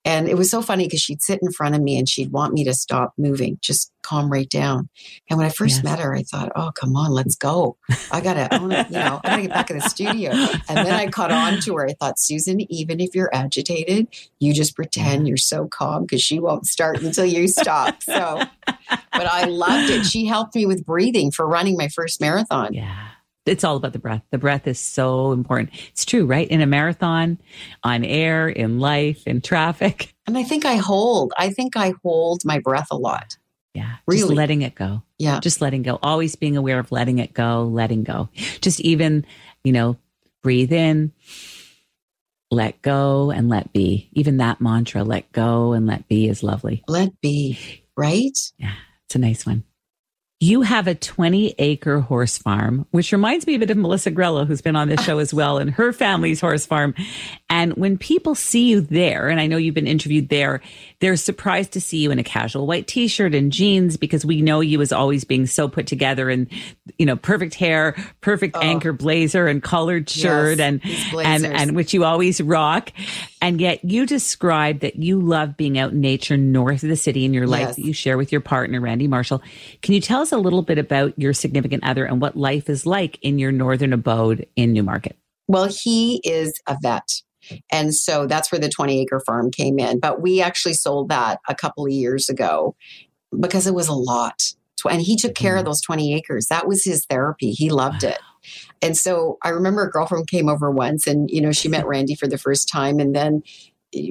And 0.06 0.28
it 0.28 0.36
was 0.36 0.48
so 0.48 0.62
funny 0.62 0.84
because 0.84 1.00
she'd 1.00 1.20
sit 1.20 1.40
in 1.42 1.50
front 1.50 1.74
of 1.74 1.82
me 1.82 1.98
and 1.98 2.08
she'd 2.08 2.30
want 2.30 2.54
me 2.54 2.62
to 2.62 2.72
stop 2.74 3.12
moving, 3.18 3.58
just 3.60 3.92
calm 4.02 4.30
right 4.30 4.48
down. 4.48 4.88
And 5.28 5.36
when 5.36 5.44
I 5.44 5.50
first 5.50 5.78
yes. 5.78 5.84
met 5.84 5.98
her, 5.98 6.14
I 6.14 6.22
thought, 6.22 6.52
oh, 6.54 6.70
come 6.76 6.94
on, 6.94 7.10
let's 7.10 7.34
go. 7.34 7.76
I 8.12 8.20
gotta, 8.20 8.54
I 8.54 8.58
wanna, 8.58 8.86
you 8.88 8.94
know, 8.94 9.20
I 9.24 9.30
gotta 9.30 9.42
get 9.42 9.50
back 9.50 9.70
in 9.70 9.78
the 9.78 9.88
studio. 9.88 10.30
And 10.30 10.86
then 10.86 10.94
I 10.94 11.08
caught 11.08 11.32
on 11.32 11.60
to 11.62 11.76
her. 11.76 11.88
I 11.88 11.94
thought, 11.94 12.20
Susan, 12.20 12.60
even 12.72 13.00
if 13.00 13.16
you're 13.16 13.34
agitated, 13.34 14.06
you 14.38 14.54
just 14.54 14.76
pretend 14.76 15.26
you're 15.26 15.36
so 15.36 15.66
calm 15.66 16.02
because 16.02 16.22
she 16.22 16.38
won't 16.38 16.66
start 16.66 17.02
until 17.02 17.26
you 17.26 17.48
stop. 17.48 18.00
So, 18.04 18.42
but 18.66 19.26
I 19.26 19.46
loved 19.46 19.90
it. 19.90 20.06
She 20.06 20.24
helped 20.24 20.54
me 20.54 20.66
with 20.66 20.86
breathing 20.86 21.32
for 21.32 21.48
running 21.48 21.76
my 21.76 21.88
first 21.88 22.20
marathon. 22.20 22.74
Yeah 22.74 23.08
it's 23.46 23.64
all 23.64 23.76
about 23.76 23.92
the 23.92 23.98
breath. 23.98 24.22
The 24.30 24.38
breath 24.38 24.66
is 24.66 24.78
so 24.78 25.32
important. 25.32 25.70
It's 25.88 26.04
true, 26.04 26.26
right? 26.26 26.48
In 26.48 26.60
a 26.60 26.66
marathon, 26.66 27.38
on 27.82 28.04
air, 28.04 28.48
in 28.48 28.80
life, 28.80 29.26
in 29.26 29.40
traffic. 29.40 30.12
And 30.28 30.36
I 30.36 30.42
think 30.42 30.64
I 30.64 30.74
hold, 30.74 31.32
I 31.38 31.50
think 31.50 31.76
I 31.76 31.94
hold 32.02 32.44
my 32.44 32.58
breath 32.58 32.88
a 32.90 32.96
lot. 32.96 33.38
Yeah. 33.74 33.94
Really. 34.08 34.22
Just 34.22 34.32
letting 34.32 34.62
it 34.62 34.74
go. 34.74 35.04
Yeah. 35.18 35.38
Just 35.38 35.60
letting 35.60 35.82
go. 35.82 36.00
Always 36.02 36.34
being 36.34 36.56
aware 36.56 36.80
of 36.80 36.90
letting 36.90 37.20
it 37.20 37.32
go, 37.32 37.62
letting 37.62 38.02
go. 38.02 38.28
Just 38.60 38.80
even, 38.80 39.24
you 39.62 39.70
know, 39.70 39.96
breathe 40.42 40.72
in, 40.72 41.12
let 42.50 42.82
go 42.82 43.30
and 43.30 43.48
let 43.48 43.72
be. 43.72 44.08
Even 44.14 44.38
that 44.38 44.60
mantra, 44.60 45.04
let 45.04 45.30
go 45.30 45.74
and 45.74 45.86
let 45.86 46.08
be 46.08 46.26
is 46.28 46.42
lovely. 46.42 46.82
Let 46.88 47.20
be, 47.20 47.56
right? 47.96 48.36
Yeah. 48.58 48.74
It's 49.04 49.14
a 49.14 49.20
nice 49.20 49.46
one. 49.46 49.62
You 50.46 50.62
have 50.62 50.86
a 50.86 50.94
20 50.94 51.56
acre 51.58 51.98
horse 51.98 52.38
farm, 52.38 52.86
which 52.92 53.10
reminds 53.10 53.48
me 53.48 53.56
a 53.56 53.58
bit 53.58 53.72
of 53.72 53.76
Melissa 53.76 54.12
Grelo, 54.12 54.46
who's 54.46 54.60
been 54.60 54.76
on 54.76 54.88
this 54.88 55.02
show 55.02 55.18
as 55.18 55.34
well, 55.34 55.58
and 55.58 55.68
her 55.70 55.92
family's 55.92 56.40
horse 56.40 56.64
farm. 56.64 56.94
And 57.50 57.72
when 57.72 57.98
people 57.98 58.36
see 58.36 58.68
you 58.68 58.80
there, 58.80 59.28
and 59.28 59.40
I 59.40 59.48
know 59.48 59.56
you've 59.56 59.74
been 59.74 59.88
interviewed 59.88 60.28
there, 60.28 60.62
they're 61.00 61.16
surprised 61.16 61.72
to 61.72 61.80
see 61.80 61.98
you 61.98 62.12
in 62.12 62.20
a 62.20 62.22
casual 62.22 62.64
white 62.64 62.86
t 62.86 63.08
shirt 63.08 63.34
and 63.34 63.50
jeans 63.50 63.96
because 63.96 64.24
we 64.24 64.40
know 64.40 64.60
you 64.60 64.80
as 64.80 64.92
always 64.92 65.24
being 65.24 65.46
so 65.46 65.66
put 65.66 65.88
together 65.88 66.30
and, 66.30 66.46
you 66.96 67.06
know, 67.06 67.16
perfect 67.16 67.54
hair, 67.54 67.96
perfect 68.20 68.56
oh. 68.56 68.60
anchor 68.60 68.92
blazer 68.92 69.48
and 69.48 69.64
colored 69.64 70.08
shirt 70.08 70.58
yes, 70.58 70.60
and, 70.60 70.80
and, 71.24 71.44
and 71.44 71.74
which 71.74 71.92
you 71.92 72.04
always 72.04 72.40
rock. 72.40 72.92
And 73.42 73.60
yet 73.60 73.84
you 73.84 74.06
describe 74.06 74.80
that 74.80 74.96
you 74.96 75.20
love 75.20 75.56
being 75.56 75.76
out 75.76 75.90
in 75.90 76.00
nature 76.00 76.36
north 76.36 76.84
of 76.84 76.88
the 76.88 76.96
city 76.96 77.24
in 77.24 77.34
your 77.34 77.48
life 77.48 77.68
yes. 77.68 77.76
that 77.76 77.82
you 77.82 77.92
share 77.92 78.16
with 78.16 78.30
your 78.30 78.40
partner, 78.40 78.80
Randy 78.80 79.08
Marshall. 79.08 79.42
Can 79.82 79.92
you 79.92 80.00
tell 80.00 80.22
us 80.22 80.32
a 80.36 80.40
little 80.40 80.62
bit 80.62 80.78
about 80.78 81.18
your 81.18 81.32
significant 81.32 81.84
other 81.84 82.04
and 82.04 82.20
what 82.20 82.36
life 82.36 82.68
is 82.68 82.86
like 82.86 83.18
in 83.22 83.38
your 83.38 83.52
northern 83.52 83.92
abode 83.92 84.46
in 84.56 84.72
Newmarket? 84.72 85.16
Well, 85.48 85.68
he 85.68 86.20
is 86.24 86.60
a 86.66 86.76
vet. 86.80 87.22
And 87.70 87.94
so 87.94 88.26
that's 88.26 88.50
where 88.50 88.60
the 88.60 88.68
20 88.68 89.00
acre 89.00 89.20
farm 89.20 89.50
came 89.50 89.78
in. 89.78 90.00
But 90.00 90.20
we 90.20 90.40
actually 90.40 90.74
sold 90.74 91.08
that 91.08 91.40
a 91.48 91.54
couple 91.54 91.84
of 91.86 91.92
years 91.92 92.28
ago 92.28 92.74
because 93.38 93.66
it 93.66 93.74
was 93.74 93.88
a 93.88 93.94
lot. 93.94 94.42
And 94.88 95.02
he 95.02 95.16
took 95.16 95.34
care 95.34 95.56
of 95.56 95.60
mm-hmm. 95.60 95.68
those 95.68 95.80
20 95.82 96.14
acres. 96.14 96.46
That 96.46 96.68
was 96.68 96.84
his 96.84 97.04
therapy. 97.06 97.52
He 97.52 97.70
loved 97.70 98.04
it. 98.04 98.18
And 98.82 98.96
so 98.96 99.38
I 99.42 99.48
remember 99.48 99.82
a 99.82 99.90
girlfriend 99.90 100.28
came 100.28 100.48
over 100.48 100.70
once 100.70 101.06
and, 101.06 101.28
you 101.30 101.40
know, 101.40 101.52
she 101.52 101.68
met 101.68 101.86
Randy 101.86 102.14
for 102.14 102.28
the 102.28 102.38
first 102.38 102.68
time. 102.68 103.00
And 103.00 103.14
then 103.14 103.42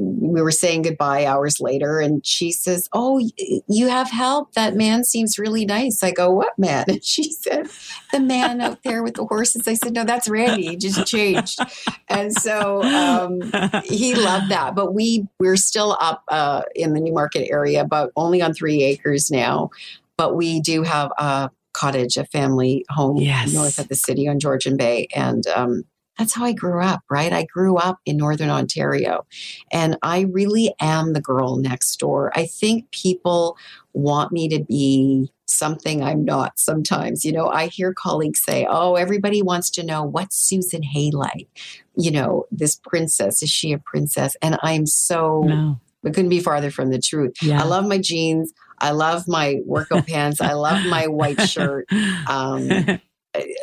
we 0.01 0.41
were 0.41 0.51
saying 0.51 0.83
goodbye 0.83 1.25
hours 1.25 1.59
later 1.59 1.99
and 1.99 2.25
she 2.25 2.51
says 2.51 2.89
oh 2.93 3.19
you 3.67 3.87
have 3.87 4.09
help? 4.09 4.53
That 4.53 4.75
man 4.75 5.03
seems 5.03 5.39
really 5.39 5.65
nice. 5.65 6.03
I 6.03 6.11
go 6.11 6.31
what 6.31 6.57
man? 6.57 6.85
And 6.87 7.03
she 7.03 7.31
said 7.31 7.67
the 8.11 8.19
man 8.19 8.61
out 8.61 8.83
there 8.83 9.03
with 9.03 9.15
the 9.15 9.25
horses. 9.25 9.67
I 9.67 9.75
said 9.75 9.93
no 9.93 10.03
that's 10.03 10.27
randy. 10.27 10.67
He 10.67 10.75
just 10.77 11.05
changed. 11.05 11.59
And 12.07 12.33
so 12.33 12.83
um, 12.83 13.41
he 13.83 14.15
loved 14.15 14.51
that. 14.51 14.75
But 14.75 14.93
we 14.93 15.27
we're 15.39 15.57
still 15.57 15.97
up 15.99 16.23
uh, 16.27 16.63
in 16.75 16.93
the 16.93 16.99
newmarket 16.99 17.49
area 17.49 17.85
but 17.85 18.11
only 18.15 18.41
on 18.41 18.53
three 18.53 18.83
acres 18.83 19.31
now. 19.31 19.69
But 20.17 20.35
we 20.35 20.59
do 20.61 20.83
have 20.83 21.11
a 21.17 21.49
cottage 21.75 22.15
a 22.15 22.25
family 22.25 22.85
home 22.89 23.17
yes. 23.17 23.53
north 23.53 23.79
of 23.79 23.89
the 23.89 23.95
city 23.95 24.29
on 24.29 24.39
georgian 24.39 24.77
bay 24.77 25.09
and 25.13 25.45
um, 25.47 25.83
that's 26.17 26.33
how 26.33 26.45
I 26.45 26.53
grew 26.53 26.81
up, 26.81 27.03
right? 27.09 27.33
I 27.33 27.43
grew 27.43 27.77
up 27.77 27.99
in 28.05 28.17
Northern 28.17 28.49
Ontario 28.49 29.25
and 29.71 29.97
I 30.01 30.21
really 30.21 30.73
am 30.79 31.13
the 31.13 31.21
girl 31.21 31.57
next 31.57 31.97
door. 31.99 32.31
I 32.35 32.45
think 32.45 32.89
people 32.91 33.57
want 33.93 34.31
me 34.31 34.47
to 34.49 34.63
be 34.63 35.31
something 35.47 36.03
I'm 36.03 36.25
not 36.25 36.59
sometimes. 36.59 37.23
You 37.23 37.31
know, 37.31 37.47
I 37.47 37.67
hear 37.67 37.93
colleagues 37.93 38.41
say, 38.43 38.65
oh, 38.69 38.95
everybody 38.95 39.41
wants 39.41 39.69
to 39.71 39.83
know 39.83 40.03
what's 40.03 40.37
Susan 40.37 40.83
Hay 40.83 41.11
like? 41.11 41.47
You 41.95 42.11
know, 42.11 42.45
this 42.51 42.75
princess, 42.75 43.41
is 43.43 43.49
she 43.49 43.73
a 43.73 43.77
princess? 43.77 44.35
And 44.41 44.57
I'm 44.61 44.85
so, 44.85 45.41
no. 45.41 45.79
we 46.01 46.11
couldn't 46.11 46.29
be 46.29 46.39
farther 46.39 46.71
from 46.71 46.89
the 46.89 46.99
truth. 46.99 47.35
Yeah. 47.41 47.61
I 47.61 47.65
love 47.65 47.87
my 47.87 47.97
jeans. 47.97 48.53
I 48.79 48.91
love 48.91 49.27
my 49.27 49.61
workout 49.65 50.07
pants. 50.07 50.41
I 50.41 50.53
love 50.53 50.85
my 50.85 51.07
white 51.07 51.41
shirt. 51.41 51.87
Um, 52.27 52.99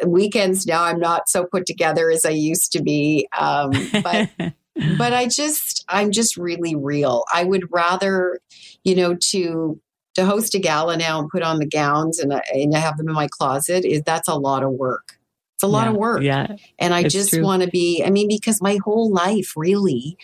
weekends 0.04 0.66
now 0.66 0.84
I'm 0.84 0.98
not 0.98 1.28
so 1.28 1.44
put 1.44 1.66
together 1.66 2.10
as 2.10 2.24
I 2.24 2.30
used 2.30 2.72
to 2.72 2.82
be. 2.82 3.28
Um, 3.38 3.70
but 4.02 4.30
but 4.98 5.12
I 5.12 5.26
just 5.26 5.84
I'm 5.88 6.10
just 6.10 6.36
really 6.36 6.74
real. 6.74 7.24
I 7.32 7.44
would 7.44 7.70
rather, 7.70 8.40
you 8.84 8.94
know, 8.94 9.14
to 9.14 9.80
to 10.14 10.26
host 10.26 10.54
a 10.54 10.58
gala 10.58 10.96
now 10.96 11.18
and 11.18 11.28
put 11.28 11.42
on 11.42 11.58
the 11.58 11.66
gowns 11.66 12.18
and 12.18 12.34
I, 12.34 12.42
and 12.52 12.74
I 12.76 12.78
have 12.78 12.98
them 12.98 13.08
in 13.08 13.14
my 13.14 13.28
closet 13.28 13.84
is 13.84 14.02
that's 14.02 14.28
a 14.28 14.34
lot 14.34 14.62
of 14.62 14.72
work. 14.72 15.18
It's 15.54 15.62
a 15.62 15.66
lot 15.66 15.84
yeah, 15.84 15.90
of 15.90 15.96
work. 15.96 16.22
Yeah. 16.22 16.56
And 16.78 16.92
I 16.92 17.04
just 17.04 17.40
want 17.40 17.62
to 17.62 17.68
be 17.68 18.02
I 18.04 18.10
mean 18.10 18.28
because 18.28 18.60
my 18.60 18.78
whole 18.84 19.12
life 19.12 19.52
really 19.56 20.16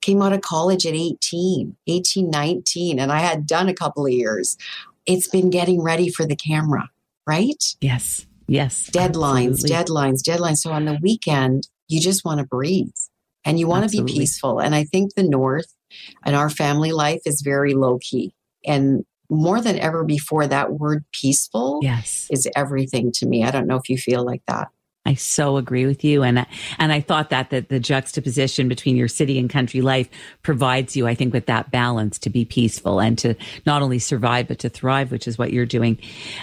came 0.00 0.22
out 0.22 0.32
of 0.32 0.40
college 0.40 0.86
at 0.86 0.94
18, 0.94 1.76
18, 1.86 2.30
19 2.30 2.98
and 2.98 3.12
I 3.12 3.18
had 3.18 3.46
done 3.46 3.68
a 3.68 3.74
couple 3.74 4.06
of 4.06 4.12
years. 4.12 4.56
It's 5.06 5.28
been 5.28 5.50
getting 5.50 5.82
ready 5.82 6.10
for 6.10 6.24
the 6.24 6.36
camera, 6.36 6.90
right? 7.26 7.62
Yes. 7.80 8.26
Yes. 8.50 8.90
Deadlines, 8.90 9.62
absolutely. 9.62 9.76
deadlines, 9.76 10.22
deadlines. 10.28 10.56
So 10.56 10.72
on 10.72 10.84
the 10.84 10.98
weekend, 11.00 11.68
you 11.86 12.00
just 12.00 12.24
want 12.24 12.40
to 12.40 12.46
breathe 12.46 12.88
and 13.44 13.60
you 13.60 13.68
want 13.68 13.88
to 13.88 13.96
be 13.96 14.12
peaceful. 14.12 14.58
And 14.58 14.74
I 14.74 14.82
think 14.82 15.14
the 15.14 15.22
North 15.22 15.72
and 16.24 16.34
our 16.34 16.50
family 16.50 16.90
life 16.90 17.20
is 17.24 17.42
very 17.42 17.74
low 17.74 17.98
key. 18.00 18.34
And 18.66 19.04
more 19.30 19.60
than 19.60 19.78
ever 19.78 20.02
before, 20.02 20.48
that 20.48 20.72
word 20.72 21.04
peaceful 21.12 21.78
yes. 21.80 22.26
is 22.32 22.48
everything 22.56 23.12
to 23.14 23.26
me. 23.26 23.44
I 23.44 23.52
don't 23.52 23.68
know 23.68 23.76
if 23.76 23.88
you 23.88 23.96
feel 23.96 24.24
like 24.24 24.42
that. 24.48 24.68
I 25.06 25.14
so 25.14 25.56
agree 25.56 25.86
with 25.86 26.04
you. 26.04 26.22
And, 26.22 26.46
and 26.78 26.92
I 26.92 27.00
thought 27.00 27.30
that, 27.30 27.48
that 27.50 27.70
the 27.70 27.80
juxtaposition 27.80 28.68
between 28.68 28.96
your 28.96 29.08
city 29.08 29.38
and 29.38 29.48
country 29.48 29.80
life 29.80 30.10
provides 30.42 30.94
you, 30.94 31.06
I 31.06 31.14
think, 31.14 31.32
with 31.32 31.46
that 31.46 31.70
balance 31.70 32.18
to 32.18 32.30
be 32.30 32.44
peaceful 32.44 33.00
and 33.00 33.16
to 33.18 33.34
not 33.64 33.80
only 33.80 33.98
survive, 33.98 34.46
but 34.46 34.58
to 34.58 34.68
thrive, 34.68 35.10
which 35.10 35.26
is 35.26 35.38
what 35.38 35.54
you're 35.54 35.64
doing. 35.64 35.98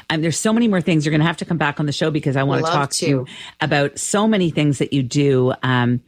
And 0.09 0.23
there's 0.23 0.39
so 0.39 0.51
many 0.51 0.67
more 0.67 0.81
things. 0.81 1.05
You're 1.05 1.11
going 1.11 1.21
to 1.21 1.27
have 1.27 1.37
to 1.37 1.45
come 1.45 1.59
back 1.59 1.79
on 1.79 1.85
the 1.85 1.91
show 1.91 2.09
because 2.09 2.35
I 2.35 2.41
want 2.41 2.65
to 2.65 2.71
talk 2.71 2.89
to 2.93 3.07
you 3.07 3.27
about 3.61 3.99
so 3.99 4.27
many 4.27 4.49
things 4.49 4.79
that 4.79 4.91
you 4.91 5.03
do. 5.03 5.53
Um, 5.61 6.01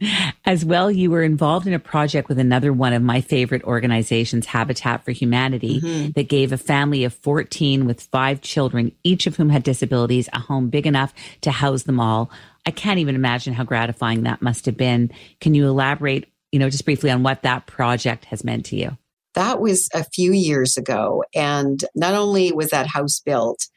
as 0.44 0.64
well, 0.64 0.90
you 0.90 1.08
were 1.08 1.22
involved 1.22 1.68
in 1.68 1.72
a 1.72 1.78
project 1.78 2.28
with 2.28 2.40
another 2.40 2.72
one 2.72 2.92
of 2.92 3.02
my 3.02 3.20
favorite 3.20 3.62
organizations, 3.62 4.46
Habitat 4.46 5.04
for 5.04 5.12
Humanity, 5.12 5.80
mm-hmm. 5.80 6.10
that 6.12 6.28
gave 6.28 6.50
a 6.50 6.58
family 6.58 7.04
of 7.04 7.14
14 7.14 7.86
with 7.86 8.02
five 8.02 8.40
children, 8.40 8.90
each 9.04 9.28
of 9.28 9.36
whom 9.36 9.50
had 9.50 9.62
disabilities, 9.62 10.28
a 10.32 10.40
home 10.40 10.68
big 10.68 10.84
enough 10.84 11.14
to 11.42 11.52
house 11.52 11.84
them 11.84 12.00
all 12.00 12.28
I 12.66 12.70
can't 12.70 12.98
even 12.98 13.14
imagine 13.14 13.54
how 13.54 13.64
gratifying 13.64 14.22
that 14.24 14.42
must 14.42 14.66
have 14.66 14.76
been. 14.76 15.10
Can 15.40 15.54
you 15.54 15.66
elaborate, 15.66 16.30
you 16.52 16.58
know, 16.58 16.70
just 16.70 16.84
briefly 16.84 17.10
on 17.10 17.22
what 17.22 17.42
that 17.42 17.66
project 17.66 18.26
has 18.26 18.44
meant 18.44 18.66
to 18.66 18.76
you? 18.76 18.96
That 19.34 19.60
was 19.60 19.88
a 19.94 20.04
few 20.04 20.32
years 20.32 20.76
ago. 20.76 21.24
And 21.34 21.84
not 21.94 22.14
only 22.14 22.52
was 22.52 22.70
that 22.70 22.88
house 22.88 23.20
built 23.20 23.68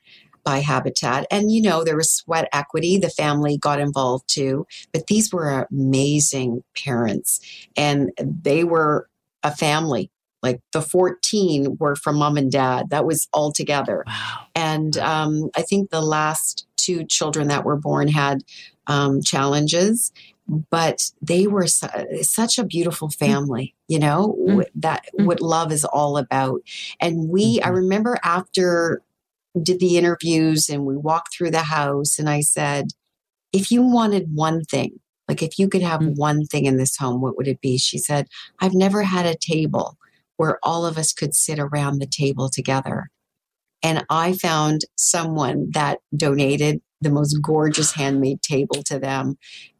by 0.44 0.60
Habitat, 0.60 1.26
and 1.32 1.52
you 1.52 1.62
know, 1.62 1.84
there 1.84 1.96
was 1.96 2.12
sweat 2.12 2.50
equity, 2.52 2.98
the 2.98 3.10
family 3.10 3.58
got 3.58 3.80
involved 3.80 4.26
too, 4.28 4.66
but 4.92 5.08
these 5.08 5.32
were 5.32 5.68
amazing 5.72 6.64
parents 6.76 7.40
and 7.78 8.12
they 8.20 8.64
were 8.64 9.08
a 9.44 9.56
family 9.56 10.10
like 10.44 10.60
the 10.74 10.82
14 10.82 11.78
were 11.80 11.96
from 11.96 12.18
mom 12.18 12.38
and 12.38 12.52
dad 12.52 12.90
that 12.90 13.06
was 13.06 13.28
all 13.34 13.52
together 13.52 14.04
wow. 14.06 14.46
and 14.54 14.98
um, 14.98 15.50
i 15.56 15.62
think 15.62 15.90
the 15.90 16.02
last 16.02 16.68
two 16.84 17.06
children 17.06 17.48
that 17.48 17.66
were 17.66 17.78
born 17.78 18.08
had 18.08 18.44
um, 18.88 19.22
challenges, 19.22 20.12
but 20.48 21.12
they 21.22 21.48
were 21.48 21.68
su- 21.68 21.88
such 22.22 22.58
a 22.58 22.66
beautiful 22.66 23.08
mm. 23.08 23.16
family, 23.16 23.76
you 23.88 24.00
know, 24.00 24.36
mm-hmm. 24.40 24.62
that 24.76 25.06
mm. 25.18 25.26
what 25.26 25.42
love 25.42 25.72
is 25.72 25.86
all 25.86 26.18
about. 26.18 26.62
And 27.00 27.30
we, 27.30 27.58
mm-hmm. 27.58 27.68
I 27.68 27.72
remember 27.72 28.18
after 28.24 29.02
did 29.62 29.80
the 29.80 29.98
interviews 29.98 30.68
and 30.68 30.86
we 30.86 30.98
walked 30.98 31.36
through 31.36 31.52
the 31.52 31.64
house 31.64 32.18
and 32.18 32.30
I 32.30 32.42
said, 32.42 32.88
if 33.52 33.72
you 33.72 33.84
wanted 33.84 34.34
one 34.34 34.64
thing, 34.64 35.00
like 35.28 35.44
if 35.44 35.60
you 35.60 35.70
could 35.70 35.84
have 35.84 36.02
mm-hmm. 36.02 36.20
one 36.20 36.46
thing 36.46 36.66
in 36.66 36.78
this 36.78 36.98
home, 36.98 37.22
what 37.22 37.38
would 37.38 37.48
it 37.48 37.62
be? 37.62 37.78
She 37.78 37.98
said, 37.98 38.28
I've 38.60 38.74
never 38.74 39.04
had 39.04 39.26
a 39.26 39.36
table 39.36 39.98
where 40.38 40.60
all 40.64 40.86
of 40.86 40.98
us 40.98 41.14
could 41.14 41.36
sit 41.36 41.60
around 41.60 42.00
the 42.00 42.08
table 42.08 42.50
together. 42.50 43.10
And 43.84 44.06
I 44.10 44.34
found 44.34 44.82
someone 44.96 45.70
that 45.74 46.00
donated 46.16 46.82
the 47.02 47.12
most 47.12 47.38
gorgeous 47.42 47.92
handmade 47.92 48.42
table 48.42 48.82
to 48.84 48.98
them 48.98 49.38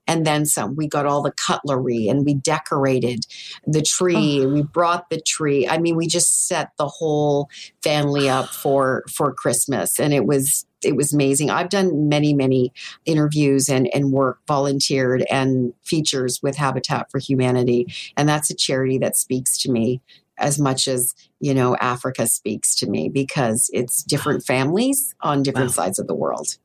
and 0.08 0.26
then 0.26 0.46
some. 0.46 0.76
We 0.76 0.88
got 0.88 1.06
all 1.06 1.22
the 1.22 1.32
cutlery 1.32 2.08
and 2.08 2.26
we 2.26 2.34
decorated 2.34 3.26
the 3.66 3.82
tree. 3.82 4.44
Oh. 4.44 4.50
We 4.50 4.64
brought 4.64 5.10
the 5.10 5.22
tree. 5.22 5.68
I 5.68 5.78
mean, 5.78 5.96
we 5.96 6.08
just 6.08 6.48
set 6.48 6.72
the 6.78 6.88
whole 6.88 7.50
family 7.82 8.30
up 8.30 8.50
for 8.54 9.04
for 9.10 9.34
Christmas, 9.34 10.00
and 10.00 10.14
it 10.14 10.26
was 10.26 10.66
it 10.84 10.96
was 10.96 11.14
amazing. 11.14 11.50
I've 11.50 11.70
done 11.70 12.10
many 12.10 12.34
many 12.34 12.74
interviews 13.06 13.70
and 13.70 13.90
and 13.94 14.12
work 14.12 14.40
volunteered 14.48 15.26
and 15.30 15.74
features 15.84 16.42
with 16.44 16.58
Habitat 16.58 17.10
for 17.10 17.20
Humanity, 17.20 17.88
and 18.18 18.28
that's 18.28 18.50
a 18.50 18.56
charity 18.56 18.98
that 19.00 19.16
speaks 19.16 19.58
to 19.60 19.72
me 19.72 20.02
as 20.38 20.60
much 20.60 20.88
as 20.88 21.14
you 21.40 21.54
know 21.54 21.76
Africa 21.78 22.28
speaks 22.28 22.76
to 22.76 22.90
me 22.90 23.10
because 23.10 23.70
it's 23.74 24.04
different 24.04 24.44
families 24.44 25.14
on 25.22 25.44
different 25.44 25.70
wow. 25.70 25.84
sides 25.84 26.00
of 26.00 26.08
the 26.08 26.16
world. 26.16 26.58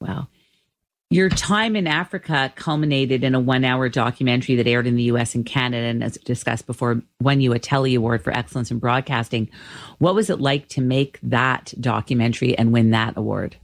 Wow. 0.00 0.28
Your 1.08 1.28
time 1.28 1.76
in 1.76 1.86
Africa 1.86 2.52
culminated 2.56 3.22
in 3.22 3.36
a 3.36 3.40
one 3.40 3.64
hour 3.64 3.88
documentary 3.88 4.56
that 4.56 4.66
aired 4.66 4.88
in 4.88 4.96
the 4.96 5.04
US 5.04 5.36
and 5.36 5.46
Canada. 5.46 5.86
And 5.86 6.02
as 6.02 6.18
discussed 6.24 6.66
before, 6.66 7.00
won 7.20 7.40
you 7.40 7.52
a 7.52 7.60
Telly 7.60 7.94
Award 7.94 8.24
for 8.24 8.32
Excellence 8.32 8.72
in 8.72 8.80
Broadcasting. 8.80 9.48
What 9.98 10.16
was 10.16 10.30
it 10.30 10.40
like 10.40 10.68
to 10.70 10.80
make 10.80 11.20
that 11.22 11.72
documentary 11.80 12.58
and 12.58 12.72
win 12.72 12.90
that 12.90 13.16
award? 13.16 13.56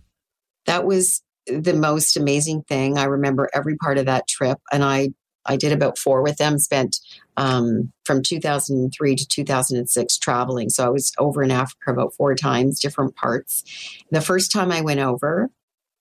That 0.67 0.85
was 0.85 1.21
the 1.49 1.75
most 1.75 2.17
amazing 2.17 2.63
thing. 2.63 2.97
I 2.97 3.05
remember 3.05 3.49
every 3.53 3.77
part 3.77 3.99
of 3.99 4.07
that 4.07 4.29
trip. 4.29 4.59
And 4.71 4.85
I 4.85 5.09
I 5.45 5.57
did 5.57 5.73
about 5.73 5.99
four 5.99 6.23
with 6.23 6.37
them, 6.37 6.59
spent 6.61 7.01
um, 7.37 7.93
from 8.05 8.23
2003 8.23 9.17
to 9.17 9.27
2006 9.27 10.19
traveling. 10.19 10.71
So 10.71 10.87
I 10.87 10.91
was 10.91 11.13
over 11.19 11.43
in 11.43 11.51
Africa 11.51 11.91
about 11.91 12.15
four 12.15 12.35
times, 12.35 12.81
different 12.81 13.17
parts. 13.17 13.65
The 14.11 14.21
first 14.21 14.53
time 14.53 14.71
I 14.73 14.81
went 14.81 15.01
over, 15.01 15.51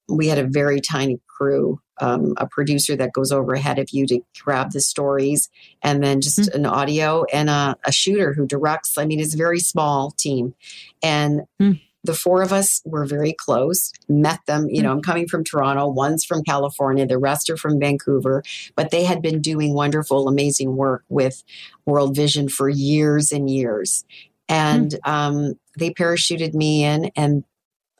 we 0.10 0.28
had 0.28 0.40
a 0.40 0.48
very 0.48 0.82
tiny 0.82 1.20
crew, 1.28 1.80
um, 2.02 2.34
a 2.38 2.48
producer 2.48 2.96
that 2.96 3.14
goes 3.14 3.32
over 3.32 3.54
ahead 3.54 3.80
of 3.80 3.90
you 3.92 4.06
to 4.08 4.20
grab 4.44 4.72
the 4.72 4.82
stories, 4.82 5.50
and 5.82 6.04
then 6.04 6.20
just 6.22 6.40
mm-hmm. 6.40 6.58
an 6.58 6.66
audio 6.66 7.24
and 7.32 7.50
a, 7.50 7.78
a, 7.86 7.92
shooter 7.92 8.34
who 8.34 8.46
directs. 8.46 8.98
I 8.98 9.06
mean, 9.06 9.20
it's 9.20 9.36
a 9.36 9.38
very 9.38 9.60
small 9.60 10.12
team. 10.12 10.54
And 11.02 11.42
mm-hmm 11.62 11.74
the 12.04 12.14
four 12.14 12.42
of 12.42 12.52
us 12.52 12.82
were 12.86 13.06
very 13.06 13.34
close, 13.34 13.92
met 14.10 14.40
them. 14.48 14.68
You 14.70 14.82
know, 14.82 14.92
I'm 14.92 15.02
coming 15.02 15.28
from 15.28 15.44
Toronto, 15.44 15.88
one's 15.88 16.26
from 16.26 16.44
California, 16.44 17.06
the 17.06 17.18
rest 17.18 17.50
are 17.50 17.58
from 17.58 17.80
Vancouver, 17.80 18.44
but 18.76 18.92
they 18.92 19.04
had 19.04 19.22
been 19.22 19.42
doing 19.42 19.74
wonderful, 19.74 20.28
amazing 20.28 20.76
work 20.76 21.04
with 21.10 21.44
World 21.86 22.16
Vision 22.16 22.50
for 22.50 22.70
years 22.70 23.32
and 23.32 23.50
years. 23.50 24.04
And 24.50 24.92
mm-hmm. 24.92 25.12
um, 25.12 25.54
they 25.78 25.92
parachuted 25.92 26.54
me 26.54 26.84
in, 26.84 27.12
and 27.16 27.44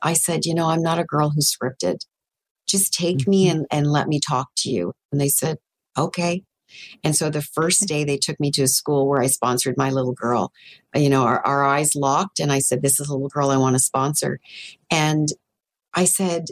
I 0.02 0.14
said, 0.14 0.44
You 0.44 0.54
know, 0.54 0.68
I'm 0.68 0.82
not 0.82 0.98
a 0.98 1.04
girl 1.04 1.30
who's 1.30 1.54
scripted. 1.54 2.04
Just 2.66 2.92
take 2.92 3.18
mm-hmm. 3.18 3.30
me 3.30 3.48
and, 3.48 3.66
and 3.70 3.86
let 3.86 4.08
me 4.08 4.20
talk 4.20 4.48
to 4.58 4.70
you. 4.70 4.92
And 5.10 5.20
they 5.20 5.28
said, 5.28 5.58
Okay. 5.96 6.42
And 7.04 7.16
so 7.16 7.30
the 7.30 7.42
first 7.42 7.86
day 7.86 8.04
they 8.04 8.16
took 8.16 8.38
me 8.40 8.50
to 8.52 8.62
a 8.62 8.68
school 8.68 9.08
where 9.08 9.20
I 9.20 9.26
sponsored 9.26 9.76
my 9.76 9.90
little 9.90 10.12
girl. 10.12 10.52
You 10.94 11.10
know, 11.10 11.22
our, 11.22 11.44
our 11.46 11.64
eyes 11.64 11.94
locked, 11.94 12.40
and 12.40 12.52
I 12.52 12.58
said, 12.58 12.82
This 12.82 13.00
is 13.00 13.08
a 13.08 13.12
little 13.12 13.28
girl 13.28 13.50
I 13.50 13.56
want 13.56 13.74
to 13.76 13.80
sponsor. 13.80 14.40
And 14.90 15.28
I 15.94 16.04
said, 16.04 16.46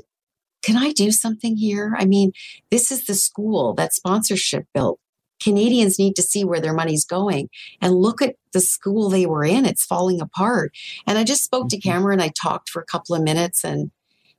Can 0.63 0.77
I 0.77 0.93
do 0.93 1.11
something 1.13 1.57
here? 1.57 1.95
I 1.99 2.05
mean, 2.05 2.33
this 2.71 2.91
is 2.91 3.07
the 3.07 3.15
school 3.15 3.75
that 3.75 3.93
sponsorship 3.93 4.67
built. 4.75 5.01
Canadians 5.41 5.99
need 5.99 6.15
to 6.17 6.23
see 6.23 6.45
where 6.45 6.61
their 6.61 6.75
money's 6.75 7.05
going 7.05 7.49
and 7.81 7.95
look 7.95 8.23
at 8.23 8.37
the 8.53 8.61
school 8.61 9.09
they 9.09 9.27
were 9.27 9.45
in. 9.45 9.65
It's 9.65 9.85
falling 9.85 10.21
apart. 10.21 10.73
And 11.07 11.19
I 11.19 11.25
just 11.25 11.45
spoke 11.45 11.69
to 11.71 11.77
mm-hmm. 11.77 11.91
camera 11.91 12.13
and 12.13 12.23
I 12.23 12.31
talked 12.41 12.69
for 12.69 12.81
a 12.83 12.87
couple 12.87 13.17
of 13.17 13.23
minutes 13.23 13.65
and, 13.65 13.91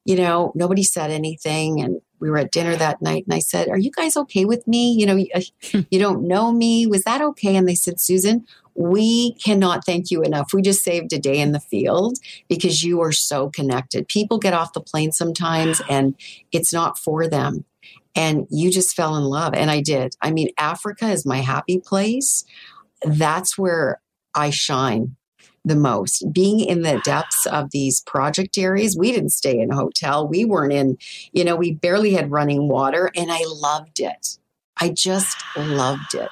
you 0.06 0.16
know, 0.16 0.52
nobody 0.56 0.84
said 0.84 1.12
anything. 1.12 1.82
And 1.82 2.02
we 2.22 2.30
were 2.30 2.38
at 2.38 2.52
dinner 2.52 2.76
that 2.76 3.02
night 3.02 3.26
and 3.26 3.34
I 3.34 3.40
said, 3.40 3.68
Are 3.68 3.78
you 3.78 3.92
guys 3.92 4.16
okay 4.16 4.46
with 4.46 4.66
me? 4.68 4.94
You 4.94 5.06
know, 5.08 5.16
you, 5.16 5.28
uh, 5.34 5.42
you 5.92 6.00
don't 6.00 6.28
know 6.28 6.52
me. 6.52 6.88
Was 6.88 7.04
that 7.04 7.22
okay? 7.22 7.56
And 7.58 7.68
they 7.68 7.76
said, 7.76 8.00
Susan, 8.00 8.46
we 8.76 9.34
cannot 9.34 9.86
thank 9.86 10.12
you 10.12 10.22
enough. 10.22 10.54
We 10.54 10.62
just 10.62 10.84
saved 10.84 11.12
a 11.12 11.20
day 11.20 11.40
in 11.40 11.52
the 11.52 11.60
field 11.60 12.18
because 12.48 12.84
you 12.84 13.02
are 13.02 13.12
so 13.12 13.50
connected. 13.50 14.08
People 14.08 14.38
get 14.38 14.54
off 14.54 14.74
the 14.74 14.80
plane 14.80 15.12
sometimes 15.12 15.82
and 15.90 16.16
it's 16.52 16.72
not 16.72 16.98
for 16.98 17.28
them. 17.28 17.66
And 18.16 18.48
you 18.50 18.72
just 18.72 18.96
fell 18.96 19.16
in 19.16 19.24
love. 19.24 19.54
And 19.54 19.72
I 19.72 19.82
did. 19.82 20.16
I 20.22 20.32
mean, 20.32 20.50
Africa 20.58 21.10
is 21.10 21.26
my 21.26 21.38
happy 21.38 21.80
place. 21.80 22.46
That's 23.04 23.58
where 23.58 24.02
I 24.36 24.52
shine 24.52 25.16
the 25.64 25.76
most. 25.76 26.32
Being 26.32 26.60
in 26.60 26.82
the 26.82 27.02
depths 27.04 27.46
of 27.46 27.72
these 27.72 28.02
project 28.02 28.58
areas, 28.58 28.98
we 28.98 29.12
didn't 29.12 29.30
stay 29.30 29.60
in 29.60 29.72
a 29.72 29.76
hotel. 29.76 30.28
We 30.28 30.46
weren't 30.46 30.74
in, 30.74 30.98
you 31.32 31.44
know, 31.44 31.56
we 31.56 31.74
barely 31.74 32.14
had 32.14 32.32
running 32.32 32.68
water 32.68 33.12
and 33.16 33.32
I 33.32 33.44
loved 33.48 34.00
it. 34.00 34.38
I 34.80 34.90
just 34.90 35.38
loved 35.56 36.16
it. 36.16 36.30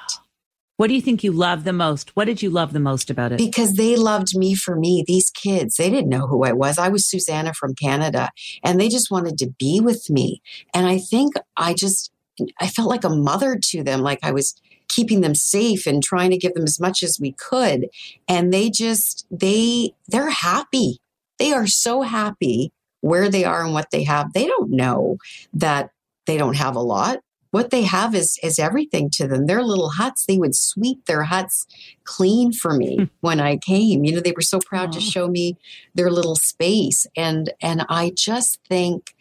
What 0.76 0.88
do 0.88 0.94
you 0.94 1.02
think 1.02 1.22
you 1.22 1.32
love 1.32 1.64
the 1.64 1.74
most? 1.74 2.16
What 2.16 2.24
did 2.24 2.40
you 2.40 2.48
love 2.48 2.72
the 2.72 2.80
most 2.80 3.10
about 3.10 3.32
it? 3.32 3.38
Because 3.38 3.74
they 3.74 3.96
loved 3.96 4.34
me 4.34 4.54
for 4.54 4.74
me. 4.74 5.04
These 5.06 5.30
kids, 5.30 5.76
they 5.76 5.90
didn't 5.90 6.08
know 6.08 6.26
who 6.26 6.42
I 6.42 6.52
was. 6.52 6.78
I 6.78 6.88
was 6.88 7.06
Susanna 7.06 7.52
from 7.52 7.74
Canada 7.74 8.30
and 8.64 8.80
they 8.80 8.88
just 8.88 9.10
wanted 9.10 9.36
to 9.38 9.50
be 9.58 9.80
with 9.80 10.08
me. 10.08 10.40
And 10.72 10.86
I 10.86 10.96
think 10.96 11.34
I 11.56 11.74
just, 11.74 12.10
I 12.58 12.66
felt 12.66 12.88
like 12.88 13.04
a 13.04 13.10
mother 13.10 13.58
to 13.62 13.82
them. 13.84 14.00
Like 14.00 14.20
I 14.22 14.30
was 14.32 14.54
keeping 14.90 15.20
them 15.20 15.34
safe 15.34 15.86
and 15.86 16.02
trying 16.02 16.30
to 16.30 16.36
give 16.36 16.52
them 16.54 16.64
as 16.64 16.80
much 16.80 17.02
as 17.02 17.18
we 17.18 17.32
could. 17.32 17.88
And 18.28 18.52
they 18.52 18.68
just 18.68 19.26
they 19.30 19.94
they're 20.08 20.30
happy. 20.30 20.98
They 21.38 21.52
are 21.52 21.66
so 21.66 22.02
happy 22.02 22.72
where 23.00 23.30
they 23.30 23.44
are 23.44 23.64
and 23.64 23.72
what 23.72 23.90
they 23.92 24.02
have. 24.02 24.32
They 24.34 24.46
don't 24.46 24.70
know 24.70 25.16
that 25.54 25.90
they 26.26 26.36
don't 26.36 26.56
have 26.56 26.76
a 26.76 26.80
lot. 26.80 27.20
What 27.52 27.70
they 27.70 27.82
have 27.82 28.14
is 28.14 28.38
is 28.42 28.58
everything 28.58 29.10
to 29.14 29.26
them. 29.26 29.46
Their 29.46 29.62
little 29.62 29.90
huts 29.90 30.26
they 30.26 30.38
would 30.38 30.54
sweep 30.54 31.06
their 31.06 31.22
huts 31.22 31.66
clean 32.04 32.52
for 32.52 32.74
me 32.74 32.96
hmm. 32.96 33.04
when 33.20 33.40
i 33.40 33.56
came. 33.56 34.04
You 34.04 34.12
know 34.14 34.20
they 34.20 34.32
were 34.32 34.42
so 34.42 34.58
proud 34.58 34.90
Aww. 34.90 34.94
to 34.94 35.00
show 35.00 35.28
me 35.28 35.56
their 35.94 36.10
little 36.10 36.36
space. 36.36 37.06
And 37.16 37.52
and 37.62 37.86
i 37.88 38.12
just 38.14 38.60
think 38.68 39.14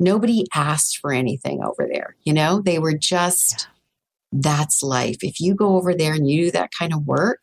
nobody 0.00 0.44
asked 0.52 0.98
for 0.98 1.12
anything 1.12 1.62
over 1.62 1.88
there. 1.90 2.16
You 2.24 2.34
know 2.34 2.60
they 2.60 2.80
were 2.80 2.96
just 2.96 3.68
that's 4.32 4.82
life. 4.82 5.18
If 5.22 5.40
you 5.40 5.54
go 5.54 5.76
over 5.76 5.94
there 5.94 6.14
and 6.14 6.28
you 6.28 6.46
do 6.46 6.50
that 6.52 6.70
kind 6.76 6.92
of 6.92 7.06
work 7.06 7.42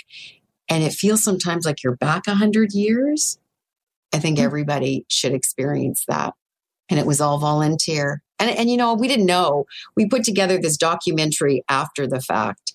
and 0.67 0.83
it 0.83 0.93
feels 0.93 1.23
sometimes 1.23 1.65
like 1.65 1.83
you're 1.83 1.95
back 1.95 2.27
a 2.27 2.35
hundred 2.35 2.73
years, 2.73 3.39
I 4.13 4.19
think 4.19 4.37
mm-hmm. 4.37 4.45
everybody 4.45 5.05
should 5.07 5.33
experience 5.33 6.03
that. 6.07 6.33
And 6.89 6.99
it 6.99 7.05
was 7.05 7.21
all 7.21 7.37
volunteer. 7.37 8.23
And, 8.39 8.49
and, 8.49 8.69
you 8.69 8.77
know, 8.77 8.95
we 8.95 9.07
didn't 9.07 9.27
know. 9.27 9.65
We 9.95 10.07
put 10.07 10.23
together 10.23 10.57
this 10.57 10.77
documentary 10.77 11.63
after 11.69 12.07
the 12.07 12.21
fact, 12.21 12.73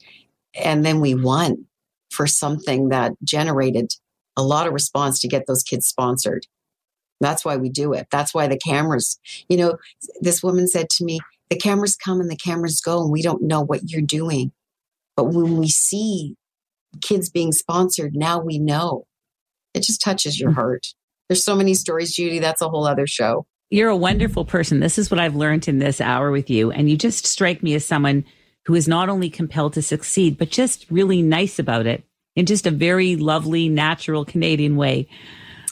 and 0.54 0.84
then 0.84 1.00
we 1.00 1.14
won 1.14 1.66
for 2.10 2.26
something 2.26 2.90
that 2.90 3.12
generated 3.24 3.94
a 4.36 4.42
lot 4.42 4.68
of 4.68 4.72
response 4.72 5.18
to 5.20 5.28
get 5.28 5.46
those 5.46 5.64
kids 5.64 5.86
sponsored. 5.86 6.46
That's 7.20 7.44
why 7.44 7.56
we 7.56 7.70
do 7.70 7.92
it. 7.92 8.08
That's 8.12 8.34
why 8.34 8.46
the 8.46 8.58
cameras, 8.58 9.18
you 9.48 9.56
know, 9.56 9.78
this 10.20 10.42
woman 10.42 10.68
said 10.68 10.90
to 10.90 11.04
me, 11.04 11.20
the 11.50 11.56
cameras 11.56 11.96
come 11.96 12.20
and 12.20 12.30
the 12.30 12.36
cameras 12.36 12.80
go, 12.80 13.02
and 13.02 13.10
we 13.10 13.22
don't 13.22 13.42
know 13.42 13.60
what 13.60 13.90
you're 13.90 14.02
doing. 14.02 14.52
But 15.16 15.24
when 15.24 15.58
we 15.58 15.68
see 15.68 16.36
kids 17.00 17.30
being 17.30 17.52
sponsored, 17.52 18.14
now 18.14 18.40
we 18.40 18.58
know. 18.58 19.06
It 19.74 19.82
just 19.82 20.00
touches 20.00 20.38
your 20.38 20.50
mm. 20.50 20.54
heart. 20.54 20.86
There's 21.28 21.44
so 21.44 21.56
many 21.56 21.74
stories, 21.74 22.14
Judy. 22.14 22.38
That's 22.38 22.62
a 22.62 22.68
whole 22.68 22.86
other 22.86 23.06
show. 23.06 23.46
You're 23.70 23.90
a 23.90 23.96
wonderful 23.96 24.44
person. 24.44 24.80
This 24.80 24.98
is 24.98 25.10
what 25.10 25.20
I've 25.20 25.34
learned 25.34 25.68
in 25.68 25.78
this 25.78 26.00
hour 26.00 26.30
with 26.30 26.50
you. 26.50 26.70
And 26.70 26.88
you 26.88 26.96
just 26.96 27.26
strike 27.26 27.62
me 27.62 27.74
as 27.74 27.84
someone 27.84 28.24
who 28.66 28.74
is 28.74 28.86
not 28.86 29.08
only 29.08 29.30
compelled 29.30 29.72
to 29.74 29.82
succeed, 29.82 30.38
but 30.38 30.50
just 30.50 30.86
really 30.90 31.22
nice 31.22 31.58
about 31.58 31.86
it 31.86 32.04
in 32.36 32.46
just 32.46 32.66
a 32.66 32.70
very 32.70 33.16
lovely, 33.16 33.68
natural 33.68 34.24
Canadian 34.24 34.76
way. 34.76 35.08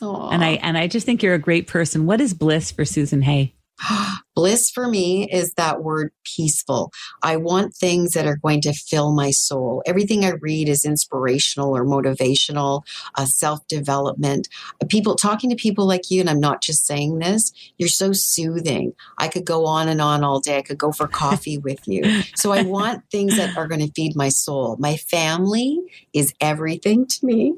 Aww. 0.01 0.33
And 0.33 0.43
I 0.43 0.51
and 0.63 0.77
I 0.77 0.89
just 0.89 1.07
think 1.07 1.23
you're 1.23 1.35
a 1.35 1.39
great 1.39 1.67
person. 1.67 2.07
What 2.07 2.21
is 2.21 2.35
bliss 2.35 2.73
for 2.73 2.85
Susan 2.85 3.23
Hay? 3.23 3.55
Bliss 4.35 4.71
for 4.71 4.89
me 4.89 5.29
is 5.31 5.53
that 5.55 5.83
word 5.83 6.13
peaceful. 6.25 6.91
I 7.23 7.37
want 7.37 7.75
things 7.75 8.13
that 8.13 8.27
are 8.27 8.37
going 8.37 8.61
to 8.63 8.73
fill 8.73 9.13
my 9.13 9.31
soul. 9.31 9.83
Everything 9.87 10.25
I 10.25 10.33
read 10.41 10.69
is 10.69 10.85
inspirational 10.85 11.77
or 11.77 11.85
motivational, 11.85 12.83
uh, 13.17 13.25
self 13.25 13.67
development. 13.69 14.49
Uh, 14.83 14.87
people 14.87 15.15
talking 15.15 15.51
to 15.51 15.57
people 15.57 15.87
like 15.87 16.11
you, 16.11 16.21
and 16.21 16.31
I'm 16.31 16.41
not 16.41 16.63
just 16.63 16.87
saying 16.87 17.19
this, 17.19 17.53
you're 17.79 17.89
so 17.89 18.13
soothing. 18.13 18.93
I 19.19 19.29
could 19.29 19.45
go 19.45 19.67
on 19.67 19.89
and 19.89 20.01
on 20.01 20.25
all 20.25 20.41
day. 20.41 20.59
I 20.59 20.63
could 20.63 20.79
go 20.79 20.93
for 20.93 21.09
coffee 21.13 21.59
with 21.59 21.87
you. 21.87 22.03
So 22.37 22.53
I 22.53 22.63
want 22.63 23.05
things 23.11 23.37
that 23.37 23.57
are 23.57 23.69
going 23.69 23.85
to 23.87 23.93
feed 23.93 24.17
my 24.17 24.29
soul. 24.29 24.77
My 24.79 24.97
family 24.97 25.79
is 26.13 26.33
everything 26.41 27.07
to 27.07 27.27
me. 27.27 27.55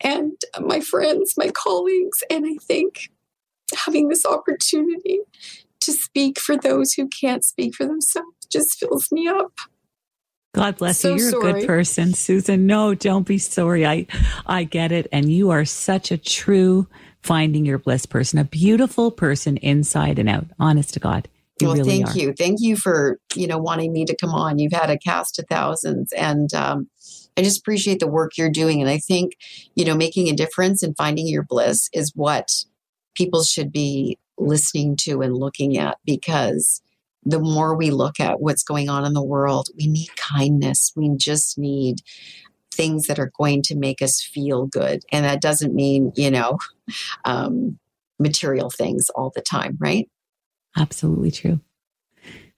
And 0.00 0.32
my 0.60 0.80
friends, 0.80 1.34
my 1.36 1.50
colleagues, 1.54 2.24
and 2.28 2.44
I 2.44 2.56
think 2.60 3.11
having 3.74 4.08
this 4.08 4.24
opportunity 4.24 5.20
to 5.80 5.92
speak 5.92 6.38
for 6.38 6.56
those 6.56 6.92
who 6.92 7.08
can't 7.08 7.44
speak 7.44 7.74
for 7.74 7.84
themselves 7.84 8.28
just 8.50 8.78
fills 8.78 9.10
me 9.10 9.26
up. 9.26 9.52
God 10.54 10.76
bless 10.76 11.00
so 11.00 11.14
you. 11.14 11.16
You're 11.16 11.30
sorry. 11.30 11.50
a 11.50 11.54
good 11.54 11.66
person, 11.66 12.14
Susan. 12.14 12.66
No, 12.66 12.94
don't 12.94 13.26
be 13.26 13.38
sorry. 13.38 13.86
I 13.86 14.06
I 14.46 14.64
get 14.64 14.92
it 14.92 15.08
and 15.10 15.32
you 15.32 15.50
are 15.50 15.64
such 15.64 16.10
a 16.10 16.18
true 16.18 16.86
finding 17.22 17.64
your 17.64 17.78
bliss 17.78 18.04
person, 18.04 18.38
a 18.38 18.44
beautiful 18.44 19.10
person 19.10 19.56
inside 19.58 20.18
and 20.18 20.28
out. 20.28 20.46
Honest 20.58 20.94
to 20.94 21.00
God. 21.00 21.28
You 21.60 21.68
well, 21.68 21.76
really 21.76 21.90
thank 21.90 22.08
are. 22.08 22.18
you. 22.18 22.32
Thank 22.36 22.60
you 22.60 22.76
for, 22.76 23.18
you 23.34 23.46
know, 23.46 23.58
wanting 23.58 23.92
me 23.92 24.04
to 24.04 24.16
come 24.16 24.30
on. 24.30 24.58
You've 24.58 24.72
had 24.72 24.90
a 24.90 24.98
cast 24.98 25.38
of 25.38 25.46
thousands 25.48 26.12
and 26.12 26.52
um, 26.54 26.88
I 27.36 27.42
just 27.42 27.60
appreciate 27.60 28.00
the 28.00 28.08
work 28.08 28.36
you're 28.36 28.50
doing. 28.50 28.80
And 28.80 28.90
I 28.90 28.98
think, 28.98 29.32
you 29.74 29.84
know, 29.84 29.94
making 29.94 30.28
a 30.28 30.34
difference 30.34 30.82
and 30.82 30.96
finding 30.96 31.26
your 31.28 31.44
bliss 31.44 31.88
is 31.92 32.12
what 32.14 32.50
people 33.14 33.42
should 33.42 33.72
be 33.72 34.18
listening 34.38 34.96
to 34.96 35.22
and 35.22 35.36
looking 35.36 35.78
at 35.78 35.98
because 36.04 36.82
the 37.24 37.38
more 37.38 37.76
we 37.76 37.90
look 37.90 38.18
at 38.18 38.40
what's 38.40 38.64
going 38.64 38.88
on 38.88 39.04
in 39.04 39.12
the 39.12 39.22
world, 39.22 39.68
we 39.76 39.86
need 39.86 40.08
kindness. 40.16 40.92
We 40.96 41.10
just 41.16 41.56
need 41.56 42.00
things 42.72 43.06
that 43.06 43.18
are 43.18 43.30
going 43.38 43.62
to 43.62 43.76
make 43.76 44.02
us 44.02 44.20
feel 44.20 44.66
good. 44.66 45.04
And 45.12 45.24
that 45.24 45.40
doesn't 45.40 45.74
mean, 45.74 46.12
you 46.16 46.30
know, 46.30 46.58
um, 47.24 47.78
material 48.18 48.70
things 48.70 49.08
all 49.10 49.30
the 49.34 49.42
time, 49.42 49.76
right? 49.80 50.08
Absolutely 50.76 51.30
true. 51.30 51.60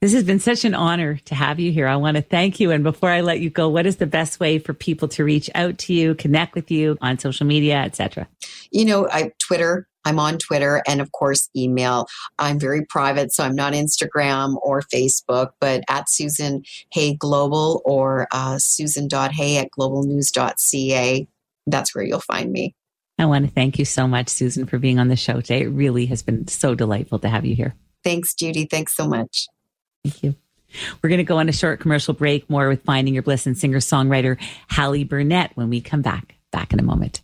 This 0.01 0.13
has 0.13 0.25
been 0.25 0.41
such 0.41 0.65
an 0.65 0.75
honor 0.75 1.17
to 1.25 1.35
have 1.35 1.59
you 1.59 1.73
here. 1.73 1.89
I 1.89 1.97
want 1.97 2.17
to 2.17 2.23
thank 2.23 2.61
you. 2.61 2.71
And 2.71 2.85
before 2.85 3.11
I 3.11 3.23
let 3.23 3.41
you 3.41 3.49
go, 3.49 3.69
what 3.69 3.87
is 3.87 3.97
the 3.97 4.07
best 4.07 4.39
way 4.39 4.59
for 4.59 4.75
people 4.75 5.09
to 5.09 5.25
reach 5.25 5.49
out 5.55 5.79
to 5.79 5.95
you, 5.95 6.15
connect 6.15 6.55
with 6.55 6.71
you 6.71 6.99
on 7.01 7.19
social 7.19 7.47
media, 7.47 7.77
etc.? 7.77 8.29
You 8.71 8.85
know, 8.85 9.09
I 9.11 9.33
Twitter 9.39 9.89
I'm 10.05 10.19
on 10.19 10.39
Twitter 10.39 10.83
and, 10.87 11.01
of 11.01 11.13
course, 11.13 11.49
email. 11.57 12.07
I'm 12.39 12.59
very 12.59 12.85
private, 12.85 13.33
so 13.33 13.45
I'm 13.45 13.55
not 13.55 13.73
Instagram 13.73 14.57
or 14.63 14.83
Facebook, 14.83 15.51
but 15.61 15.83
at 15.89 16.09
Susan 16.09 16.63
Hay 16.93 17.15
Global 17.15 17.83
or 17.85 18.29
uh, 18.33 18.59
susan.hay 18.59 19.59
at 19.59 19.69
globalnews.ca. 19.79 21.29
That's 21.67 21.95
where 21.95 22.05
you'll 22.05 22.21
find 22.21 22.53
me. 22.53 22.75
I 23.19 23.27
want 23.27 23.47
to 23.47 23.51
thank 23.51 23.79
you 23.79 23.85
so 23.85 24.09
much, 24.09 24.29
Susan, 24.29 24.67
for 24.67 24.79
being 24.79 24.99
on 24.99 25.09
the 25.09 25.17
show 25.17 25.41
today. 25.41 25.63
It 25.63 25.69
really 25.69 26.07
has 26.07 26.23
been 26.23 26.49
so 26.49 26.75
delightful 26.75 27.21
to 27.21 27.29
have 27.29 27.45
you 27.45 27.55
here. 27.55 27.75
Thanks, 28.03 28.35
Judy. 28.35 28.67
Thanks 28.67 28.97
so 28.97 29.07
much. 29.07 29.47
Thank 30.05 30.23
you. 30.23 30.35
We're 31.01 31.09
going 31.09 31.19
to 31.19 31.25
go 31.25 31.39
on 31.39 31.49
a 31.49 31.53
short 31.53 31.81
commercial 31.81 32.15
break, 32.15 32.51
more 32.51 32.69
with 32.69 32.83
Finding 32.83 33.15
Your 33.15 33.23
Bliss 33.23 33.47
and 33.47 33.57
singer 33.57 33.79
songwriter 33.79 34.37
Hallie 34.69 35.05
Burnett 35.05 35.53
when 35.55 35.71
we 35.71 35.81
come 35.81 36.03
back. 36.03 36.35
Back 36.51 36.73
in 36.73 36.79
a 36.79 36.85
moment. 36.85 37.24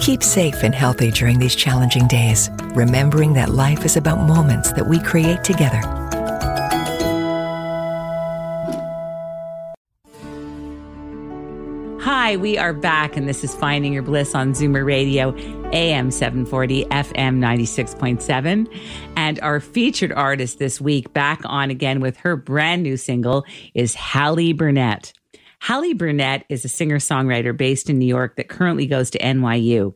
Keep 0.00 0.22
safe 0.22 0.62
and 0.62 0.74
healthy 0.74 1.10
during 1.10 1.38
these 1.38 1.54
challenging 1.54 2.08
days, 2.08 2.48
remembering 2.74 3.34
that 3.34 3.50
life 3.50 3.84
is 3.84 3.98
about 3.98 4.26
moments 4.26 4.72
that 4.72 4.88
we 4.88 4.98
create 4.98 5.44
together. 5.44 5.82
Hi, 12.00 12.36
we 12.38 12.56
are 12.56 12.72
back, 12.72 13.14
and 13.14 13.28
this 13.28 13.44
is 13.44 13.54
Finding 13.54 13.92
Your 13.92 14.02
Bliss 14.02 14.34
on 14.34 14.54
Zoomer 14.54 14.86
Radio, 14.86 15.36
AM 15.72 16.10
740, 16.10 16.86
FM 16.86 17.38
96.7. 17.38 18.80
And 19.16 19.38
our 19.40 19.60
featured 19.60 20.12
artist 20.12 20.58
this 20.58 20.80
week, 20.80 21.12
back 21.12 21.42
on 21.44 21.68
again 21.68 22.00
with 22.00 22.16
her 22.16 22.36
brand 22.36 22.82
new 22.82 22.96
single, 22.96 23.44
is 23.74 23.94
Hallie 23.94 24.54
Burnett. 24.54 25.12
Hallie 25.62 25.92
Burnett 25.92 26.46
is 26.48 26.64
a 26.64 26.68
singer 26.68 26.98
songwriter 26.98 27.54
based 27.54 27.90
in 27.90 27.98
New 27.98 28.06
York 28.06 28.36
that 28.36 28.48
currently 28.48 28.86
goes 28.86 29.10
to 29.10 29.18
NYU. 29.18 29.94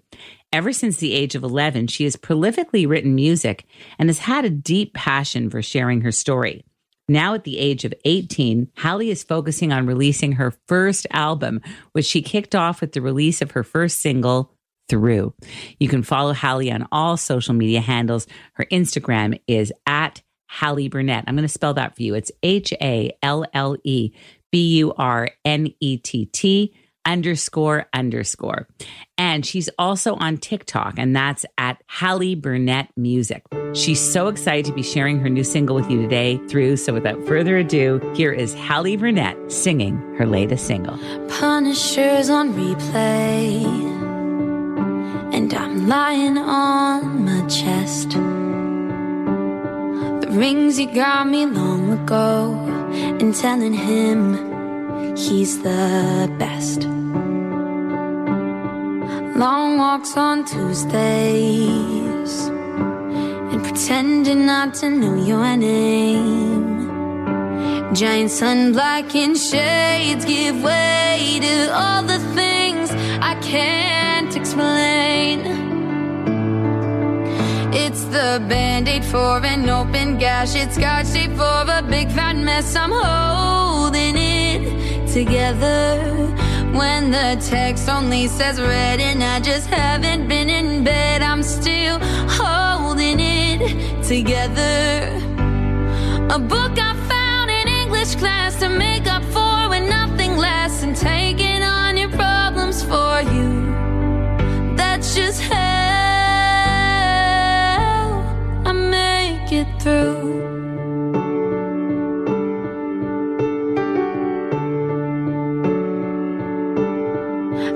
Ever 0.53 0.73
since 0.73 0.99
the 0.99 1.15
age 1.15 1.35
of 1.35 1.43
11, 1.43 1.87
she 1.87 2.05
has 2.05 2.17
prolifically 2.17 2.87
written 2.87 3.15
music 3.15 3.65
and 3.99 4.09
has 4.09 4.19
had 4.19 4.45
a 4.45 4.51
deep 4.51 4.93
passion 4.93 5.49
for 5.49 5.63
sharing 5.63 6.03
her 6.03 6.13
story. 6.13 6.65
Now, 7.09 7.35
at 7.35 7.45
the 7.45 7.59
age 7.59 7.85
of 7.85 7.95
18, 8.05 8.69
Hallie 8.79 9.11
is 9.11 9.25
focusing 9.25 9.73
on 9.73 9.87
releasing 9.87 10.33
her 10.33 10.55
first 10.69 11.07
album, 11.11 11.61
which 11.93 12.07
she 12.07 12.23
kicked 12.23 12.55
off 12.55 12.81
with 12.81 12.93
the 12.93 13.03
release 13.03 13.43
of 13.43 13.53
her 13.53 13.65
first 13.65 14.01
single, 14.01 14.53
Through. 14.91 15.33
You 15.81 15.89
can 15.89 16.03
follow 16.03 16.35
Hallie 16.35 16.71
on 16.71 16.87
all 16.93 17.17
social 17.17 17.55
media 17.55 17.81
handles. 17.81 18.27
Her 18.53 18.67
Instagram 18.67 19.41
is 19.47 19.73
at 19.87 20.21
Hallie 20.47 20.89
Burnett. 20.89 21.25
I'm 21.27 21.35
going 21.35 21.43
to 21.43 21.49
spell 21.49 21.75
that 21.75 21.97
for 21.97 22.03
you. 22.03 22.15
It's 22.15 22.31
H 22.43 22.73
A 22.81 23.17
L 23.23 23.45
L 23.55 23.77
E 23.83 24.13
B 24.55 24.77
U 24.77 24.95
R 24.97 25.31
N 25.45 25.75
E 25.81 25.97
T 25.97 26.27
T 26.27 26.73
underscore 27.05 27.87
underscore. 27.93 28.69
And 29.19 29.45
she's 29.45 29.69
also 29.81 30.15
on 30.15 30.37
TikTok, 30.37 30.95
and 30.97 31.15
that's 31.17 31.45
at 31.59 31.83
Hallie 31.89 32.37
Burnett 32.37 32.89
Music. 32.97 33.43
She's 33.73 33.99
so 33.99 34.29
excited 34.29 34.65
to 34.67 34.73
be 34.73 34.85
sharing 34.85 35.19
her 35.19 35.29
new 35.29 35.43
single 35.43 35.75
with 35.75 35.91
you 35.91 36.01
today 36.01 36.41
through. 36.47 36.77
So 36.77 36.93
without 36.93 37.21
further 37.27 37.57
ado, 37.57 37.99
here 38.15 38.33
is 38.33 38.55
Hallie 38.55 38.97
Burnett 38.97 39.51
singing 39.51 39.97
her 40.19 40.25
latest 40.25 40.69
single. 40.69 40.99
Punishers 41.29 42.31
on 42.31 42.53
replay, 42.53 43.65
and 45.35 45.53
I'm 45.53 45.89
lying 45.89 46.39
on 46.39 47.25
my 47.25 47.45
chest. 47.49 48.17
The 50.21 50.29
rings 50.31 50.79
you 50.79 50.93
got 50.93 51.27
me 51.29 51.47
long 51.47 51.93
ago, 51.93 52.55
and 53.21 53.35
telling 53.35 53.75
him 53.75 55.17
he's 55.17 55.63
the 55.63 56.29
best. 56.39 56.85
Long 59.37 59.79
walks 59.79 60.17
on 60.17 60.45
Tuesdays 60.45 62.35
and 63.51 63.63
pretending 63.65 64.47
not 64.47 64.75
to 64.75 64.91
know 64.91 65.17
your 65.17 65.57
name. 65.57 66.85
Giant 67.95 68.31
sun 68.31 68.73
blackened 68.73 69.37
shades 69.37 70.25
give 70.25 70.63
way 70.63 71.39
to 71.41 71.73
all 71.73 72.03
the 72.03 72.21
things 72.35 72.91
I 73.21 73.35
can't 73.43 74.35
explain. 74.37 75.64
The 78.15 78.41
band 78.49 78.89
aid 78.89 79.05
for 79.05 79.45
an 79.45 79.69
open 79.69 80.19
gash, 80.19 80.55
it's 80.55 80.77
scotch 80.77 81.11
tape 81.11 81.33
for 81.33 81.65
a 81.69 81.83
big 81.83 82.13
fat 82.13 82.37
mess. 82.37 82.77
I'm 82.77 82.93
holding 82.93 84.15
it 84.17 85.09
together 85.13 85.99
when 86.79 87.11
the 87.11 87.37
text 87.45 87.89
only 87.89 88.29
says 88.29 88.61
red 88.61 89.01
and 89.01 89.21
I 89.21 89.41
just 89.41 89.67
haven't 89.67 90.29
been 90.29 90.49
in 90.49 90.85
bed. 90.85 91.23
I'm 91.23 91.43
still 91.43 91.99
holding 92.39 93.19
it 93.19 94.05
together. 94.05 95.11
A 96.31 96.39
book 96.39 96.79
I 96.79 96.95
found 97.09 97.51
in 97.51 97.67
English 97.67 98.15
class 98.15 98.61
to 98.61 98.69
make 98.69 99.09
up 99.09 99.25
for 99.25 99.71
when 99.71 99.89
nothing 99.89 100.37
lasts 100.37 100.85
and 100.85 100.95
taking 100.95 101.44
through. 109.85 110.41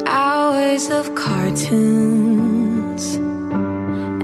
Hours 0.07 0.89
of 0.89 1.15
cartoons 1.15 3.05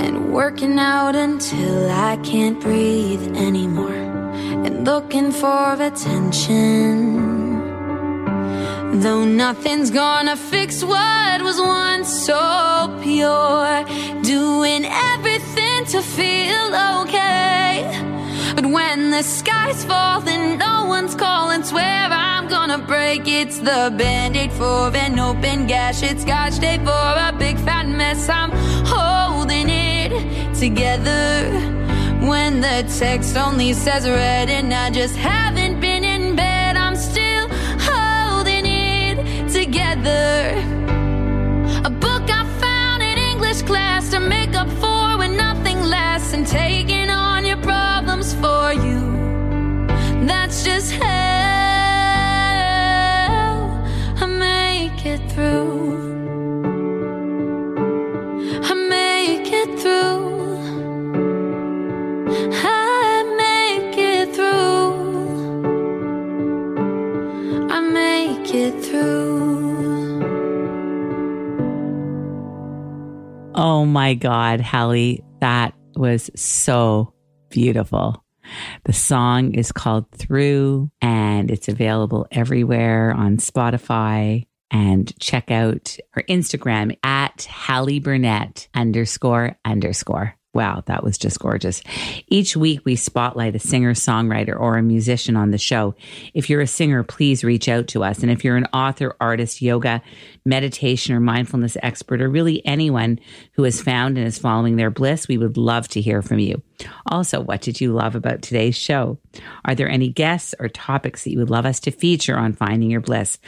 and 0.02 0.32
working 0.32 0.78
out 0.78 1.14
until 1.14 1.90
I 1.90 2.16
can't 2.22 2.58
breathe 2.58 3.36
anymore 3.36 4.00
and 4.64 4.86
looking 4.86 5.30
for 5.30 5.74
attention. 5.74 7.23
Though 9.02 9.24
nothing's 9.24 9.90
gonna 9.90 10.36
fix 10.36 10.84
what 10.84 11.42
was 11.42 11.60
once 11.60 12.08
so 12.26 12.96
pure, 13.02 13.84
doing 14.22 14.84
everything 14.84 15.84
to 15.86 16.00
feel 16.00 16.66
okay. 17.00 17.90
But 18.54 18.66
when 18.66 19.10
the 19.10 19.22
sky's 19.22 19.84
falling, 19.84 20.58
no 20.58 20.84
one's 20.86 21.16
calling. 21.16 21.64
Swear 21.64 22.08
I'm 22.10 22.46
gonna 22.46 22.78
break. 22.78 23.26
It's 23.26 23.58
the 23.58 23.92
band 23.98 24.36
aid 24.36 24.52
for 24.52 24.94
an 24.94 25.18
open 25.18 25.66
gash. 25.66 26.04
It's 26.04 26.22
scotch 26.22 26.60
tape 26.60 26.82
for 26.82 27.14
a 27.28 27.34
big 27.36 27.58
fat 27.58 27.88
mess. 27.88 28.28
I'm 28.28 28.52
holding 28.86 29.68
it 29.70 30.54
together. 30.54 31.50
When 32.30 32.60
the 32.60 32.84
text 32.98 33.36
only 33.36 33.72
says 33.74 34.08
red 34.08 34.48
and 34.48 34.72
I 34.72 34.90
just 34.90 35.16
haven't 35.16 35.53
together. 40.04 40.58
A 41.84 41.90
book 41.90 42.22
I 42.30 42.44
found 42.60 43.02
in 43.02 43.18
English 43.18 43.62
class 43.62 44.10
to 44.10 44.20
make 44.20 44.54
up 44.54 44.68
for 44.68 45.18
when 45.18 45.36
nothing 45.36 45.82
lasts 45.82 46.32
and 46.32 46.46
taking 46.46 47.10
on 47.10 47.44
your 47.44 47.58
problems 47.58 48.34
for 48.34 48.72
you. 48.72 49.00
That's 50.26 50.64
just 50.64 50.92
how 50.92 51.04
I 54.20 54.26
make 54.26 55.06
it 55.06 55.20
through. 55.32 55.83
Oh 73.74 73.84
my 73.84 74.14
God, 74.14 74.60
Hallie, 74.60 75.24
That 75.40 75.74
was 75.96 76.30
so 76.36 77.12
beautiful. 77.50 78.24
The 78.84 78.92
song 78.92 79.54
is 79.54 79.72
called 79.72 80.08
Through 80.12 80.92
and 81.02 81.50
it's 81.50 81.66
available 81.66 82.28
everywhere 82.30 83.10
on 83.10 83.38
Spotify. 83.38 84.46
And 84.70 85.12
check 85.18 85.50
out 85.50 85.96
her 86.12 86.22
Instagram 86.28 86.96
at 87.02 87.48
Hallie 87.50 87.98
Burnett 87.98 88.68
underscore 88.76 89.56
underscore. 89.64 90.36
Wow, 90.54 90.84
that 90.86 91.02
was 91.02 91.18
just 91.18 91.40
gorgeous. 91.40 91.82
Each 92.28 92.56
week 92.56 92.82
we 92.84 92.94
spotlight 92.94 93.56
a 93.56 93.58
singer, 93.58 93.92
songwriter, 93.92 94.58
or 94.58 94.78
a 94.78 94.82
musician 94.82 95.36
on 95.36 95.50
the 95.50 95.58
show. 95.58 95.96
If 96.32 96.48
you're 96.48 96.60
a 96.60 96.66
singer, 96.68 97.02
please 97.02 97.42
reach 97.42 97.68
out 97.68 97.88
to 97.88 98.04
us. 98.04 98.20
And 98.20 98.30
if 98.30 98.44
you're 98.44 98.56
an 98.56 98.68
author, 98.72 99.16
artist, 99.20 99.60
yoga, 99.60 100.00
meditation, 100.44 101.12
or 101.12 101.18
mindfulness 101.18 101.76
expert, 101.82 102.22
or 102.22 102.28
really 102.28 102.64
anyone 102.64 103.18
who 103.54 103.64
has 103.64 103.82
found 103.82 104.16
and 104.16 104.28
is 104.28 104.38
following 104.38 104.76
their 104.76 104.90
bliss, 104.90 105.26
we 105.26 105.38
would 105.38 105.56
love 105.56 105.88
to 105.88 106.00
hear 106.00 106.22
from 106.22 106.38
you. 106.38 106.62
Also, 107.06 107.40
what 107.40 107.60
did 107.60 107.80
you 107.80 107.92
love 107.92 108.14
about 108.14 108.40
today's 108.40 108.76
show? 108.76 109.18
Are 109.64 109.74
there 109.74 109.88
any 109.88 110.08
guests 110.08 110.54
or 110.60 110.68
topics 110.68 111.24
that 111.24 111.32
you 111.32 111.38
would 111.40 111.50
love 111.50 111.66
us 111.66 111.80
to 111.80 111.90
feature 111.90 112.36
on 112.36 112.52
Finding 112.52 112.92
Your 112.92 113.00
Bliss? 113.00 113.38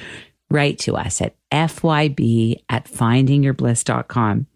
Write 0.50 0.78
to 0.80 0.96
us 0.96 1.20
at 1.20 1.34
fyb 1.50 2.60
at 2.68 2.84
findingyourbliss.com. 2.86 4.46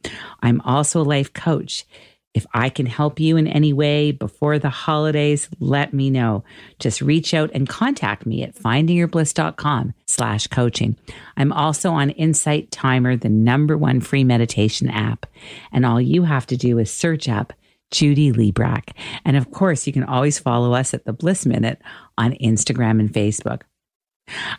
I'm 0.40 0.60
also 0.60 1.00
a 1.00 1.02
life 1.02 1.32
coach. 1.32 1.84
If 2.32 2.46
I 2.54 2.68
can 2.68 2.86
help 2.86 3.18
you 3.18 3.36
in 3.36 3.48
any 3.48 3.72
way 3.72 4.12
before 4.12 4.58
the 4.58 4.70
holidays, 4.70 5.48
let 5.58 5.92
me 5.92 6.10
know. 6.10 6.44
Just 6.78 7.00
reach 7.00 7.34
out 7.34 7.50
and 7.52 7.68
contact 7.68 8.24
me 8.24 8.44
at 8.44 8.54
findingyourbliss.com 8.54 9.94
slash 10.06 10.46
coaching. 10.46 10.96
I'm 11.36 11.52
also 11.52 11.90
on 11.90 12.10
Insight 12.10 12.70
Timer, 12.70 13.16
the 13.16 13.28
number 13.28 13.76
one 13.76 14.00
free 14.00 14.22
meditation 14.22 14.88
app. 14.88 15.26
And 15.72 15.84
all 15.84 16.00
you 16.00 16.22
have 16.22 16.46
to 16.46 16.56
do 16.56 16.78
is 16.78 16.92
search 16.92 17.28
up 17.28 17.52
Judy 17.90 18.30
Librach. 18.30 18.90
And 19.24 19.36
of 19.36 19.50
course, 19.50 19.86
you 19.86 19.92
can 19.92 20.04
always 20.04 20.38
follow 20.38 20.72
us 20.72 20.94
at 20.94 21.04
the 21.04 21.12
Bliss 21.12 21.44
Minute 21.44 21.82
on 22.16 22.32
Instagram 22.34 23.00
and 23.00 23.12
Facebook. 23.12 23.62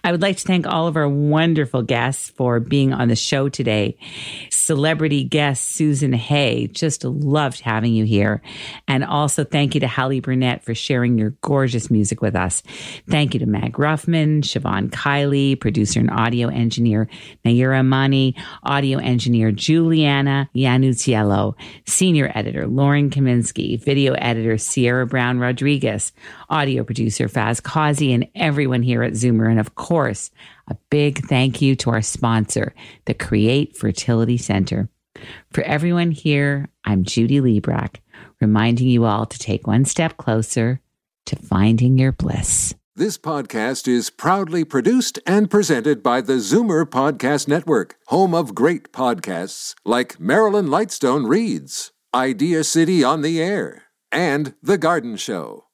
I 0.04 0.12
would 0.12 0.22
like 0.22 0.38
to 0.38 0.44
thank 0.44 0.68
all 0.68 0.88
of 0.88 0.96
our 0.96 1.08
wonderful 1.08 1.82
guests 1.82 2.30
for 2.30 2.60
being 2.60 2.94
on 2.94 3.08
the 3.08 3.16
show 3.16 3.50
today. 3.50 3.98
Celebrity 4.50 5.24
guest 5.24 5.70
Susan 5.70 6.14
Hay, 6.14 6.68
just 6.68 7.04
loved 7.04 7.62
having 7.62 7.94
you 7.94 8.06
here. 8.06 8.42
And 8.88 9.04
also 9.04 9.44
thank 9.44 9.74
you 9.74 9.82
to 9.82 9.88
Hallie 9.88 10.20
Burnett 10.20 10.64
for 10.64 10.76
sharing 10.76 11.18
your 11.18 11.32
gorgeous 11.42 11.90
music 11.90 12.22
with 12.22 12.36
us. 12.36 12.64
Thank 13.10 13.34
you 13.34 13.40
to 13.40 13.46
Mag 13.46 13.74
Ruffman, 13.74 14.42
Siobhan 14.42 14.90
Kiley, 14.90 15.60
producer 15.60 16.00
and 16.00 16.12
audio 16.12 16.50
engineer 16.50 17.08
Naira 17.46 17.86
Mani, 17.86 18.36
audio 18.64 19.00
engineer 19.00 19.52
Juliana 19.52 20.50
Yanuziello, 20.56 21.56
senior 21.86 22.32
editor 22.36 22.68
Lauren 22.68 23.10
Kaminsky, 23.10 23.82
video 23.84 24.14
editor 24.14 24.58
Sierra 24.58 25.06
Brown 25.06 25.40
Rodriguez, 25.40 26.12
audio 26.50 26.84
producer 26.84 27.28
Faz 27.28 27.62
Kazi, 27.62 28.14
and 28.14 28.28
everyone 28.36 28.84
here 28.84 29.04
at 29.04 29.14
Zoomer. 29.14 29.50
And 29.50 29.60
of 29.62 29.76
course, 29.76 30.32
a 30.68 30.76
big 30.90 31.26
thank 31.28 31.62
you 31.62 31.78
to 31.78 31.92
our 31.92 32.02
sponsor, 32.02 32.74
the 33.06 33.14
Create 33.14 33.78
Fertility 33.78 34.38
Center. 34.38 34.90
For 35.52 35.62
everyone 35.62 36.12
here, 36.12 36.68
I'm 36.84 37.04
Judy 37.04 37.40
Librach, 37.40 37.98
reminding 38.42 38.90
you 38.90 39.06
all 39.06 39.26
to 39.26 39.40
take 39.40 39.68
one 39.68 39.86
step 39.86 40.18
closer 40.18 40.82
to 41.28 41.36
finding 41.38 41.98
your 41.98 42.12
bliss. 42.12 42.74
This 42.96 43.18
podcast 43.18 43.88
is 43.88 44.10
proudly 44.10 44.66
produced 44.66 45.18
and 45.26 45.50
presented 45.50 46.04
by 46.04 46.20
the 46.20 46.34
Zoomer 46.34 46.84
Podcast 46.86 47.48
Network, 47.48 47.96
home 48.08 48.34
of 48.34 48.54
great 48.54 48.92
podcasts 48.92 49.76
like 49.86 50.20
Marilyn 50.20 50.68
Lightstone 50.68 51.28
Reads, 51.28 51.94
Idea 52.14 52.66
City 52.66 53.02
on 53.04 53.22
the 53.22 53.42
Air, 53.42 53.84
and 54.12 54.56
The 54.62 54.78
Garden 54.78 55.16
Show. 55.16 55.68